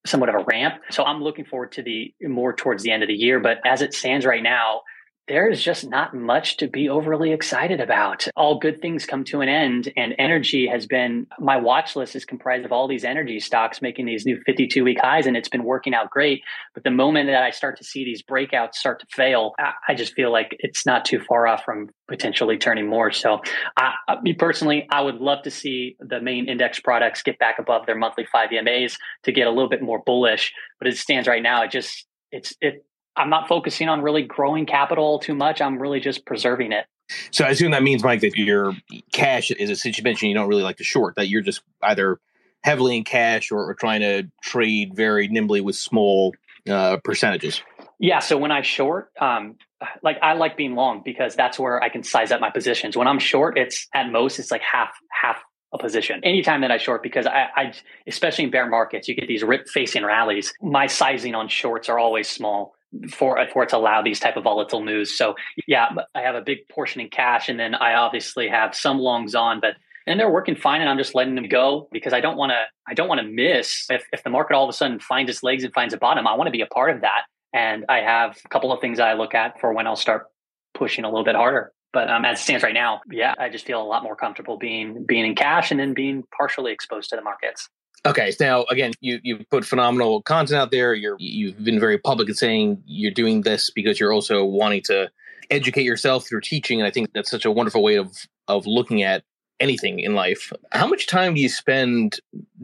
somewhat 0.06 0.28
of 0.28 0.34
a 0.34 0.44
ramp. 0.44 0.76
So 0.90 1.04
I'm 1.04 1.22
looking 1.22 1.44
forward 1.44 1.72
to 1.72 1.82
the 1.82 2.14
more 2.22 2.54
towards 2.54 2.82
the 2.82 2.90
end 2.90 3.02
of 3.02 3.08
the 3.08 3.14
year. 3.14 3.40
But 3.40 3.58
as 3.66 3.82
it 3.82 3.94
stands 3.94 4.24
right 4.24 4.42
now, 4.42 4.82
there 5.28 5.48
is 5.48 5.62
just 5.62 5.88
not 5.88 6.14
much 6.14 6.56
to 6.58 6.68
be 6.68 6.88
overly 6.88 7.32
excited 7.32 7.80
about. 7.80 8.28
All 8.36 8.58
good 8.58 8.80
things 8.80 9.06
come 9.06 9.24
to 9.24 9.40
an 9.40 9.48
end, 9.48 9.92
and 9.96 10.14
energy 10.18 10.68
has 10.68 10.86
been 10.86 11.26
my 11.40 11.56
watch 11.56 11.96
list 11.96 12.14
is 12.14 12.24
comprised 12.24 12.64
of 12.64 12.72
all 12.72 12.86
these 12.86 13.04
energy 13.04 13.40
stocks 13.40 13.82
making 13.82 14.06
these 14.06 14.24
new 14.24 14.40
52 14.46 14.84
week 14.84 14.98
highs, 15.00 15.26
and 15.26 15.36
it's 15.36 15.48
been 15.48 15.64
working 15.64 15.94
out 15.94 16.10
great. 16.10 16.42
But 16.74 16.84
the 16.84 16.90
moment 16.90 17.28
that 17.28 17.42
I 17.42 17.50
start 17.50 17.76
to 17.78 17.84
see 17.84 18.04
these 18.04 18.22
breakouts 18.22 18.74
start 18.74 19.00
to 19.00 19.06
fail, 19.10 19.54
I, 19.88 19.94
just 19.94 20.14
feel 20.14 20.30
like 20.30 20.54
it's 20.60 20.86
not 20.86 21.04
too 21.04 21.20
far 21.20 21.46
off 21.46 21.64
from 21.64 21.88
potentially 22.06 22.58
turning 22.58 22.86
more. 22.86 23.10
So, 23.10 23.40
I, 23.76 23.94
me 24.22 24.34
personally, 24.34 24.86
I 24.90 25.00
would 25.00 25.16
love 25.16 25.42
to 25.42 25.50
see 25.50 25.96
the 25.98 26.20
main 26.20 26.48
index 26.48 26.78
products 26.78 27.22
get 27.22 27.38
back 27.38 27.58
above 27.58 27.86
their 27.86 27.96
monthly 27.96 28.26
five 28.30 28.50
EMAs 28.50 28.96
to 29.24 29.32
get 29.32 29.46
a 29.46 29.50
little 29.50 29.70
bit 29.70 29.82
more 29.82 30.02
bullish. 30.04 30.52
But 30.78 30.88
as 30.88 30.94
it 30.94 30.98
stands 30.98 31.26
right 31.26 31.42
now, 31.42 31.64
it 31.64 31.70
just 31.70 32.06
it's 32.30 32.54
it 32.60 32.84
I'm 33.16 33.30
not 33.30 33.48
focusing 33.48 33.88
on 33.88 34.02
really 34.02 34.22
growing 34.22 34.66
capital 34.66 35.18
too 35.18 35.34
much. 35.34 35.60
I'm 35.60 35.78
really 35.78 36.00
just 36.00 36.26
preserving 36.26 36.72
it. 36.72 36.86
So 37.30 37.44
I 37.44 37.50
assume 37.50 37.70
that 37.70 37.82
means, 37.82 38.02
Mike, 38.02 38.20
that 38.20 38.36
your 38.36 38.72
cash 39.12 39.50
is 39.50 39.70
a 39.70 39.76
since 39.76 39.96
you 39.96 40.04
mentioned 40.04 40.28
you 40.28 40.34
don't 40.34 40.48
really 40.48 40.62
like 40.62 40.76
to 40.78 40.84
short, 40.84 41.14
that 41.16 41.28
you're 41.28 41.42
just 41.42 41.62
either 41.82 42.18
heavily 42.62 42.96
in 42.96 43.04
cash 43.04 43.52
or, 43.52 43.70
or 43.70 43.74
trying 43.74 44.00
to 44.00 44.28
trade 44.42 44.94
very 44.94 45.28
nimbly 45.28 45.60
with 45.60 45.76
small 45.76 46.34
uh, 46.68 46.98
percentages. 47.04 47.62
Yeah. 47.98 48.18
So 48.18 48.36
when 48.36 48.50
I 48.50 48.62
short, 48.62 49.10
um, 49.20 49.56
like 50.02 50.18
I 50.20 50.34
like 50.34 50.56
being 50.56 50.74
long 50.74 51.02
because 51.04 51.34
that's 51.34 51.58
where 51.58 51.82
I 51.82 51.88
can 51.88 52.02
size 52.02 52.32
up 52.32 52.40
my 52.40 52.50
positions. 52.50 52.96
When 52.96 53.06
I'm 53.06 53.18
short, 53.18 53.56
it's 53.56 53.86
at 53.94 54.10
most 54.10 54.38
it's 54.38 54.50
like 54.50 54.62
half 54.62 54.90
half 55.10 55.42
a 55.72 55.78
position. 55.78 56.20
Anytime 56.24 56.60
that 56.62 56.70
I 56.70 56.78
short, 56.78 57.02
because 57.02 57.26
I, 57.26 57.46
I 57.56 57.72
especially 58.06 58.44
in 58.44 58.50
bear 58.50 58.68
markets, 58.68 59.08
you 59.08 59.14
get 59.14 59.28
these 59.28 59.42
rip 59.42 59.68
facing 59.68 60.04
rallies. 60.04 60.52
My 60.60 60.86
sizing 60.86 61.34
on 61.34 61.48
shorts 61.48 61.88
are 61.88 61.98
always 61.98 62.28
small 62.28 62.75
for 63.10 63.38
for 63.52 63.62
it 63.62 63.68
to 63.70 63.76
allow 63.76 64.02
these 64.02 64.20
type 64.20 64.36
of 64.36 64.44
volatile 64.44 64.84
moves. 64.84 65.16
So 65.16 65.34
yeah, 65.66 65.88
I 66.14 66.20
have 66.20 66.34
a 66.34 66.40
big 66.40 66.68
portion 66.68 67.00
in 67.00 67.08
cash, 67.08 67.48
and 67.48 67.58
then 67.58 67.74
I 67.74 67.94
obviously 67.94 68.48
have 68.48 68.74
some 68.74 68.98
longs 68.98 69.34
on, 69.34 69.60
but 69.60 69.74
and 70.06 70.20
they're 70.20 70.30
working 70.30 70.54
fine, 70.54 70.80
and 70.80 70.88
I'm 70.88 70.98
just 70.98 71.14
letting 71.14 71.34
them 71.34 71.48
go 71.48 71.88
because 71.90 72.12
I 72.12 72.20
don't 72.20 72.36
want 72.36 72.50
to 72.50 72.62
I 72.88 72.94
don't 72.94 73.08
want 73.08 73.20
to 73.20 73.26
miss 73.26 73.86
if 73.90 74.04
if 74.12 74.22
the 74.22 74.30
market 74.30 74.54
all 74.54 74.64
of 74.64 74.70
a 74.70 74.72
sudden 74.72 75.00
finds 75.00 75.30
its 75.30 75.42
legs 75.42 75.64
and 75.64 75.72
finds 75.72 75.94
a 75.94 75.98
bottom. 75.98 76.26
I 76.26 76.34
want 76.34 76.48
to 76.48 76.52
be 76.52 76.60
a 76.60 76.66
part 76.66 76.94
of 76.94 77.00
that, 77.02 77.22
and 77.52 77.84
I 77.88 77.98
have 77.98 78.38
a 78.44 78.48
couple 78.48 78.72
of 78.72 78.80
things 78.80 79.00
I 79.00 79.14
look 79.14 79.34
at 79.34 79.60
for 79.60 79.72
when 79.72 79.86
I'll 79.86 79.96
start 79.96 80.26
pushing 80.74 81.04
a 81.04 81.08
little 81.08 81.24
bit 81.24 81.34
harder. 81.34 81.72
But 81.92 82.10
um, 82.10 82.24
as 82.24 82.38
it 82.38 82.42
stands 82.42 82.62
right 82.62 82.74
now, 82.74 83.00
yeah, 83.10 83.34
I 83.38 83.48
just 83.48 83.64
feel 83.64 83.80
a 83.80 83.84
lot 83.84 84.02
more 84.02 84.16
comfortable 84.16 84.58
being 84.58 85.04
being 85.06 85.24
in 85.24 85.34
cash 85.34 85.70
and 85.70 85.80
then 85.80 85.94
being 85.94 86.24
partially 86.36 86.72
exposed 86.72 87.10
to 87.10 87.16
the 87.16 87.22
markets. 87.22 87.68
Okay, 88.06 88.30
so 88.30 88.44
now 88.44 88.64
again, 88.70 88.92
you 89.00 89.18
you 89.22 89.44
put 89.50 89.64
phenomenal 89.64 90.22
content 90.22 90.60
out 90.60 90.70
there. 90.70 90.94
You're 90.94 91.16
you've 91.18 91.62
been 91.62 91.80
very 91.80 91.98
public 91.98 92.28
in 92.28 92.34
saying 92.34 92.82
you're 92.86 93.10
doing 93.10 93.42
this 93.42 93.70
because 93.70 93.98
you're 93.98 94.12
also 94.12 94.44
wanting 94.44 94.82
to 94.84 95.10
educate 95.50 95.82
yourself 95.82 96.26
through 96.26 96.42
teaching, 96.42 96.80
and 96.80 96.86
I 96.86 96.90
think 96.90 97.12
that's 97.14 97.30
such 97.30 97.44
a 97.44 97.50
wonderful 97.50 97.82
way 97.82 97.96
of 97.96 98.14
of 98.46 98.64
looking 98.66 99.02
at 99.02 99.24
anything 99.58 99.98
in 99.98 100.14
life. 100.14 100.52
How 100.72 100.86
much 100.86 101.06
time 101.06 101.34
do 101.34 101.40
you 101.40 101.48
spend 101.48 102.20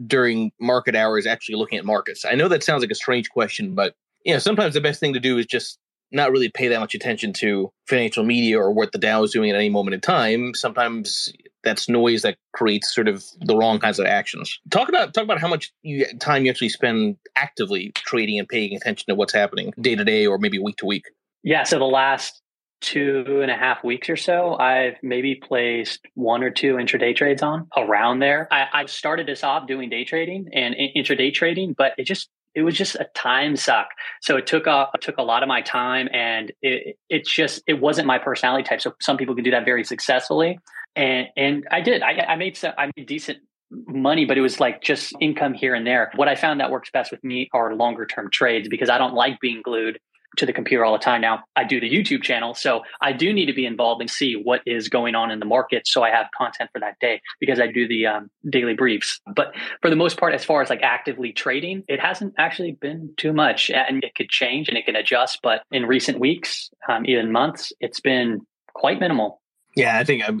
during 0.07 0.51
market 0.59 0.95
hours 0.95 1.25
actually 1.25 1.55
looking 1.55 1.77
at 1.77 1.85
markets? 1.85 2.23
I 2.23 2.35
know 2.35 2.47
that 2.47 2.63
sounds 2.63 2.81
like 2.81 2.91
a 2.91 2.95
strange 2.95 3.29
question, 3.29 3.75
but 3.75 3.95
you 4.23 4.33
know 4.33 4.39
sometimes 4.39 4.75
the 4.75 4.81
best 4.81 5.01
thing 5.01 5.13
to 5.13 5.19
do 5.19 5.37
is 5.37 5.45
just 5.45 5.77
not 6.13 6.31
really 6.31 6.49
pay 6.49 6.67
that 6.67 6.79
much 6.79 6.95
attention 6.95 7.33
to 7.33 7.71
financial 7.87 8.23
media 8.23 8.59
or 8.59 8.71
what 8.71 8.91
the 8.91 8.97
Dow 8.97 9.23
is 9.23 9.31
doing 9.31 9.49
at 9.49 9.55
any 9.55 9.69
moment 9.69 9.95
in 9.95 10.01
time. 10.01 10.53
Sometimes 10.53 11.33
that's 11.63 11.89
noise 11.89 12.21
that 12.21 12.37
creates 12.53 12.93
sort 12.93 13.07
of 13.07 13.23
the 13.41 13.55
wrong 13.55 13.79
kinds 13.79 13.99
of 13.99 14.05
actions. 14.05 14.59
Talk 14.69 14.89
about 14.89 15.13
talk 15.13 15.23
about 15.23 15.39
how 15.39 15.47
much 15.47 15.71
you, 15.81 16.05
time 16.19 16.45
you 16.45 16.51
actually 16.51 16.69
spend 16.69 17.17
actively 17.35 17.91
trading 17.95 18.39
and 18.39 18.47
paying 18.47 18.75
attention 18.75 19.05
to 19.07 19.15
what's 19.15 19.33
happening 19.33 19.73
day 19.79 19.95
to 19.95 20.03
day 20.03 20.27
or 20.27 20.37
maybe 20.37 20.59
week 20.59 20.77
to 20.77 20.85
week. 20.85 21.05
Yeah, 21.43 21.63
so 21.63 21.79
the 21.79 21.85
last 21.85 22.41
two 22.83 23.39
and 23.41 23.49
a 23.49 23.55
half 23.55 23.83
weeks 23.83 24.09
or 24.09 24.17
so, 24.17 24.55
I've 24.55 24.95
maybe 25.01 25.35
placed 25.35 26.05
one 26.15 26.43
or 26.43 26.49
two 26.49 26.75
intraday 26.75 27.15
trades 27.15 27.41
on 27.41 27.67
around 27.77 28.19
there. 28.19 28.47
I, 28.51 28.67
I 28.73 28.85
started 28.87 29.25
this 29.25 29.43
off 29.43 29.67
doing 29.67 29.89
day 29.89 30.03
trading 30.03 30.49
and 30.53 30.75
intraday 30.75 31.33
trading, 31.33 31.73
but 31.77 31.93
it 31.97 32.03
just 32.03 32.29
it 32.55 32.61
was 32.63 32.75
just 32.75 32.95
a 32.95 33.07
time 33.15 33.55
suck. 33.55 33.87
So 34.21 34.37
it 34.37 34.47
took 34.47 34.67
a 34.67 34.87
it 34.93 35.01
took 35.01 35.17
a 35.17 35.23
lot 35.23 35.43
of 35.43 35.47
my 35.47 35.61
time, 35.61 36.07
and 36.13 36.51
it 36.61 36.97
it 37.09 37.25
just 37.25 37.63
it 37.67 37.79
wasn't 37.79 38.07
my 38.07 38.19
personality 38.19 38.63
type. 38.63 38.81
So 38.81 38.93
some 39.01 39.17
people 39.17 39.35
can 39.35 39.43
do 39.43 39.51
that 39.51 39.65
very 39.65 39.83
successfully, 39.83 40.59
and 40.95 41.27
and 41.35 41.67
I 41.71 41.81
did. 41.81 42.01
I, 42.01 42.11
I 42.27 42.35
made 42.35 42.57
some, 42.57 42.73
I 42.77 42.91
made 42.95 43.07
decent 43.07 43.39
money, 43.71 44.25
but 44.25 44.37
it 44.37 44.41
was 44.41 44.59
like 44.59 44.81
just 44.81 45.13
income 45.19 45.53
here 45.53 45.73
and 45.73 45.85
there. 45.85 46.11
What 46.15 46.27
I 46.27 46.35
found 46.35 46.59
that 46.59 46.71
works 46.71 46.89
best 46.91 47.11
with 47.11 47.23
me 47.23 47.49
are 47.53 47.75
longer 47.75 48.05
term 48.05 48.29
trades 48.31 48.67
because 48.69 48.89
I 48.89 48.97
don't 48.97 49.13
like 49.13 49.39
being 49.39 49.61
glued 49.63 49.99
to 50.37 50.45
the 50.45 50.53
computer 50.53 50.85
all 50.85 50.93
the 50.93 51.03
time. 51.03 51.21
Now 51.21 51.43
I 51.55 51.63
do 51.63 51.79
the 51.79 51.89
YouTube 51.89 52.23
channel, 52.23 52.53
so 52.53 52.81
I 53.01 53.13
do 53.13 53.33
need 53.33 53.45
to 53.47 53.53
be 53.53 53.65
involved 53.65 54.01
and 54.01 54.09
see 54.09 54.35
what 54.35 54.61
is 54.65 54.89
going 54.89 55.15
on 55.15 55.31
in 55.31 55.39
the 55.39 55.45
market. 55.45 55.87
So 55.87 56.03
I 56.03 56.09
have 56.09 56.27
content 56.35 56.69
for 56.73 56.79
that 56.79 56.99
day 56.99 57.21
because 57.39 57.59
I 57.59 57.67
do 57.67 57.87
the 57.87 58.07
um, 58.07 58.29
daily 58.49 58.73
briefs. 58.73 59.19
But 59.35 59.53
for 59.81 59.89
the 59.89 59.95
most 59.95 60.17
part, 60.17 60.33
as 60.33 60.43
far 60.43 60.61
as 60.61 60.69
like 60.69 60.81
actively 60.81 61.31
trading, 61.31 61.83
it 61.87 61.99
hasn't 61.99 62.33
actually 62.37 62.73
been 62.73 63.13
too 63.17 63.33
much, 63.33 63.69
and 63.69 64.03
it 64.03 64.15
could 64.15 64.29
change 64.29 64.69
and 64.69 64.77
it 64.77 64.85
can 64.85 64.95
adjust. 64.95 65.39
But 65.43 65.63
in 65.71 65.85
recent 65.85 66.19
weeks, 66.19 66.69
um, 66.89 67.05
even 67.05 67.31
months, 67.31 67.71
it's 67.79 67.99
been 67.99 68.41
quite 68.73 68.99
minimal. 68.99 69.41
Yeah, 69.75 69.97
I 69.97 70.03
think 70.03 70.27
um, 70.27 70.39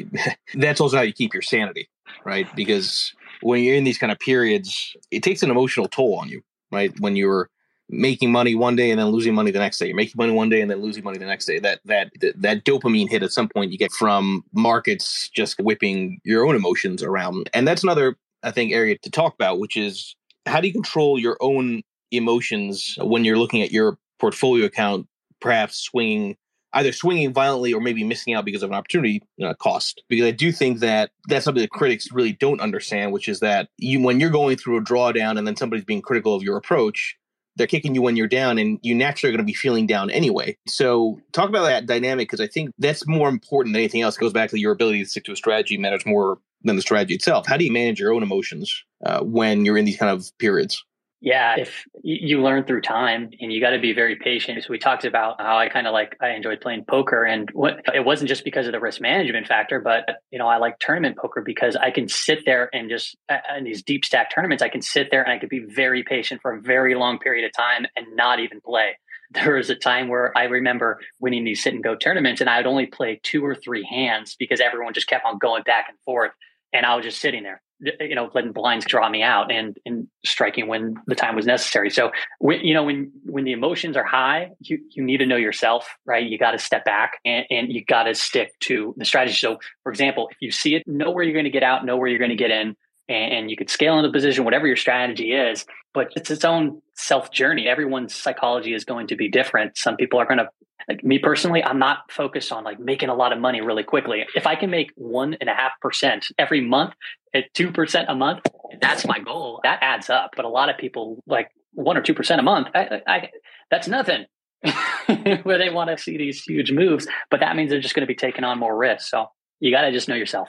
that's 0.54 0.80
also 0.80 0.96
how 0.96 1.02
you 1.02 1.12
keep 1.12 1.32
your 1.34 1.42
sanity, 1.42 1.88
right? 2.24 2.46
Because 2.54 3.12
when 3.40 3.62
you're 3.62 3.74
in 3.74 3.84
these 3.84 3.98
kind 3.98 4.12
of 4.12 4.18
periods, 4.18 4.96
it 5.10 5.22
takes 5.22 5.42
an 5.42 5.50
emotional 5.50 5.88
toll 5.88 6.16
on 6.16 6.28
you, 6.28 6.42
right? 6.70 6.92
When 7.00 7.16
you're 7.16 7.50
making 7.88 8.30
money 8.30 8.54
one 8.54 8.76
day 8.76 8.90
and 8.90 9.00
then 9.00 9.08
losing 9.08 9.34
money 9.34 9.50
the 9.50 9.58
next 9.58 9.78
day. 9.78 9.86
You're 9.86 9.96
making 9.96 10.14
money 10.16 10.32
one 10.32 10.48
day 10.48 10.60
and 10.60 10.70
then 10.70 10.82
losing 10.82 11.04
money 11.04 11.18
the 11.18 11.26
next 11.26 11.46
day. 11.46 11.58
That 11.58 11.80
that 11.84 12.12
that 12.36 12.64
dopamine 12.64 13.08
hit 13.08 13.22
at 13.22 13.32
some 13.32 13.48
point 13.48 13.72
you 13.72 13.78
get 13.78 13.92
from 13.92 14.44
markets 14.52 15.28
just 15.28 15.58
whipping 15.58 16.20
your 16.24 16.46
own 16.46 16.54
emotions 16.54 17.02
around. 17.02 17.50
And 17.54 17.66
that's 17.66 17.82
another 17.82 18.16
I 18.42 18.50
think 18.50 18.72
area 18.72 18.96
to 18.98 19.10
talk 19.10 19.34
about, 19.34 19.58
which 19.58 19.76
is 19.76 20.14
how 20.46 20.60
do 20.60 20.66
you 20.66 20.72
control 20.72 21.18
your 21.18 21.36
own 21.40 21.82
emotions 22.10 22.96
when 23.00 23.24
you're 23.24 23.38
looking 23.38 23.62
at 23.62 23.70
your 23.70 23.98
portfolio 24.18 24.64
account, 24.66 25.06
perhaps 25.40 25.78
swinging 25.78 26.36
either 26.74 26.92
swinging 26.92 27.32
violently 27.32 27.72
or 27.72 27.80
maybe 27.80 28.04
missing 28.04 28.34
out 28.34 28.44
because 28.44 28.62
of 28.62 28.70
an 28.70 28.76
opportunity 28.76 29.22
uh, 29.42 29.54
cost. 29.54 30.02
Because 30.08 30.26
I 30.26 30.30
do 30.30 30.52
think 30.52 30.80
that 30.80 31.10
that's 31.28 31.44
something 31.44 31.62
that 31.62 31.70
critics 31.70 32.12
really 32.12 32.32
don't 32.32 32.60
understand, 32.60 33.12
which 33.12 33.28
is 33.28 33.40
that 33.40 33.68
you 33.78 34.02
when 34.02 34.20
you're 34.20 34.30
going 34.30 34.56
through 34.56 34.78
a 34.78 34.82
drawdown 34.82 35.38
and 35.38 35.46
then 35.46 35.56
somebody's 35.56 35.84
being 35.84 36.02
critical 36.02 36.34
of 36.34 36.42
your 36.42 36.56
approach, 36.56 37.16
they're 37.58 37.66
kicking 37.66 37.94
you 37.94 38.00
when 38.00 38.16
you're 38.16 38.28
down 38.28 38.56
and 38.56 38.78
you 38.82 38.94
naturally 38.94 39.28
are 39.28 39.36
going 39.36 39.44
to 39.44 39.50
be 39.50 39.54
feeling 39.54 39.86
down 39.86 40.10
anyway. 40.10 40.56
So 40.66 41.20
talk 41.32 41.48
about 41.48 41.64
that 41.64 41.86
dynamic 41.86 42.28
because 42.28 42.40
I 42.40 42.46
think 42.46 42.72
that's 42.78 43.06
more 43.06 43.28
important 43.28 43.74
than 43.74 43.80
anything 43.80 44.00
else. 44.00 44.16
It 44.16 44.20
goes 44.20 44.32
back 44.32 44.50
to 44.50 44.58
your 44.58 44.72
ability 44.72 45.02
to 45.02 45.10
stick 45.10 45.24
to 45.24 45.32
a 45.32 45.36
strategy 45.36 45.76
matters 45.76 46.06
more 46.06 46.38
than 46.62 46.76
the 46.76 46.82
strategy 46.82 47.14
itself. 47.14 47.46
How 47.46 47.56
do 47.56 47.64
you 47.64 47.72
manage 47.72 48.00
your 48.00 48.12
own 48.14 48.22
emotions 48.22 48.84
uh, 49.04 49.20
when 49.20 49.64
you're 49.64 49.76
in 49.76 49.84
these 49.84 49.98
kind 49.98 50.10
of 50.10 50.30
periods? 50.38 50.84
Yeah, 51.20 51.56
if 51.58 51.84
you 52.04 52.40
learn 52.42 52.64
through 52.64 52.82
time 52.82 53.30
and 53.40 53.52
you 53.52 53.60
got 53.60 53.70
to 53.70 53.80
be 53.80 53.92
very 53.92 54.16
patient. 54.16 54.62
So 54.62 54.68
we 54.70 54.78
talked 54.78 55.04
about 55.04 55.40
how 55.40 55.58
I 55.58 55.68
kind 55.68 55.88
of 55.88 55.92
like 55.92 56.16
I 56.20 56.30
enjoyed 56.30 56.60
playing 56.60 56.84
poker 56.84 57.24
and 57.24 57.50
what 57.50 57.80
it 57.92 58.04
wasn't 58.04 58.28
just 58.28 58.44
because 58.44 58.66
of 58.66 58.72
the 58.72 58.78
risk 58.78 59.00
management 59.00 59.48
factor, 59.48 59.80
but 59.80 60.08
you 60.30 60.38
know, 60.38 60.46
I 60.46 60.58
like 60.58 60.78
tournament 60.78 61.16
poker 61.16 61.42
because 61.44 61.74
I 61.74 61.90
can 61.90 62.08
sit 62.08 62.44
there 62.44 62.70
and 62.72 62.88
just 62.88 63.16
in 63.56 63.64
these 63.64 63.82
deep 63.82 64.04
stack 64.04 64.32
tournaments, 64.32 64.62
I 64.62 64.68
can 64.68 64.80
sit 64.80 65.10
there 65.10 65.22
and 65.22 65.32
I 65.32 65.38
could 65.38 65.48
be 65.48 65.64
very 65.64 66.04
patient 66.04 66.40
for 66.40 66.52
a 66.52 66.60
very 66.60 66.94
long 66.94 67.18
period 67.18 67.44
of 67.44 67.52
time 67.52 67.86
and 67.96 68.06
not 68.14 68.38
even 68.40 68.60
play. 68.60 68.98
There 69.30 69.56
was 69.56 69.68
a 69.68 69.74
time 69.74 70.08
where 70.08 70.32
I 70.38 70.44
remember 70.44 71.00
winning 71.20 71.44
these 71.44 71.62
sit 71.62 71.74
and 71.74 71.84
go 71.84 71.94
tournaments 71.94 72.40
and 72.40 72.48
I 72.48 72.56
would 72.56 72.66
only 72.66 72.86
play 72.86 73.20
two 73.22 73.44
or 73.44 73.54
three 73.54 73.84
hands 73.84 74.34
because 74.38 74.58
everyone 74.58 74.94
just 74.94 75.06
kept 75.06 75.26
on 75.26 75.36
going 75.36 75.64
back 75.64 75.84
and 75.90 75.98
forth 76.06 76.32
and 76.72 76.86
I 76.86 76.96
was 76.96 77.04
just 77.04 77.20
sitting 77.20 77.42
there 77.42 77.60
you 77.80 78.14
know, 78.14 78.30
letting 78.34 78.52
blinds 78.52 78.84
draw 78.84 79.08
me 79.08 79.22
out 79.22 79.52
and, 79.52 79.76
and 79.86 80.08
striking 80.24 80.66
when 80.66 80.96
the 81.06 81.14
time 81.14 81.36
was 81.36 81.46
necessary. 81.46 81.90
So, 81.90 82.10
when, 82.38 82.60
you 82.60 82.74
know, 82.74 82.84
when, 82.84 83.12
when 83.24 83.44
the 83.44 83.52
emotions 83.52 83.96
are 83.96 84.04
high, 84.04 84.50
you, 84.60 84.78
you 84.90 85.02
need 85.02 85.18
to 85.18 85.26
know 85.26 85.36
yourself, 85.36 85.88
right? 86.04 86.24
You 86.24 86.38
got 86.38 86.52
to 86.52 86.58
step 86.58 86.84
back 86.84 87.18
and, 87.24 87.44
and 87.50 87.72
you 87.72 87.84
got 87.84 88.04
to 88.04 88.14
stick 88.14 88.52
to 88.60 88.94
the 88.96 89.04
strategy. 89.04 89.36
So, 89.36 89.58
for 89.82 89.92
example, 89.92 90.28
if 90.30 90.36
you 90.40 90.50
see 90.50 90.74
it, 90.74 90.82
know 90.86 91.10
where 91.10 91.22
you're 91.22 91.34
going 91.34 91.44
to 91.44 91.50
get 91.50 91.62
out, 91.62 91.84
know 91.84 91.96
where 91.96 92.08
you're 92.08 92.18
going 92.18 92.30
to 92.30 92.36
get 92.36 92.50
in, 92.50 92.76
and, 93.08 93.50
you 93.50 93.56
could 93.56 93.70
scale 93.70 93.98
into 93.98 94.10
position, 94.10 94.44
whatever 94.44 94.66
your 94.66 94.76
strategy 94.76 95.32
is, 95.32 95.64
but 95.94 96.12
it's 96.16 96.30
its 96.30 96.44
own 96.44 96.82
self 96.94 97.30
journey. 97.30 97.66
Everyone's 97.66 98.14
psychology 98.14 98.74
is 98.74 98.84
going 98.84 99.06
to 99.08 99.16
be 99.16 99.28
different. 99.28 99.78
Some 99.78 99.96
people 99.96 100.20
are 100.20 100.26
going 100.26 100.38
to 100.38 100.48
like 100.88 101.04
me 101.04 101.18
personally, 101.18 101.62
I'm 101.62 101.78
not 101.78 102.10
focused 102.10 102.50
on 102.50 102.64
like 102.64 102.80
making 102.80 103.10
a 103.10 103.14
lot 103.14 103.32
of 103.32 103.38
money 103.38 103.60
really 103.60 103.82
quickly. 103.82 104.24
If 104.34 104.46
I 104.46 104.54
can 104.54 104.70
make 104.70 104.90
one 104.96 105.34
and 105.40 105.50
a 105.50 105.54
half 105.54 105.72
percent 105.80 106.28
every 106.38 106.62
month 106.62 106.94
at 107.34 107.52
two 107.52 107.70
percent 107.70 108.06
a 108.08 108.14
month, 108.14 108.40
that's 108.80 109.06
my 109.06 109.18
goal. 109.18 109.60
That 109.64 109.80
adds 109.82 110.08
up. 110.08 110.30
But 110.34 110.46
a 110.46 110.48
lot 110.48 110.70
of 110.70 110.78
people 110.78 111.22
like 111.26 111.50
one 111.72 111.96
or 111.96 112.00
two 112.00 112.14
percent 112.14 112.40
a 112.40 112.42
month. 112.42 112.68
I, 112.74 113.02
I, 113.06 113.30
that's 113.70 113.86
nothing. 113.86 114.24
Where 115.42 115.58
they 115.58 115.70
want 115.70 115.90
to 115.90 115.98
see 115.98 116.16
these 116.16 116.42
huge 116.42 116.72
moves, 116.72 117.06
but 117.30 117.40
that 117.40 117.54
means 117.54 117.70
they're 117.70 117.80
just 117.80 117.94
going 117.94 118.06
to 118.06 118.12
be 118.12 118.16
taking 118.16 118.44
on 118.44 118.58
more 118.58 118.76
risk. 118.76 119.08
So 119.08 119.26
you 119.60 119.70
got 119.70 119.82
to 119.82 119.92
just 119.92 120.08
know 120.08 120.14
yourself. 120.14 120.48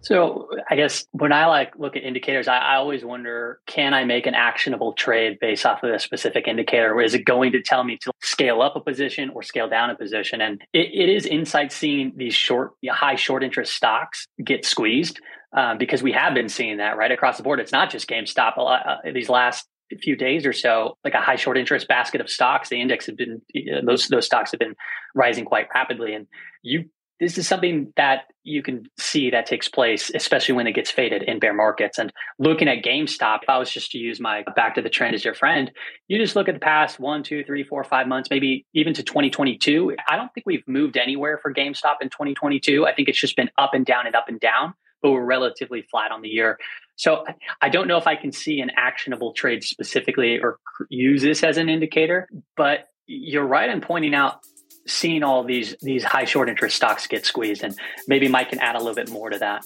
So 0.00 0.48
I 0.70 0.76
guess 0.76 1.04
when 1.10 1.32
I 1.32 1.46
like 1.46 1.72
look 1.76 1.96
at 1.96 2.02
indicators, 2.02 2.48
I, 2.48 2.58
I, 2.58 2.76
always 2.76 3.04
wonder, 3.04 3.60
can 3.66 3.94
I 3.94 4.04
make 4.04 4.26
an 4.26 4.34
actionable 4.34 4.92
trade 4.92 5.38
based 5.40 5.66
off 5.66 5.82
of 5.82 5.90
a 5.90 5.98
specific 5.98 6.46
indicator? 6.46 6.94
Or 6.94 7.02
is 7.02 7.14
it 7.14 7.24
going 7.24 7.52
to 7.52 7.62
tell 7.62 7.82
me 7.82 7.98
to 8.02 8.12
scale 8.22 8.62
up 8.62 8.76
a 8.76 8.80
position 8.80 9.30
or 9.30 9.42
scale 9.42 9.68
down 9.68 9.90
a 9.90 9.96
position? 9.96 10.40
And 10.40 10.62
it, 10.72 10.90
it 10.94 11.08
is 11.08 11.26
insight 11.26 11.72
seeing 11.72 12.12
these 12.16 12.34
short, 12.34 12.72
high 12.88 13.16
short 13.16 13.42
interest 13.42 13.74
stocks 13.74 14.26
get 14.44 14.64
squeezed 14.64 15.20
um, 15.56 15.78
because 15.78 16.02
we 16.02 16.12
have 16.12 16.34
been 16.34 16.48
seeing 16.48 16.76
that 16.78 16.96
right 16.96 17.10
across 17.10 17.36
the 17.36 17.42
board. 17.42 17.60
It's 17.60 17.72
not 17.72 17.90
just 17.90 18.08
GameStop. 18.08 18.56
A 18.56 18.62
lot, 18.62 18.86
uh, 18.86 19.12
these 19.12 19.28
last 19.28 19.66
few 20.00 20.16
days 20.16 20.44
or 20.44 20.52
so, 20.52 20.96
like 21.04 21.14
a 21.14 21.20
high 21.20 21.36
short 21.36 21.56
interest 21.56 21.88
basket 21.88 22.20
of 22.20 22.28
stocks, 22.28 22.68
the 22.68 22.80
index 22.80 23.06
have 23.06 23.16
been 23.16 23.40
those 23.84 24.08
those 24.08 24.26
stocks 24.26 24.50
have 24.50 24.60
been 24.60 24.74
rising 25.14 25.44
quite 25.44 25.66
rapidly, 25.74 26.14
and 26.14 26.26
you 26.62 26.90
this 27.20 27.36
is 27.36 27.48
something 27.48 27.92
that 27.96 28.24
you 28.44 28.62
can 28.62 28.84
see 28.98 29.30
that 29.30 29.46
takes 29.46 29.68
place, 29.68 30.10
especially 30.14 30.54
when 30.54 30.66
it 30.66 30.72
gets 30.72 30.90
faded 30.90 31.22
in 31.24 31.38
bear 31.38 31.52
markets. 31.52 31.98
And 31.98 32.12
looking 32.38 32.68
at 32.68 32.84
GameStop, 32.84 33.42
if 33.42 33.48
I 33.48 33.58
was 33.58 33.70
just 33.70 33.90
to 33.92 33.98
use 33.98 34.20
my 34.20 34.44
back 34.54 34.76
to 34.76 34.82
the 34.82 34.88
trend 34.88 35.14
as 35.14 35.24
your 35.24 35.34
friend, 35.34 35.70
you 36.06 36.18
just 36.18 36.36
look 36.36 36.48
at 36.48 36.54
the 36.54 36.60
past 36.60 37.00
one, 37.00 37.22
two, 37.22 37.44
three, 37.44 37.64
four, 37.64 37.82
five 37.84 38.06
months, 38.06 38.28
maybe 38.30 38.66
even 38.72 38.94
to 38.94 39.02
2022. 39.02 39.96
I 40.08 40.16
don't 40.16 40.32
think 40.32 40.46
we've 40.46 40.66
moved 40.66 40.96
anywhere 40.96 41.38
for 41.38 41.52
GameStop 41.52 41.96
in 42.00 42.08
2022. 42.08 42.86
I 42.86 42.94
think 42.94 43.08
it's 43.08 43.20
just 43.20 43.36
been 43.36 43.50
up 43.58 43.74
and 43.74 43.84
down 43.84 44.06
and 44.06 44.14
up 44.14 44.28
and 44.28 44.38
down, 44.38 44.74
but 45.02 45.10
we're 45.10 45.24
relatively 45.24 45.82
flat 45.82 46.12
on 46.12 46.22
the 46.22 46.28
year. 46.28 46.58
So 46.96 47.24
I 47.60 47.68
don't 47.68 47.88
know 47.88 47.96
if 47.96 48.06
I 48.06 48.16
can 48.16 48.32
see 48.32 48.60
an 48.60 48.70
actionable 48.76 49.32
trade 49.32 49.64
specifically 49.64 50.40
or 50.40 50.58
use 50.88 51.22
this 51.22 51.42
as 51.42 51.56
an 51.56 51.68
indicator, 51.68 52.28
but 52.56 52.88
you're 53.06 53.46
right 53.46 53.70
in 53.70 53.80
pointing 53.80 54.14
out 54.14 54.40
seeing 54.88 55.22
all 55.22 55.44
these 55.44 55.76
these 55.80 56.02
high 56.02 56.24
short 56.24 56.48
interest 56.48 56.76
stocks 56.76 57.06
get 57.06 57.24
squeezed, 57.24 57.62
and 57.62 57.76
maybe 58.06 58.28
Mike 58.28 58.50
can 58.50 58.58
add 58.58 58.74
a 58.74 58.78
little 58.78 58.94
bit 58.94 59.10
more 59.10 59.30
to 59.30 59.38
that. 59.38 59.64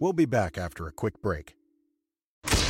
We'll 0.00 0.12
be 0.12 0.26
back 0.26 0.58
after 0.58 0.86
a 0.86 0.92
quick 0.92 1.20
break. 1.20 1.55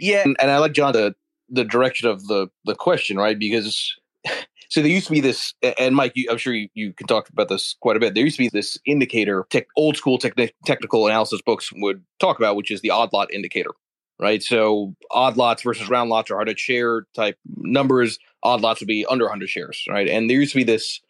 Yeah, 0.00 0.22
and, 0.24 0.36
and 0.40 0.50
I 0.50 0.58
like 0.58 0.72
John 0.72 0.92
the 0.92 1.14
the 1.48 1.64
direction 1.64 2.08
of 2.08 2.26
the 2.26 2.48
the 2.64 2.74
question, 2.74 3.16
right? 3.16 3.38
Because 3.38 3.94
so 4.68 4.80
there 4.80 4.90
used 4.90 5.06
to 5.06 5.12
be 5.12 5.20
this, 5.20 5.54
and 5.78 5.94
Mike, 5.94 6.12
you, 6.14 6.28
I'm 6.30 6.38
sure 6.38 6.54
you, 6.54 6.68
you 6.74 6.92
can 6.92 7.06
talk 7.06 7.28
about 7.28 7.48
this 7.48 7.76
quite 7.80 7.96
a 7.96 8.00
bit. 8.00 8.14
There 8.14 8.24
used 8.24 8.36
to 8.36 8.42
be 8.42 8.48
this 8.48 8.78
indicator, 8.86 9.46
tech, 9.50 9.66
old 9.76 9.96
school 9.96 10.18
techni- 10.18 10.52
technical 10.64 11.06
analysis 11.06 11.42
books 11.42 11.70
would 11.74 12.02
talk 12.18 12.38
about, 12.38 12.56
which 12.56 12.70
is 12.70 12.80
the 12.80 12.90
odd 12.90 13.12
lot 13.12 13.32
indicator, 13.32 13.70
right? 14.18 14.42
So 14.42 14.94
odd 15.10 15.36
lots 15.36 15.62
versus 15.62 15.88
round 15.88 16.10
lots 16.10 16.30
are 16.30 16.36
100 16.36 16.58
share 16.58 17.06
type 17.14 17.36
numbers. 17.56 18.18
Odd 18.42 18.60
lots 18.60 18.80
would 18.80 18.88
be 18.88 19.04
under 19.06 19.24
100 19.24 19.48
shares, 19.48 19.84
right? 19.88 20.08
And 20.08 20.30
there 20.30 20.38
used 20.38 20.52
to 20.52 20.58
be 20.58 20.64
this 20.64 21.00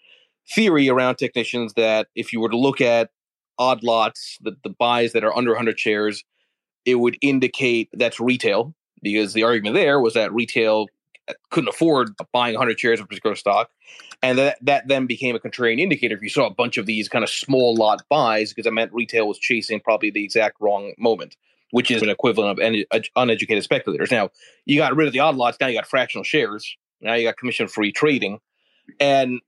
theory 0.52 0.88
around 0.88 1.16
technicians 1.16 1.74
that 1.74 2.08
if 2.16 2.32
you 2.32 2.40
were 2.40 2.48
to 2.48 2.58
look 2.58 2.80
at 2.80 3.10
odd 3.58 3.82
lots, 3.82 4.38
the, 4.40 4.56
the 4.64 4.70
buys 4.70 5.12
that 5.12 5.22
are 5.22 5.36
under 5.36 5.50
100 5.50 5.78
shares, 5.78 6.24
it 6.86 6.94
would 6.94 7.18
indicate 7.20 7.90
that's 7.92 8.18
retail 8.18 8.74
because 9.02 9.32
the 9.32 9.42
argument 9.42 9.74
there 9.74 10.00
was 10.00 10.14
that 10.14 10.32
retail 10.32 10.86
couldn't 11.50 11.68
afford 11.68 12.14
buying 12.32 12.54
100 12.54 12.78
shares 12.78 13.00
of 13.00 13.04
a 13.04 13.08
particular 13.08 13.36
stock. 13.36 13.70
And 14.22 14.38
that, 14.38 14.58
that 14.62 14.88
then 14.88 15.06
became 15.06 15.34
a 15.34 15.38
contrarian 15.38 15.80
indicator 15.80 16.14
if 16.14 16.22
you 16.22 16.28
saw 16.28 16.46
a 16.46 16.54
bunch 16.54 16.76
of 16.76 16.86
these 16.86 17.08
kind 17.08 17.24
of 17.24 17.30
small 17.30 17.74
lot 17.74 18.02
buys, 18.08 18.50
because 18.52 18.66
it 18.66 18.72
meant 18.72 18.92
retail 18.92 19.26
was 19.26 19.38
chasing 19.38 19.80
probably 19.80 20.10
the 20.10 20.24
exact 20.24 20.56
wrong 20.60 20.92
moment, 20.98 21.36
which 21.70 21.90
is 21.90 22.02
an 22.02 22.10
equivalent 22.10 22.58
of 22.58 23.02
uneducated 23.16 23.64
speculators. 23.64 24.10
Now, 24.10 24.30
you 24.66 24.76
got 24.76 24.94
rid 24.94 25.06
of 25.06 25.12
the 25.12 25.20
odd 25.20 25.36
lots, 25.36 25.56
now 25.60 25.68
you 25.68 25.78
got 25.78 25.86
fractional 25.86 26.24
shares, 26.24 26.76
now 27.00 27.14
you 27.14 27.26
got 27.26 27.38
commission 27.38 27.66
free 27.66 27.92
trading. 27.92 28.40
And 28.98 29.40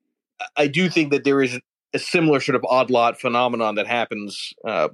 I 0.56 0.68
do 0.68 0.88
think 0.88 1.10
that 1.12 1.24
there 1.24 1.42
is 1.42 1.58
a 1.92 1.98
similar 1.98 2.40
sort 2.40 2.56
of 2.56 2.64
odd 2.64 2.90
lot 2.90 3.20
phenomenon 3.20 3.74
that 3.74 3.86
happens 3.86 4.54
uh, 4.66 4.88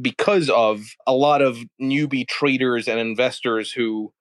because 0.00 0.50
of 0.50 0.84
a 1.06 1.12
lot 1.12 1.42
of 1.42 1.58
newbie 1.80 2.26
traders 2.26 2.88
and 2.88 2.98
investors 2.98 3.72
who 3.72 4.12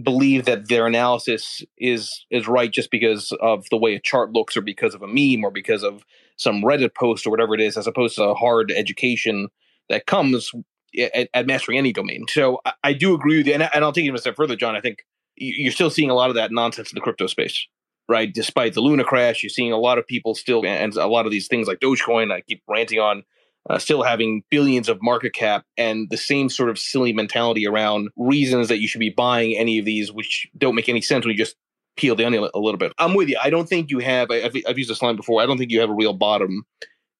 believe 0.00 0.46
that 0.46 0.68
their 0.68 0.86
analysis 0.86 1.62
is 1.76 2.24
is 2.30 2.48
right 2.48 2.70
just 2.70 2.90
because 2.90 3.32
of 3.40 3.66
the 3.70 3.76
way 3.76 3.94
a 3.94 4.00
chart 4.00 4.32
looks 4.32 4.56
or 4.56 4.62
because 4.62 4.94
of 4.94 5.02
a 5.02 5.06
meme 5.06 5.44
or 5.44 5.50
because 5.50 5.82
of 5.82 6.02
some 6.36 6.62
reddit 6.62 6.94
post 6.94 7.26
or 7.26 7.30
whatever 7.30 7.54
it 7.54 7.60
is 7.60 7.76
as 7.76 7.86
opposed 7.86 8.16
to 8.16 8.24
a 8.24 8.34
hard 8.34 8.72
education 8.72 9.48
that 9.90 10.06
comes 10.06 10.50
at, 10.98 11.28
at 11.34 11.46
mastering 11.46 11.76
any 11.76 11.92
domain. 11.92 12.24
So 12.28 12.60
I, 12.64 12.72
I, 12.84 12.92
do 12.94 13.14
agree 13.14 13.36
with 13.38 13.46
you 13.46 13.54
and, 13.54 13.68
and 13.74 13.84
i'll 13.84 13.92
take 13.92 14.06
it 14.06 14.14
a 14.14 14.18
step 14.18 14.36
further 14.36 14.56
john. 14.56 14.74
I 14.74 14.80
think 14.80 15.04
you're 15.36 15.72
still 15.72 15.90
seeing 15.90 16.10
a 16.10 16.14
lot 16.14 16.30
of 16.30 16.36
that 16.36 16.52
nonsense 16.52 16.90
in 16.90 16.94
the 16.94 17.00
crypto 17.00 17.26
space 17.26 17.66
right? 18.08 18.34
Despite 18.34 18.74
the 18.74 18.80
luna 18.80 19.04
crash 19.04 19.42
you're 19.42 19.50
seeing 19.50 19.72
a 19.72 19.78
lot 19.78 19.98
of 19.98 20.06
people 20.06 20.34
still 20.34 20.64
and 20.64 20.94
a 20.96 21.06
lot 21.06 21.26
of 21.26 21.32
these 21.32 21.48
things 21.48 21.68
like 21.68 21.80
dogecoin 21.80 22.32
i 22.32 22.40
keep 22.40 22.62
ranting 22.66 22.98
on 22.98 23.24
uh, 23.70 23.78
still 23.78 24.02
having 24.02 24.42
billions 24.50 24.88
of 24.88 25.02
market 25.02 25.32
cap 25.32 25.64
and 25.76 26.10
the 26.10 26.16
same 26.16 26.48
sort 26.48 26.68
of 26.68 26.78
silly 26.78 27.12
mentality 27.12 27.66
around 27.66 28.08
reasons 28.16 28.68
that 28.68 28.80
you 28.80 28.88
should 28.88 28.98
be 28.98 29.10
buying 29.10 29.56
any 29.56 29.78
of 29.78 29.84
these, 29.84 30.12
which 30.12 30.48
don't 30.56 30.74
make 30.74 30.88
any 30.88 31.00
sense 31.00 31.24
when 31.24 31.32
you 31.32 31.38
just 31.38 31.56
peel 31.96 32.16
the 32.16 32.24
onion 32.24 32.48
a 32.54 32.58
little 32.58 32.78
bit. 32.78 32.92
I'm 32.98 33.14
with 33.14 33.28
you. 33.28 33.38
I 33.42 33.50
don't 33.50 33.68
think 33.68 33.90
you 33.90 33.98
have, 34.00 34.30
I've, 34.30 34.56
I've 34.66 34.78
used 34.78 34.90
this 34.90 35.02
line 35.02 35.16
before, 35.16 35.42
I 35.42 35.46
don't 35.46 35.58
think 35.58 35.70
you 35.70 35.80
have 35.80 35.90
a 35.90 35.94
real 35.94 36.14
bottom 36.14 36.64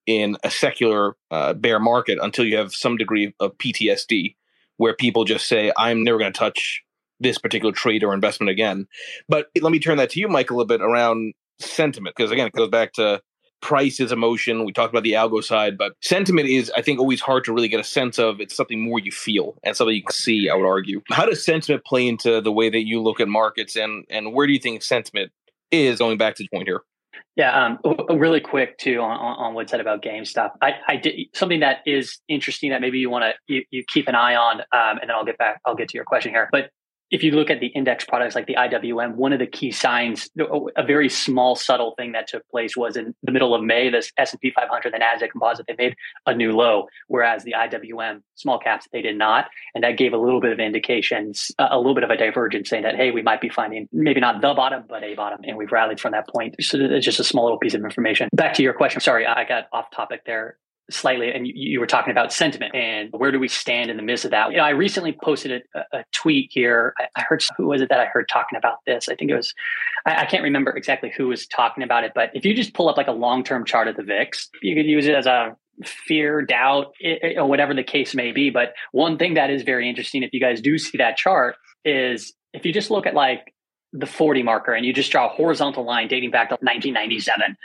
in 0.06 0.36
a 0.42 0.50
secular 0.50 1.14
uh, 1.30 1.54
bear 1.54 1.78
market 1.78 2.18
until 2.20 2.44
you 2.44 2.56
have 2.56 2.74
some 2.74 2.96
degree 2.96 3.34
of 3.38 3.56
PTSD 3.58 4.34
where 4.78 4.94
people 4.94 5.24
just 5.24 5.46
say, 5.46 5.72
I'm 5.76 6.02
never 6.02 6.18
going 6.18 6.32
to 6.32 6.38
touch 6.38 6.82
this 7.20 7.38
particular 7.38 7.72
trade 7.72 8.02
or 8.02 8.14
investment 8.14 8.50
again. 8.50 8.88
But 9.28 9.46
let 9.60 9.70
me 9.70 9.78
turn 9.78 9.98
that 9.98 10.10
to 10.10 10.20
you, 10.20 10.26
Mike, 10.28 10.50
a 10.50 10.54
little 10.54 10.66
bit 10.66 10.80
around 10.80 11.34
sentiment, 11.60 12.16
because 12.16 12.32
again, 12.32 12.48
it 12.48 12.52
goes 12.52 12.68
back 12.68 12.94
to 12.94 13.22
price 13.62 14.00
is 14.00 14.12
emotion. 14.12 14.64
We 14.64 14.72
talked 14.72 14.92
about 14.92 15.04
the 15.04 15.12
algo 15.12 15.42
side, 15.42 15.78
but 15.78 15.94
sentiment 16.02 16.48
is, 16.48 16.70
I 16.76 16.82
think, 16.82 17.00
always 17.00 17.20
hard 17.20 17.44
to 17.44 17.52
really 17.52 17.68
get 17.68 17.80
a 17.80 17.84
sense 17.84 18.18
of. 18.18 18.40
It's 18.40 18.54
something 18.54 18.80
more 18.80 18.98
you 18.98 19.10
feel 19.10 19.54
and 19.62 19.74
something 19.74 19.96
you 19.96 20.02
can 20.02 20.12
see, 20.12 20.50
I 20.50 20.54
would 20.54 20.66
argue. 20.66 21.00
How 21.10 21.24
does 21.24 21.42
sentiment 21.44 21.84
play 21.84 22.06
into 22.06 22.40
the 22.40 22.52
way 22.52 22.68
that 22.68 22.86
you 22.86 23.00
look 23.00 23.20
at 23.20 23.28
markets 23.28 23.76
and, 23.76 24.04
and 24.10 24.34
where 24.34 24.46
do 24.46 24.52
you 24.52 24.58
think 24.58 24.82
sentiment 24.82 25.32
is 25.70 25.98
going 25.98 26.18
back 26.18 26.34
to 26.36 26.42
the 26.42 26.48
point 26.54 26.68
here? 26.68 26.82
Yeah, 27.34 27.64
um, 27.64 27.78
really 28.10 28.40
quick 28.40 28.76
too 28.76 29.00
on, 29.00 29.16
on 29.16 29.54
what 29.54 29.70
said 29.70 29.80
about 29.80 30.02
GameStop. 30.02 30.50
I, 30.60 30.74
I 30.86 30.96
did 30.96 31.14
something 31.32 31.60
that 31.60 31.78
is 31.86 32.18
interesting 32.28 32.70
that 32.70 32.82
maybe 32.82 32.98
you 32.98 33.08
want 33.08 33.24
to 33.24 33.54
you, 33.54 33.64
you, 33.70 33.84
keep 33.88 34.06
an 34.06 34.14
eye 34.14 34.34
on, 34.34 34.60
um, 34.60 34.98
and 34.98 35.02
then 35.02 35.12
I'll 35.12 35.24
get 35.24 35.38
back. 35.38 35.60
I'll 35.64 35.74
get 35.74 35.88
to 35.88 35.96
your 35.96 36.04
question 36.04 36.30
here. 36.30 36.50
But 36.52 36.70
if 37.12 37.22
you 37.22 37.30
look 37.32 37.50
at 37.50 37.60
the 37.60 37.66
index 37.66 38.06
products 38.06 38.34
like 38.34 38.46
the 38.46 38.54
IWM, 38.54 39.16
one 39.16 39.34
of 39.34 39.38
the 39.38 39.46
key 39.46 39.70
signs, 39.70 40.30
a 40.76 40.82
very 40.82 41.10
small, 41.10 41.54
subtle 41.54 41.94
thing 41.98 42.12
that 42.12 42.26
took 42.26 42.48
place 42.48 42.74
was 42.74 42.96
in 42.96 43.14
the 43.22 43.30
middle 43.30 43.54
of 43.54 43.62
May, 43.62 43.90
this 43.90 44.10
S&P 44.16 44.50
500, 44.50 44.92
the 44.92 44.98
Nasdaq 44.98 45.30
Composite, 45.30 45.66
they 45.68 45.74
made 45.76 45.94
a 46.26 46.34
new 46.34 46.52
low, 46.52 46.86
whereas 47.08 47.44
the 47.44 47.52
IWM 47.52 48.22
small 48.36 48.58
caps 48.58 48.88
they 48.92 49.02
did 49.02 49.18
not, 49.18 49.50
and 49.74 49.84
that 49.84 49.98
gave 49.98 50.14
a 50.14 50.16
little 50.16 50.40
bit 50.40 50.52
of 50.52 50.58
indications, 50.58 51.52
a 51.58 51.76
little 51.76 51.94
bit 51.94 52.02
of 52.02 52.08
a 52.08 52.16
divergence, 52.16 52.70
saying 52.70 52.82
that 52.84 52.96
hey, 52.96 53.10
we 53.10 53.20
might 53.20 53.42
be 53.42 53.50
finding 53.50 53.88
maybe 53.92 54.18
not 54.18 54.40
the 54.40 54.54
bottom, 54.54 54.84
but 54.88 55.04
a 55.04 55.14
bottom, 55.14 55.40
and 55.44 55.58
we've 55.58 55.70
rallied 55.70 56.00
from 56.00 56.12
that 56.12 56.26
point. 56.28 56.56
So 56.60 56.78
it's 56.80 57.04
just 57.04 57.20
a 57.20 57.24
small 57.24 57.44
little 57.44 57.58
piece 57.58 57.74
of 57.74 57.84
information. 57.84 58.30
Back 58.32 58.54
to 58.54 58.62
your 58.62 58.72
question. 58.72 59.02
Sorry, 59.02 59.26
I 59.26 59.44
got 59.44 59.64
off 59.70 59.90
topic 59.94 60.22
there 60.24 60.56
slightly, 60.92 61.32
and 61.32 61.46
you, 61.46 61.52
you, 61.54 61.80
were 61.80 61.86
talking 61.86 62.10
about 62.10 62.32
sentiment 62.32 62.74
and 62.74 63.10
where 63.12 63.32
do 63.32 63.38
we 63.38 63.48
stand 63.48 63.90
in 63.90 63.96
the 63.96 64.02
midst 64.02 64.24
of 64.24 64.30
that. 64.30 64.50
You 64.50 64.58
know, 64.58 64.64
I 64.64 64.70
recently 64.70 65.16
posted 65.22 65.62
a, 65.74 65.98
a 65.98 66.04
tweet 66.12 66.50
here. 66.52 66.94
I, 66.98 67.06
I, 67.16 67.22
heard 67.22 67.42
who 67.56 67.66
was 67.66 67.82
it 67.82 67.88
that 67.88 68.00
I 68.00 68.06
heard 68.06 68.28
talking 68.28 68.56
about 68.56 68.78
this? 68.86 69.08
I 69.08 69.14
think 69.14 69.30
it 69.30 69.34
was 69.34 69.54
I, 70.06 70.22
I, 70.22 70.26
can't 70.26 70.42
remember 70.42 70.76
exactly 70.76 71.12
who 71.16 71.28
was 71.28 71.46
talking 71.46 71.82
about 71.82 72.04
it, 72.04 72.12
but 72.14 72.30
if 72.34 72.44
you 72.44 72.54
just 72.54 72.74
pull 72.74 72.88
up 72.88 72.96
like 72.96 73.08
a 73.08 73.12
long 73.12 73.44
term 73.44 73.64
chart 73.64 73.88
of 73.88 73.96
the 73.96 74.02
VIX, 74.02 74.48
you 74.62 74.74
could 74.74 74.86
use 74.86 75.06
it 75.06 75.14
as 75.14 75.26
a 75.26 75.56
fear, 75.84 76.42
doubt, 76.42 76.92
it, 77.00 77.38
or 77.38 77.46
whatever 77.46 77.74
the 77.74 77.82
case 77.82 78.14
may 78.14 78.32
be. 78.32 78.50
But 78.50 78.74
one 78.92 79.18
thing 79.18 79.34
that 79.34 79.50
is 79.50 79.62
very 79.62 79.88
interesting, 79.88 80.22
if 80.22 80.30
you 80.32 80.40
guys 80.40 80.60
do 80.60 80.78
see 80.78 80.98
that 80.98 81.16
chart, 81.16 81.56
is 81.84 82.32
if 82.52 82.64
you 82.64 82.72
just 82.72 82.90
look 82.90 83.06
at 83.06 83.14
like 83.14 83.54
the 83.92 84.06
40 84.06 84.42
marker 84.42 84.72
and 84.72 84.86
you 84.86 84.92
just 84.92 85.12
draw 85.12 85.26
a 85.26 85.28
horizontal 85.28 85.84
line 85.84 86.08
dating 86.08 86.30
back 86.30 86.48
to 86.48 86.54
1997 86.54 87.56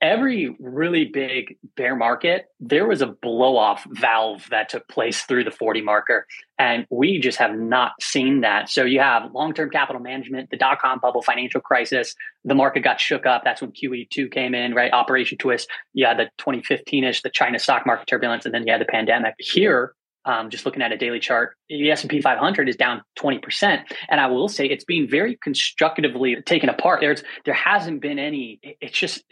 every 0.00 0.56
really 0.60 1.04
big 1.04 1.56
bear 1.76 1.96
market, 1.96 2.46
there 2.60 2.86
was 2.86 3.02
a 3.02 3.06
blow 3.06 3.56
off 3.56 3.84
valve 3.90 4.46
that 4.50 4.68
took 4.68 4.86
place 4.88 5.22
through 5.22 5.44
the 5.44 5.50
40 5.50 5.82
marker. 5.82 6.26
And 6.58 6.86
we 6.90 7.18
just 7.18 7.38
have 7.38 7.56
not 7.56 7.92
seen 8.00 8.40
that. 8.42 8.68
So 8.68 8.84
you 8.84 9.00
have 9.00 9.32
long 9.32 9.54
term 9.54 9.70
capital 9.70 10.00
management, 10.00 10.50
the 10.50 10.56
dot 10.56 10.80
com 10.80 10.98
bubble, 11.00 11.22
financial 11.22 11.60
crisis, 11.60 12.14
the 12.44 12.54
market 12.54 12.80
got 12.80 13.00
shook 13.00 13.26
up. 13.26 13.42
That's 13.44 13.60
when 13.60 13.72
QE2 13.72 14.30
came 14.30 14.54
in, 14.54 14.74
right? 14.74 14.92
Operation 14.92 15.38
Twist. 15.38 15.68
You 15.94 16.06
had 16.06 16.18
the 16.18 16.30
2015 16.38 17.04
ish, 17.04 17.22
the 17.22 17.30
China 17.30 17.58
stock 17.58 17.86
market 17.86 18.06
turbulence, 18.06 18.44
and 18.44 18.54
then 18.54 18.66
you 18.66 18.72
had 18.72 18.80
the 18.80 18.86
pandemic. 18.86 19.34
Here, 19.38 19.94
um, 20.24 20.50
just 20.50 20.66
looking 20.66 20.82
at 20.82 20.92
a 20.92 20.96
daily 20.96 21.20
chart, 21.20 21.56
the 21.68 21.90
S&P 21.90 22.20
500 22.20 22.68
is 22.68 22.76
down 22.76 23.02
20%. 23.18 23.82
And 24.08 24.20
I 24.20 24.26
will 24.26 24.48
say 24.48 24.66
it's 24.66 24.84
being 24.84 25.08
very 25.08 25.38
constructively 25.42 26.36
taken 26.44 26.68
apart. 26.68 27.00
There's, 27.00 27.22
there 27.44 27.54
hasn't 27.54 28.02
been 28.02 28.18
any, 28.18 28.60
it's 28.62 28.98
just, 28.98 29.24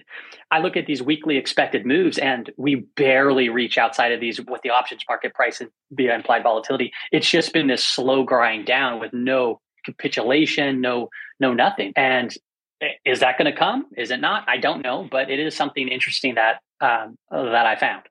I 0.51 0.61
look 0.61 0.77
at 0.77 0.87
these 0.87 1.03
weekly 1.03 1.37
expected 1.37 1.85
moves 1.85 2.19
and 2.19 2.51
we 2.57 2.87
barely 2.97 3.49
reach 3.49 3.79
outside 3.79 4.13
of 4.13 4.21
these 4.21 4.41
with 4.41 4.63
the 4.63 4.71
options 4.71 5.03
market 5.09 5.35
price 5.35 5.61
and 5.61 5.71
via 5.91 6.15
implied 6.15 6.43
volatility. 6.43 6.93
It's 7.13 7.29
just 7.29 7.53
been 7.53 7.67
this 7.67 7.85
slow 7.85 8.25
grind 8.25 8.67
down 8.67 9.01
with 9.01 9.13
no 9.13 9.61
capitulation, 9.85 10.81
no, 10.81 11.09
no 11.41 11.53
nothing. 11.53 11.93
And 11.97 12.35
is 13.05 13.21
that 13.21 13.39
going 13.39 13.51
to 13.51 13.59
come? 13.59 13.87
Is 13.97 14.11
it 14.11 14.21
not? 14.21 14.45
I 14.49 14.59
don't 14.59 14.83
know, 14.83 15.09
but 15.11 15.31
it 15.31 15.41
is 15.41 15.57
something 15.57 15.89
interesting 15.89 16.37
that, 16.37 16.61
um, 16.81 17.17
that 17.31 17.67
I 17.67 17.77
found. 17.77 18.03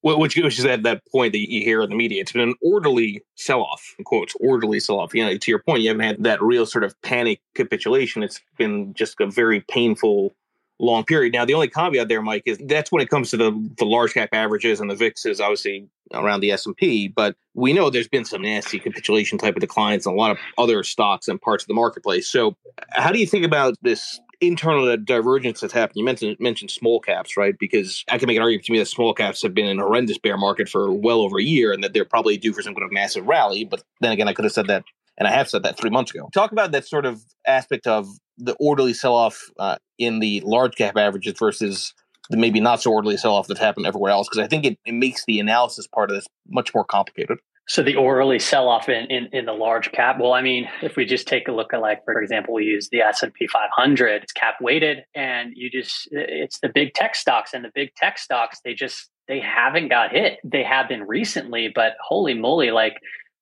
Which, 0.00 0.36
which 0.36 0.58
is 0.58 0.64
at 0.64 0.82
that 0.84 1.02
point 1.12 1.32
that 1.32 1.38
you 1.38 1.62
hear 1.62 1.82
in 1.82 1.90
the 1.90 1.96
media. 1.96 2.22
It's 2.22 2.32
been 2.32 2.48
an 2.48 2.54
orderly 2.62 3.22
sell 3.34 3.62
off, 3.62 3.94
quotes, 4.04 4.34
orderly 4.40 4.80
sell 4.80 4.98
off. 4.98 5.14
You 5.14 5.24
know, 5.24 5.36
to 5.36 5.50
your 5.50 5.58
point, 5.58 5.82
you 5.82 5.88
haven't 5.88 6.04
had 6.04 6.24
that 6.24 6.42
real 6.42 6.64
sort 6.64 6.84
of 6.84 7.00
panic 7.02 7.40
capitulation. 7.54 8.22
It's 8.22 8.40
been 8.56 8.94
just 8.94 9.20
a 9.20 9.26
very 9.26 9.60
painful 9.60 10.34
long 10.78 11.04
period. 11.04 11.32
Now, 11.32 11.44
the 11.44 11.54
only 11.54 11.68
caveat 11.68 12.08
there, 12.08 12.22
Mike, 12.22 12.42
is 12.46 12.58
that's 12.58 12.90
when 12.90 13.02
it 13.02 13.08
comes 13.08 13.30
to 13.30 13.36
the, 13.36 13.70
the 13.78 13.84
large 13.84 14.14
cap 14.14 14.30
averages 14.32 14.80
and 14.80 14.90
the 14.90 14.94
VIX 14.94 15.26
is 15.26 15.40
obviously 15.40 15.88
around 16.12 16.40
the 16.40 16.52
S&P, 16.52 17.08
but 17.08 17.36
we 17.54 17.72
know 17.72 17.90
there's 17.90 18.08
been 18.08 18.24
some 18.24 18.42
nasty 18.42 18.78
capitulation 18.78 19.38
type 19.38 19.56
of 19.56 19.60
declines 19.60 20.06
in 20.06 20.12
a 20.12 20.16
lot 20.16 20.30
of 20.30 20.38
other 20.58 20.82
stocks 20.82 21.28
and 21.28 21.40
parts 21.40 21.64
of 21.64 21.68
the 21.68 21.74
marketplace. 21.74 22.28
So 22.28 22.56
how 22.90 23.12
do 23.12 23.18
you 23.18 23.26
think 23.26 23.44
about 23.44 23.74
this 23.82 24.20
internal 24.40 24.96
divergence 24.96 25.60
that's 25.60 25.72
happened. 25.72 25.96
You 25.96 26.04
mentioned 26.04 26.36
mentioned 26.40 26.70
small 26.70 27.00
caps, 27.00 27.36
right? 27.36 27.54
Because 27.58 28.04
I 28.10 28.18
can 28.18 28.26
make 28.26 28.36
an 28.36 28.42
argument 28.42 28.66
to 28.66 28.72
me 28.72 28.78
that 28.78 28.86
small 28.86 29.14
caps 29.14 29.42
have 29.42 29.54
been 29.54 29.66
in 29.66 29.78
a 29.78 29.82
horrendous 29.82 30.18
bear 30.18 30.36
market 30.36 30.68
for 30.68 30.92
well 30.92 31.20
over 31.20 31.38
a 31.38 31.42
year, 31.42 31.72
and 31.72 31.82
that 31.84 31.92
they're 31.92 32.04
probably 32.04 32.36
due 32.36 32.52
for 32.52 32.62
some 32.62 32.74
kind 32.74 32.84
of 32.84 32.92
massive 32.92 33.26
rally. 33.26 33.64
But 33.64 33.82
then 34.00 34.12
again, 34.12 34.28
I 34.28 34.32
could 34.32 34.44
have 34.44 34.52
said 34.52 34.66
that, 34.68 34.84
and 35.18 35.28
I 35.28 35.30
have 35.32 35.48
said 35.48 35.62
that 35.62 35.76
three 35.76 35.90
months 35.90 36.14
ago. 36.14 36.28
Talk 36.32 36.52
about 36.52 36.72
that 36.72 36.86
sort 36.86 37.06
of 37.06 37.22
aspect 37.46 37.86
of 37.86 38.08
the 38.38 38.56
orderly 38.58 38.94
sell 38.94 39.14
off 39.14 39.50
uh, 39.58 39.76
in 39.98 40.18
the 40.18 40.40
large 40.44 40.74
cap 40.74 40.96
averages 40.96 41.34
versus 41.38 41.94
the 42.30 42.36
maybe 42.36 42.58
not 42.58 42.80
so 42.80 42.90
orderly 42.90 43.16
sell 43.16 43.34
off 43.34 43.46
that's 43.46 43.60
happened 43.60 43.86
everywhere 43.86 44.10
else, 44.10 44.28
because 44.28 44.42
I 44.42 44.48
think 44.48 44.64
it, 44.64 44.78
it 44.84 44.92
makes 44.92 45.24
the 45.26 45.40
analysis 45.40 45.86
part 45.86 46.10
of 46.10 46.16
this 46.16 46.26
much 46.48 46.74
more 46.74 46.84
complicated. 46.84 47.38
So 47.66 47.82
the 47.82 47.96
orderly 47.96 48.38
sell 48.38 48.68
off 48.68 48.90
in, 48.90 49.06
in, 49.06 49.28
in, 49.32 49.46
the 49.46 49.52
large 49.52 49.90
cap. 49.92 50.18
Well, 50.20 50.34
I 50.34 50.42
mean, 50.42 50.68
if 50.82 50.96
we 50.96 51.06
just 51.06 51.26
take 51.26 51.48
a 51.48 51.52
look 51.52 51.72
at 51.72 51.80
like, 51.80 52.04
for 52.04 52.20
example, 52.20 52.52
we 52.52 52.64
use 52.64 52.90
the 52.90 53.00
S 53.00 53.22
and 53.22 53.32
P 53.32 53.46
500, 53.46 54.22
it's 54.22 54.32
cap 54.32 54.56
weighted 54.60 55.04
and 55.14 55.52
you 55.56 55.70
just, 55.70 56.08
it's 56.12 56.60
the 56.60 56.68
big 56.68 56.92
tech 56.92 57.14
stocks 57.14 57.54
and 57.54 57.64
the 57.64 57.70
big 57.74 57.94
tech 57.94 58.18
stocks, 58.18 58.60
they 58.64 58.74
just, 58.74 59.08
they 59.28 59.40
haven't 59.40 59.88
got 59.88 60.12
hit. 60.12 60.40
They 60.44 60.62
have 60.62 60.88
been 60.88 61.04
recently, 61.04 61.72
but 61.74 61.94
holy 62.02 62.34
moly, 62.34 62.70
like 62.70 62.98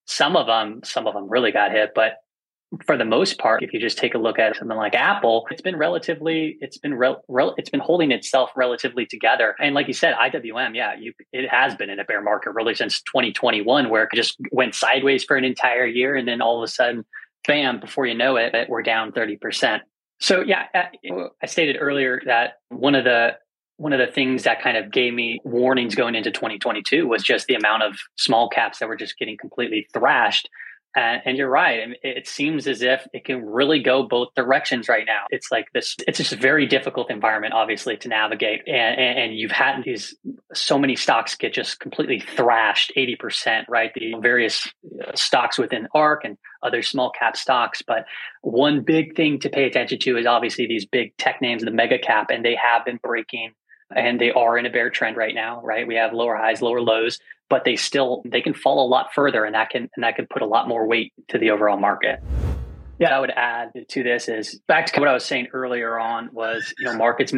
some 0.07 0.37
of 0.37 0.47
them, 0.47 0.83
some 0.85 1.09
of 1.09 1.15
them 1.15 1.29
really 1.29 1.51
got 1.51 1.73
hit, 1.73 1.91
but 1.93 2.19
for 2.87 2.97
the 2.97 3.05
most 3.05 3.39
part, 3.39 3.63
if 3.63 3.73
you 3.73 3.81
just 3.81 3.99
take 3.99 4.15
a 4.15 4.19
look 4.19 4.39
at 4.39 4.57
something 4.57 4.77
like 4.77 4.95
Apple, 4.95 5.47
it's 5.51 5.61
been 5.61 5.77
relatively, 5.77 6.57
it's 6.61 6.79
been 6.79 6.95
rel, 6.95 7.23
it's 7.59 7.69
been 7.69 7.81
holding 7.81 8.11
itself 8.13 8.51
relatively 8.57 9.05
together. 9.05 9.55
And 9.61 9.75
like 9.75 9.89
you 9.89 9.93
said, 9.93 10.15
IWM, 10.15 10.75
yeah, 10.75 10.95
you, 10.99 11.13
it 11.33 11.49
has 11.51 11.75
been 11.75 11.91
in 11.91 11.99
a 11.99 12.05
bear 12.05 12.23
market 12.23 12.53
really 12.53 12.75
since 12.75 13.03
2021, 13.03 13.91
where 13.91 14.05
it 14.05 14.11
just 14.15 14.37
went 14.51 14.75
sideways 14.75 15.25
for 15.25 15.37
an 15.37 15.45
entire 15.45 15.87
year, 15.87 16.17
and 16.17 16.27
then 16.27 16.41
all 16.41 16.59
of 16.59 16.65
a 16.65 16.69
sudden, 16.69 17.05
bam! 17.47 17.81
Before 17.81 18.07
you 18.07 18.15
know 18.15 18.37
it, 18.37 18.55
we're 18.69 18.83
down 18.83 19.13
30 19.13 19.37
percent. 19.37 19.83
So 20.21 20.41
yeah, 20.41 20.67
uh, 20.75 21.29
I 21.43 21.47
stated 21.47 21.77
earlier 21.79 22.23
that 22.27 22.55
one 22.69 22.95
of 22.95 23.05
the 23.05 23.37
one 23.77 23.93
of 23.93 23.99
the 23.99 24.13
things 24.13 24.45
that 24.45 24.63
kind 24.63 24.77
of 24.77 24.93
gave 24.93 25.13
me 25.13 25.41
warnings 25.45 25.95
going 25.95 26.15
into 26.15 26.31
2022 26.31 27.09
was 27.09 27.23
just 27.23 27.47
the 27.47 27.55
amount 27.55 27.83
of 27.83 27.97
small 28.17 28.49
caps 28.49 28.79
that 28.79 28.89
were 28.89 28.97
just 28.97 29.19
getting 29.19 29.37
completely 29.37 29.89
thrashed 29.93 30.49
and, 30.95 31.23
and, 31.25 31.37
you're 31.37 31.49
right. 31.49 31.97
It 32.03 32.29
seems 32.29 32.67
as 32.67 32.83
if 32.83 33.07
it 33.13 33.25
can 33.25 33.45
really 33.45 33.83
go 33.83 34.03
both 34.03 34.35
directions 34.35 34.89
right 34.89 35.05
now. 35.07 35.25
It's 35.31 35.51
like 35.51 35.67
this, 35.73 35.97
it's 36.07 36.19
just 36.19 36.33
a 36.33 36.37
very 36.37 36.67
difficult 36.67 37.11
environment, 37.11 37.55
obviously, 37.55 37.97
to 37.99 38.09
navigate. 38.09 38.63
And, 38.67 39.01
and, 39.01 39.19
and 39.19 39.37
you've 39.37 39.53
had 39.53 39.83
these, 39.85 40.15
so 40.53 40.79
many 40.79 40.97
stocks 40.97 41.35
get 41.35 41.55
just 41.55 41.81
completely 41.81 42.21
thrashed 42.21 42.93
80%, 42.97 43.65
right? 43.69 43.93
The 43.95 44.15
various 44.21 44.67
uh, 45.07 45.13
stocks 45.15 45.59
within 45.59 45.89
ARK 45.95 46.25
and 46.25 46.37
other 46.63 46.83
small 46.83 47.11
cap 47.11 47.37
stocks. 47.37 47.83
But 47.83 48.05
one 48.43 48.83
big 48.83 49.17
thing 49.17 49.41
to 49.41 49.49
pay 49.49 49.65
attention 49.65 49.99
to 50.01 50.19
is 50.19 50.27
obviously 50.27 50.67
these 50.67 50.85
big 50.85 51.17
tech 51.17 51.41
names, 51.41 51.65
the 51.65 51.71
mega 51.71 51.99
cap, 51.99 52.31
and 52.31 52.45
they 52.45 52.57
have 52.57 52.85
been 52.85 53.01
breaking 53.03 53.55
and 53.95 54.21
they 54.21 54.31
are 54.31 54.59
in 54.59 54.67
a 54.67 54.71
bear 54.71 54.91
trend 54.91 55.17
right 55.17 55.35
now, 55.35 55.61
right? 55.63 55.87
We 55.87 55.97
have 55.97 56.13
lower 56.13 56.37
highs, 56.37 56.63
lower 56.63 56.81
lows, 56.81 57.19
but 57.53 57.67
they 57.67 57.77
still 57.77 58.23
they 58.25 58.41
can 58.41 58.55
fall 58.55 58.83
a 58.83 58.89
lot 58.89 59.13
further, 59.15 59.45
and 59.45 59.55
that 59.55 59.69
can 59.69 59.83
and 59.95 60.03
that 60.03 60.17
can 60.17 60.27
put 60.27 60.41
a 60.41 60.47
lot 60.47 60.67
more 60.67 60.87
weight 60.87 61.13
to 61.29 61.37
the 61.37 61.51
overall 61.51 61.77
market. 61.77 62.19
Yeah, 62.99 63.15
I 63.15 63.21
would 63.21 63.31
add 63.31 63.73
to 63.89 64.03
this 64.03 64.27
is 64.27 64.59
back 64.69 64.87
to 64.87 65.01
what 65.01 65.07
I 65.07 65.13
was 65.13 65.27
saying 65.27 65.49
earlier 65.53 65.99
on 65.99 66.31
was 66.33 66.73
you 66.79 66.87
know 66.87 66.97
markets 66.97 67.35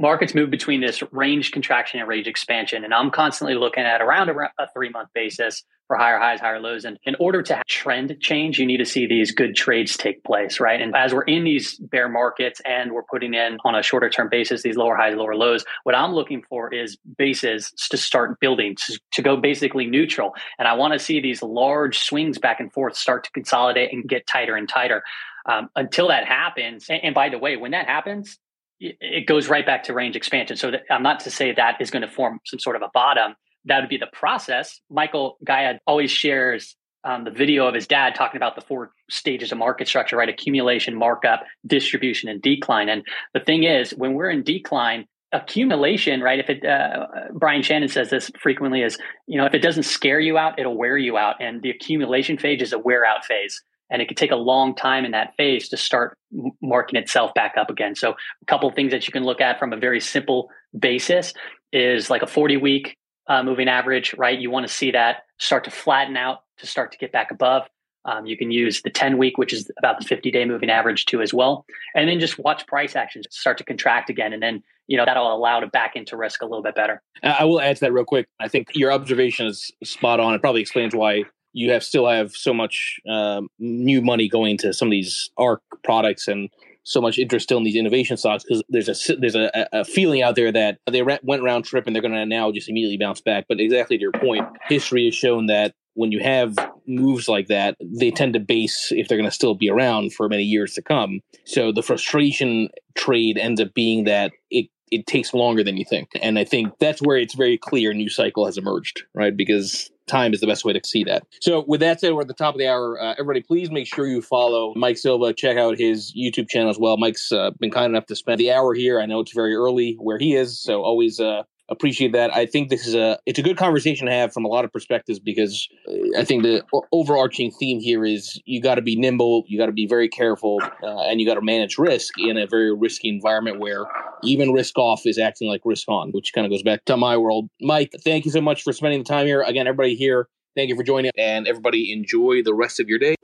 markets 0.00 0.34
move 0.34 0.50
between 0.50 0.80
this 0.80 1.00
range 1.12 1.52
contraction 1.52 2.00
and 2.00 2.08
range 2.08 2.26
expansion, 2.26 2.82
and 2.82 2.92
I'm 2.92 3.12
constantly 3.12 3.54
looking 3.54 3.84
at 3.84 4.02
around 4.02 4.30
a, 4.30 4.34
a 4.58 4.66
three 4.74 4.88
month 4.88 5.10
basis 5.14 5.62
for 5.86 5.96
higher 5.96 6.18
highs, 6.18 6.40
higher 6.40 6.60
lows. 6.60 6.84
And 6.84 6.98
in 7.04 7.16
order 7.18 7.42
to 7.42 7.54
have 7.56 7.66
trend 7.66 8.16
change, 8.20 8.58
you 8.58 8.66
need 8.66 8.78
to 8.78 8.86
see 8.86 9.06
these 9.06 9.32
good 9.32 9.54
trades 9.54 9.96
take 9.96 10.24
place, 10.24 10.60
right? 10.60 10.80
And 10.80 10.96
as 10.96 11.12
we're 11.12 11.22
in 11.22 11.44
these 11.44 11.78
bear 11.78 12.08
markets 12.08 12.60
and 12.64 12.92
we're 12.92 13.02
putting 13.02 13.34
in 13.34 13.58
on 13.64 13.74
a 13.74 13.82
shorter 13.82 14.08
term 14.08 14.28
basis, 14.30 14.62
these 14.62 14.76
lower 14.76 14.96
highs, 14.96 15.16
lower 15.16 15.34
lows, 15.34 15.64
what 15.84 15.94
I'm 15.94 16.12
looking 16.12 16.42
for 16.48 16.72
is 16.72 16.96
bases 17.18 17.72
to 17.90 17.96
start 17.96 18.40
building, 18.40 18.76
to, 18.86 19.00
to 19.12 19.22
go 19.22 19.36
basically 19.36 19.86
neutral. 19.86 20.34
And 20.58 20.66
I 20.66 20.74
want 20.74 20.92
to 20.92 20.98
see 20.98 21.20
these 21.20 21.42
large 21.42 21.98
swings 21.98 22.38
back 22.38 22.60
and 22.60 22.72
forth 22.72 22.96
start 22.96 23.24
to 23.24 23.30
consolidate 23.32 23.92
and 23.92 24.08
get 24.08 24.26
tighter 24.26 24.56
and 24.56 24.68
tighter. 24.68 25.02
Um, 25.44 25.70
until 25.74 26.08
that 26.08 26.24
happens, 26.24 26.86
and, 26.88 27.02
and 27.02 27.14
by 27.14 27.28
the 27.28 27.38
way, 27.38 27.56
when 27.56 27.72
that 27.72 27.86
happens, 27.86 28.38
it 28.80 29.26
goes 29.26 29.48
right 29.48 29.64
back 29.64 29.84
to 29.84 29.92
range 29.92 30.16
expansion. 30.16 30.56
So 30.56 30.72
I'm 30.90 31.02
not 31.02 31.20
to 31.20 31.30
say 31.30 31.52
that 31.52 31.80
is 31.80 31.90
going 31.90 32.02
to 32.02 32.08
form 32.08 32.40
some 32.44 32.58
sort 32.58 32.76
of 32.76 32.82
a 32.82 32.90
bottom. 32.92 33.34
That 33.66 33.80
would 33.80 33.88
be 33.88 33.98
the 33.98 34.10
process. 34.12 34.80
Michael 34.90 35.38
Gayed 35.44 35.80
always 35.86 36.10
shares 36.10 36.76
um, 37.04 37.24
the 37.24 37.30
video 37.30 37.66
of 37.66 37.74
his 37.74 37.86
dad 37.86 38.14
talking 38.14 38.36
about 38.36 38.54
the 38.54 38.60
four 38.60 38.92
stages 39.10 39.50
of 39.52 39.58
market 39.58 39.88
structure, 39.88 40.16
right? 40.16 40.28
Accumulation, 40.28 40.94
markup, 40.94 41.44
distribution, 41.66 42.28
and 42.28 42.40
decline. 42.40 42.88
And 42.88 43.02
the 43.34 43.40
thing 43.40 43.64
is, 43.64 43.90
when 43.92 44.14
we're 44.14 44.30
in 44.30 44.44
decline, 44.44 45.06
accumulation, 45.32 46.20
right? 46.20 46.38
If 46.38 46.50
it, 46.50 46.64
uh, 46.64 47.06
Brian 47.32 47.62
Shannon 47.62 47.88
says 47.88 48.10
this 48.10 48.30
frequently 48.40 48.82
is, 48.82 48.98
you 49.26 49.38
know, 49.38 49.46
if 49.46 49.54
it 49.54 49.60
doesn't 49.62 49.84
scare 49.84 50.20
you 50.20 50.36
out, 50.36 50.58
it'll 50.58 50.76
wear 50.76 50.98
you 50.98 51.16
out. 51.16 51.36
And 51.40 51.62
the 51.62 51.70
accumulation 51.70 52.36
phase 52.36 52.60
is 52.60 52.72
a 52.72 52.78
wear 52.78 53.04
out 53.04 53.24
phase 53.24 53.62
and 53.90 54.00
it 54.00 54.08
could 54.08 54.16
take 54.16 54.30
a 54.30 54.36
long 54.36 54.74
time 54.74 55.04
in 55.04 55.10
that 55.12 55.34
phase 55.36 55.68
to 55.68 55.76
start 55.76 56.16
marking 56.62 56.98
itself 56.98 57.34
back 57.34 57.54
up 57.58 57.70
again. 57.70 57.94
So 57.94 58.10
a 58.10 58.46
couple 58.46 58.70
things 58.70 58.90
that 58.92 59.06
you 59.06 59.12
can 59.12 59.22
look 59.22 59.40
at 59.40 59.58
from 59.58 59.72
a 59.72 59.76
very 59.76 60.00
simple 60.00 60.48
basis 60.78 61.34
is 61.72 62.10
like 62.10 62.22
a 62.22 62.26
40 62.26 62.56
week 62.56 62.96
uh, 63.32 63.42
moving 63.42 63.66
average, 63.66 64.14
right? 64.18 64.38
You 64.38 64.50
want 64.50 64.66
to 64.66 64.72
see 64.72 64.90
that 64.90 65.22
start 65.38 65.64
to 65.64 65.70
flatten 65.70 66.18
out 66.18 66.40
to 66.58 66.66
start 66.66 66.92
to 66.92 66.98
get 66.98 67.12
back 67.12 67.30
above. 67.30 67.66
Um, 68.04 68.26
you 68.26 68.36
can 68.36 68.50
use 68.50 68.82
the 68.82 68.90
10 68.90 69.16
week, 69.16 69.38
which 69.38 69.54
is 69.54 69.70
about 69.78 69.98
the 69.98 70.04
50 70.04 70.30
day 70.30 70.44
moving 70.44 70.68
average 70.68 71.06
too, 71.06 71.22
as 71.22 71.32
well. 71.32 71.64
And 71.94 72.10
then 72.10 72.20
just 72.20 72.38
watch 72.38 72.66
price 72.66 72.94
actions 72.94 73.26
start 73.30 73.56
to 73.58 73.64
contract 73.64 74.10
again. 74.10 74.34
And 74.34 74.42
then, 74.42 74.62
you 74.86 74.98
know, 74.98 75.06
that'll 75.06 75.34
allow 75.34 75.60
to 75.60 75.66
back 75.66 75.96
into 75.96 76.14
risk 76.14 76.42
a 76.42 76.44
little 76.44 76.62
bit 76.62 76.74
better. 76.74 77.00
I 77.22 77.44
will 77.44 77.60
add 77.60 77.76
to 77.76 77.80
that 77.80 77.92
real 77.92 78.04
quick. 78.04 78.26
I 78.38 78.48
think 78.48 78.68
your 78.74 78.92
observation 78.92 79.46
is 79.46 79.72
spot 79.82 80.20
on. 80.20 80.34
It 80.34 80.42
probably 80.42 80.60
explains 80.60 80.94
why 80.94 81.24
you 81.54 81.70
have 81.70 81.84
still 81.84 82.06
have 82.08 82.32
so 82.32 82.52
much 82.52 83.00
um, 83.08 83.48
new 83.58 84.02
money 84.02 84.28
going 84.28 84.58
to 84.58 84.74
some 84.74 84.88
of 84.88 84.92
these 84.92 85.30
ARK 85.38 85.62
products 85.84 86.28
and 86.28 86.50
so 86.84 87.00
much 87.00 87.18
interest 87.18 87.44
still 87.44 87.58
in 87.58 87.64
these 87.64 87.76
innovation 87.76 88.16
stocks 88.16 88.44
because 88.44 88.62
there's 88.68 88.88
a 88.88 89.16
there's 89.16 89.34
a, 89.34 89.68
a, 89.72 89.84
feeling 89.84 90.22
out 90.22 90.34
there 90.34 90.50
that 90.50 90.78
they 90.90 91.02
went 91.02 91.42
round 91.42 91.64
trip 91.64 91.86
and 91.86 91.94
they're 91.94 92.02
going 92.02 92.14
to 92.14 92.26
now 92.26 92.50
just 92.50 92.68
immediately 92.68 92.98
bounce 92.98 93.20
back. 93.20 93.46
But 93.48 93.60
exactly 93.60 93.96
to 93.96 94.00
your 94.00 94.12
point, 94.12 94.46
history 94.68 95.04
has 95.06 95.14
shown 95.14 95.46
that 95.46 95.74
when 95.94 96.10
you 96.10 96.20
have 96.20 96.56
moves 96.86 97.28
like 97.28 97.48
that, 97.48 97.76
they 97.80 98.10
tend 98.10 98.32
to 98.34 98.40
base 98.40 98.90
if 98.92 99.08
they're 99.08 99.18
going 99.18 99.28
to 99.28 99.34
still 99.34 99.54
be 99.54 99.70
around 99.70 100.14
for 100.14 100.28
many 100.28 100.44
years 100.44 100.74
to 100.74 100.82
come. 100.82 101.20
So 101.44 101.70
the 101.70 101.82
frustration 101.82 102.70
trade 102.94 103.36
ends 103.38 103.60
up 103.60 103.74
being 103.74 104.04
that 104.04 104.32
it 104.50 104.66
it 104.90 105.06
takes 105.06 105.32
longer 105.32 105.64
than 105.64 105.78
you 105.78 105.86
think. 105.86 106.10
And 106.20 106.38
I 106.38 106.44
think 106.44 106.78
that's 106.78 107.00
where 107.00 107.16
it's 107.16 107.34
very 107.34 107.56
clear 107.56 107.94
new 107.94 108.10
cycle 108.10 108.44
has 108.44 108.58
emerged, 108.58 109.04
right? 109.14 109.34
Because 109.34 109.90
time 110.06 110.32
is 110.32 110.40
the 110.40 110.46
best 110.46 110.64
way 110.64 110.72
to 110.72 110.80
see 110.84 111.04
that. 111.04 111.24
So, 111.40 111.64
with 111.66 111.80
that 111.80 112.00
said, 112.00 112.12
we're 112.12 112.22
at 112.22 112.28
the 112.28 112.34
top 112.34 112.54
of 112.54 112.58
the 112.58 112.68
hour. 112.68 113.00
Uh, 113.00 113.12
everybody, 113.12 113.42
please 113.42 113.70
make 113.70 113.86
sure 113.86 114.06
you 114.06 114.22
follow 114.22 114.72
Mike 114.76 114.98
Silva. 114.98 115.32
Check 115.32 115.56
out 115.56 115.78
his 115.78 116.12
YouTube 116.16 116.48
channel 116.48 116.70
as 116.70 116.78
well. 116.78 116.96
Mike's 116.96 117.32
uh, 117.32 117.50
been 117.58 117.70
kind 117.70 117.86
enough 117.86 118.06
to 118.06 118.16
spend 118.16 118.40
the 118.40 118.52
hour 118.52 118.74
here. 118.74 119.00
I 119.00 119.06
know 119.06 119.20
it's 119.20 119.32
very 119.32 119.54
early 119.54 119.96
where 119.98 120.18
he 120.18 120.34
is, 120.34 120.60
so 120.60 120.82
always 120.82 121.20
uh, 121.20 121.42
appreciate 121.72 122.12
that. 122.12 122.34
I 122.34 122.46
think 122.46 122.68
this 122.68 122.86
is 122.86 122.94
a 122.94 123.18
it's 123.26 123.38
a 123.38 123.42
good 123.42 123.56
conversation 123.56 124.06
to 124.06 124.12
have 124.12 124.32
from 124.32 124.44
a 124.44 124.48
lot 124.48 124.64
of 124.64 124.72
perspectives 124.72 125.18
because 125.18 125.68
uh, 125.88 126.20
I 126.20 126.24
think 126.24 126.42
the 126.42 126.62
overarching 126.92 127.50
theme 127.50 127.80
here 127.80 128.04
is 128.04 128.40
you 128.44 128.60
got 128.60 128.76
to 128.76 128.82
be 128.82 128.94
nimble, 128.94 129.44
you 129.46 129.58
got 129.58 129.66
to 129.66 129.72
be 129.72 129.86
very 129.86 130.08
careful, 130.08 130.60
uh, 130.82 131.00
and 131.02 131.20
you 131.20 131.26
got 131.26 131.34
to 131.34 131.42
manage 131.42 131.78
risk 131.78 132.14
in 132.18 132.36
a 132.36 132.46
very 132.46 132.74
risky 132.74 133.08
environment 133.08 133.58
where 133.58 133.86
even 134.22 134.52
risk 134.52 134.78
off 134.78 135.02
is 135.06 135.18
acting 135.18 135.48
like 135.48 135.62
risk 135.64 135.88
on, 135.88 136.10
which 136.10 136.32
kind 136.32 136.44
of 136.44 136.50
goes 136.52 136.62
back 136.62 136.84
to 136.84 136.96
my 136.96 137.16
world. 137.16 137.48
Mike, 137.60 137.90
thank 138.04 138.24
you 138.24 138.30
so 138.30 138.40
much 138.40 138.62
for 138.62 138.72
spending 138.72 139.00
the 139.00 139.08
time 139.08 139.26
here. 139.26 139.42
Again, 139.42 139.66
everybody 139.66 139.96
here, 139.96 140.28
thank 140.54 140.68
you 140.68 140.76
for 140.76 140.84
joining, 140.84 141.10
and 141.18 141.48
everybody 141.48 141.92
enjoy 141.92 142.42
the 142.42 142.54
rest 142.54 142.78
of 142.78 142.88
your 142.88 142.98
day. 142.98 143.16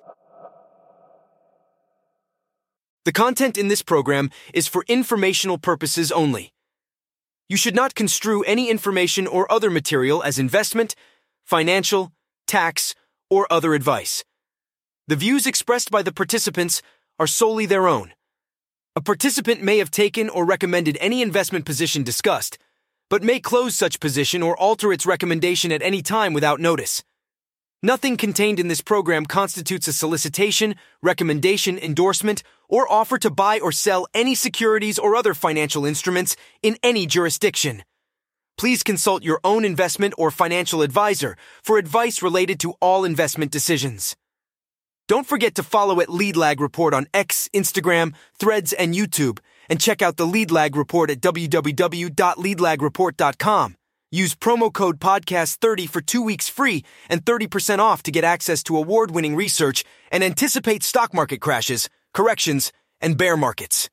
The 3.05 3.13
content 3.13 3.57
in 3.57 3.69
this 3.69 3.83
program 3.83 4.31
is 4.53 4.67
for 4.67 4.85
informational 4.87 5.57
purposes 5.57 6.13
only. 6.13 6.53
You 7.49 7.57
should 7.57 7.75
not 7.75 7.95
construe 7.95 8.43
any 8.43 8.69
information 8.71 9.27
or 9.27 9.51
other 9.51 9.71
material 9.71 10.23
as 10.23 10.39
investment, 10.39 10.95
financial, 11.45 12.13
tax, 12.47 12.95
or 13.31 13.47
other 13.51 13.73
advice. 13.73 14.23
The 15.07 15.17
views 15.17 15.47
expressed 15.47 15.91
by 15.91 16.03
the 16.03 16.13
participants 16.13 16.83
are 17.19 17.27
solely 17.27 17.65
their 17.65 17.89
own. 17.89 18.13
A 18.95 19.01
participant 19.01 19.63
may 19.63 19.79
have 19.79 19.91
taken 19.91 20.29
or 20.29 20.45
recommended 20.45 20.99
any 21.01 21.23
investment 21.23 21.65
position 21.65 22.03
discussed, 22.03 22.59
but 23.09 23.23
may 23.23 23.41
close 23.41 23.75
such 23.75 24.01
position 24.01 24.43
or 24.43 24.55
alter 24.59 24.93
its 24.93 25.07
recommendation 25.07 25.73
at 25.73 25.83
any 25.83 26.03
time 26.03 26.35
without 26.35 26.61
notice. 26.61 27.03
Nothing 27.83 28.17
contained 28.17 28.59
in 28.59 28.67
this 28.67 28.81
program 28.81 29.25
constitutes 29.25 29.87
a 29.87 29.93
solicitation, 29.93 30.75
recommendation, 31.01 31.79
endorsement, 31.79 32.43
or 32.69 32.91
offer 32.91 33.19
to 33.19 33.31
buy 33.31 33.61
or 33.61 33.71
sell 33.71 34.09
any 34.13 34.35
securities 34.35 34.99
or 34.99 35.15
other 35.15 35.33
financial 35.33 35.87
instruments 35.87 36.35
in 36.61 36.77
any 36.83 37.07
jurisdiction. 37.07 37.85
Please 38.57 38.83
consult 38.83 39.23
your 39.23 39.39
own 39.45 39.65
investment 39.65 40.13
or 40.19 40.33
financial 40.33 40.83
advisor 40.83 41.37
for 41.63 41.79
advice 41.79 42.21
related 42.21 42.59
to 42.59 42.75
all 42.81 43.05
investment 43.05 43.53
decisions. 43.53 44.17
Don't 45.07 45.29
forget 45.29 45.55
to 45.55 45.63
follow 45.63 46.01
at 46.01 46.09
Lead 46.09 46.37
Lag 46.37 46.61
Report 46.61 46.93
on 46.93 47.07
X, 47.15 47.49
Instagram, 47.55 48.13
Threads, 48.41 48.73
and 48.73 48.93
YouTube, 48.93 49.39
and 49.71 49.81
check 49.81 50.03
out 50.03 50.17
the 50.17 50.27
Lead 50.27 50.51
Lag 50.51 50.75
Report 50.75 51.11
at 51.11 51.21
www.leadlagreport.com. 51.21 53.78
Use 54.11 54.35
promo 54.35 54.73
code 54.73 54.99
podcast30 54.99 55.89
for 55.89 56.01
two 56.01 56.23
weeks 56.23 56.49
free 56.49 56.85
and 57.09 57.25
30% 57.25 57.79
off 57.79 58.03
to 58.05 58.11
get 58.11 58.25
access 58.25 58.63
to 58.65 58.77
award 58.77 59.11
winning 59.11 59.37
research 59.37 59.85
and 60.11 60.25
anticipate 60.25 60.83
stock 60.83 61.13
market 61.13 61.41
crashes, 61.41 61.91
corrections, 62.15 62.73
and 63.01 63.19
bear 63.19 63.37
markets. 63.37 63.91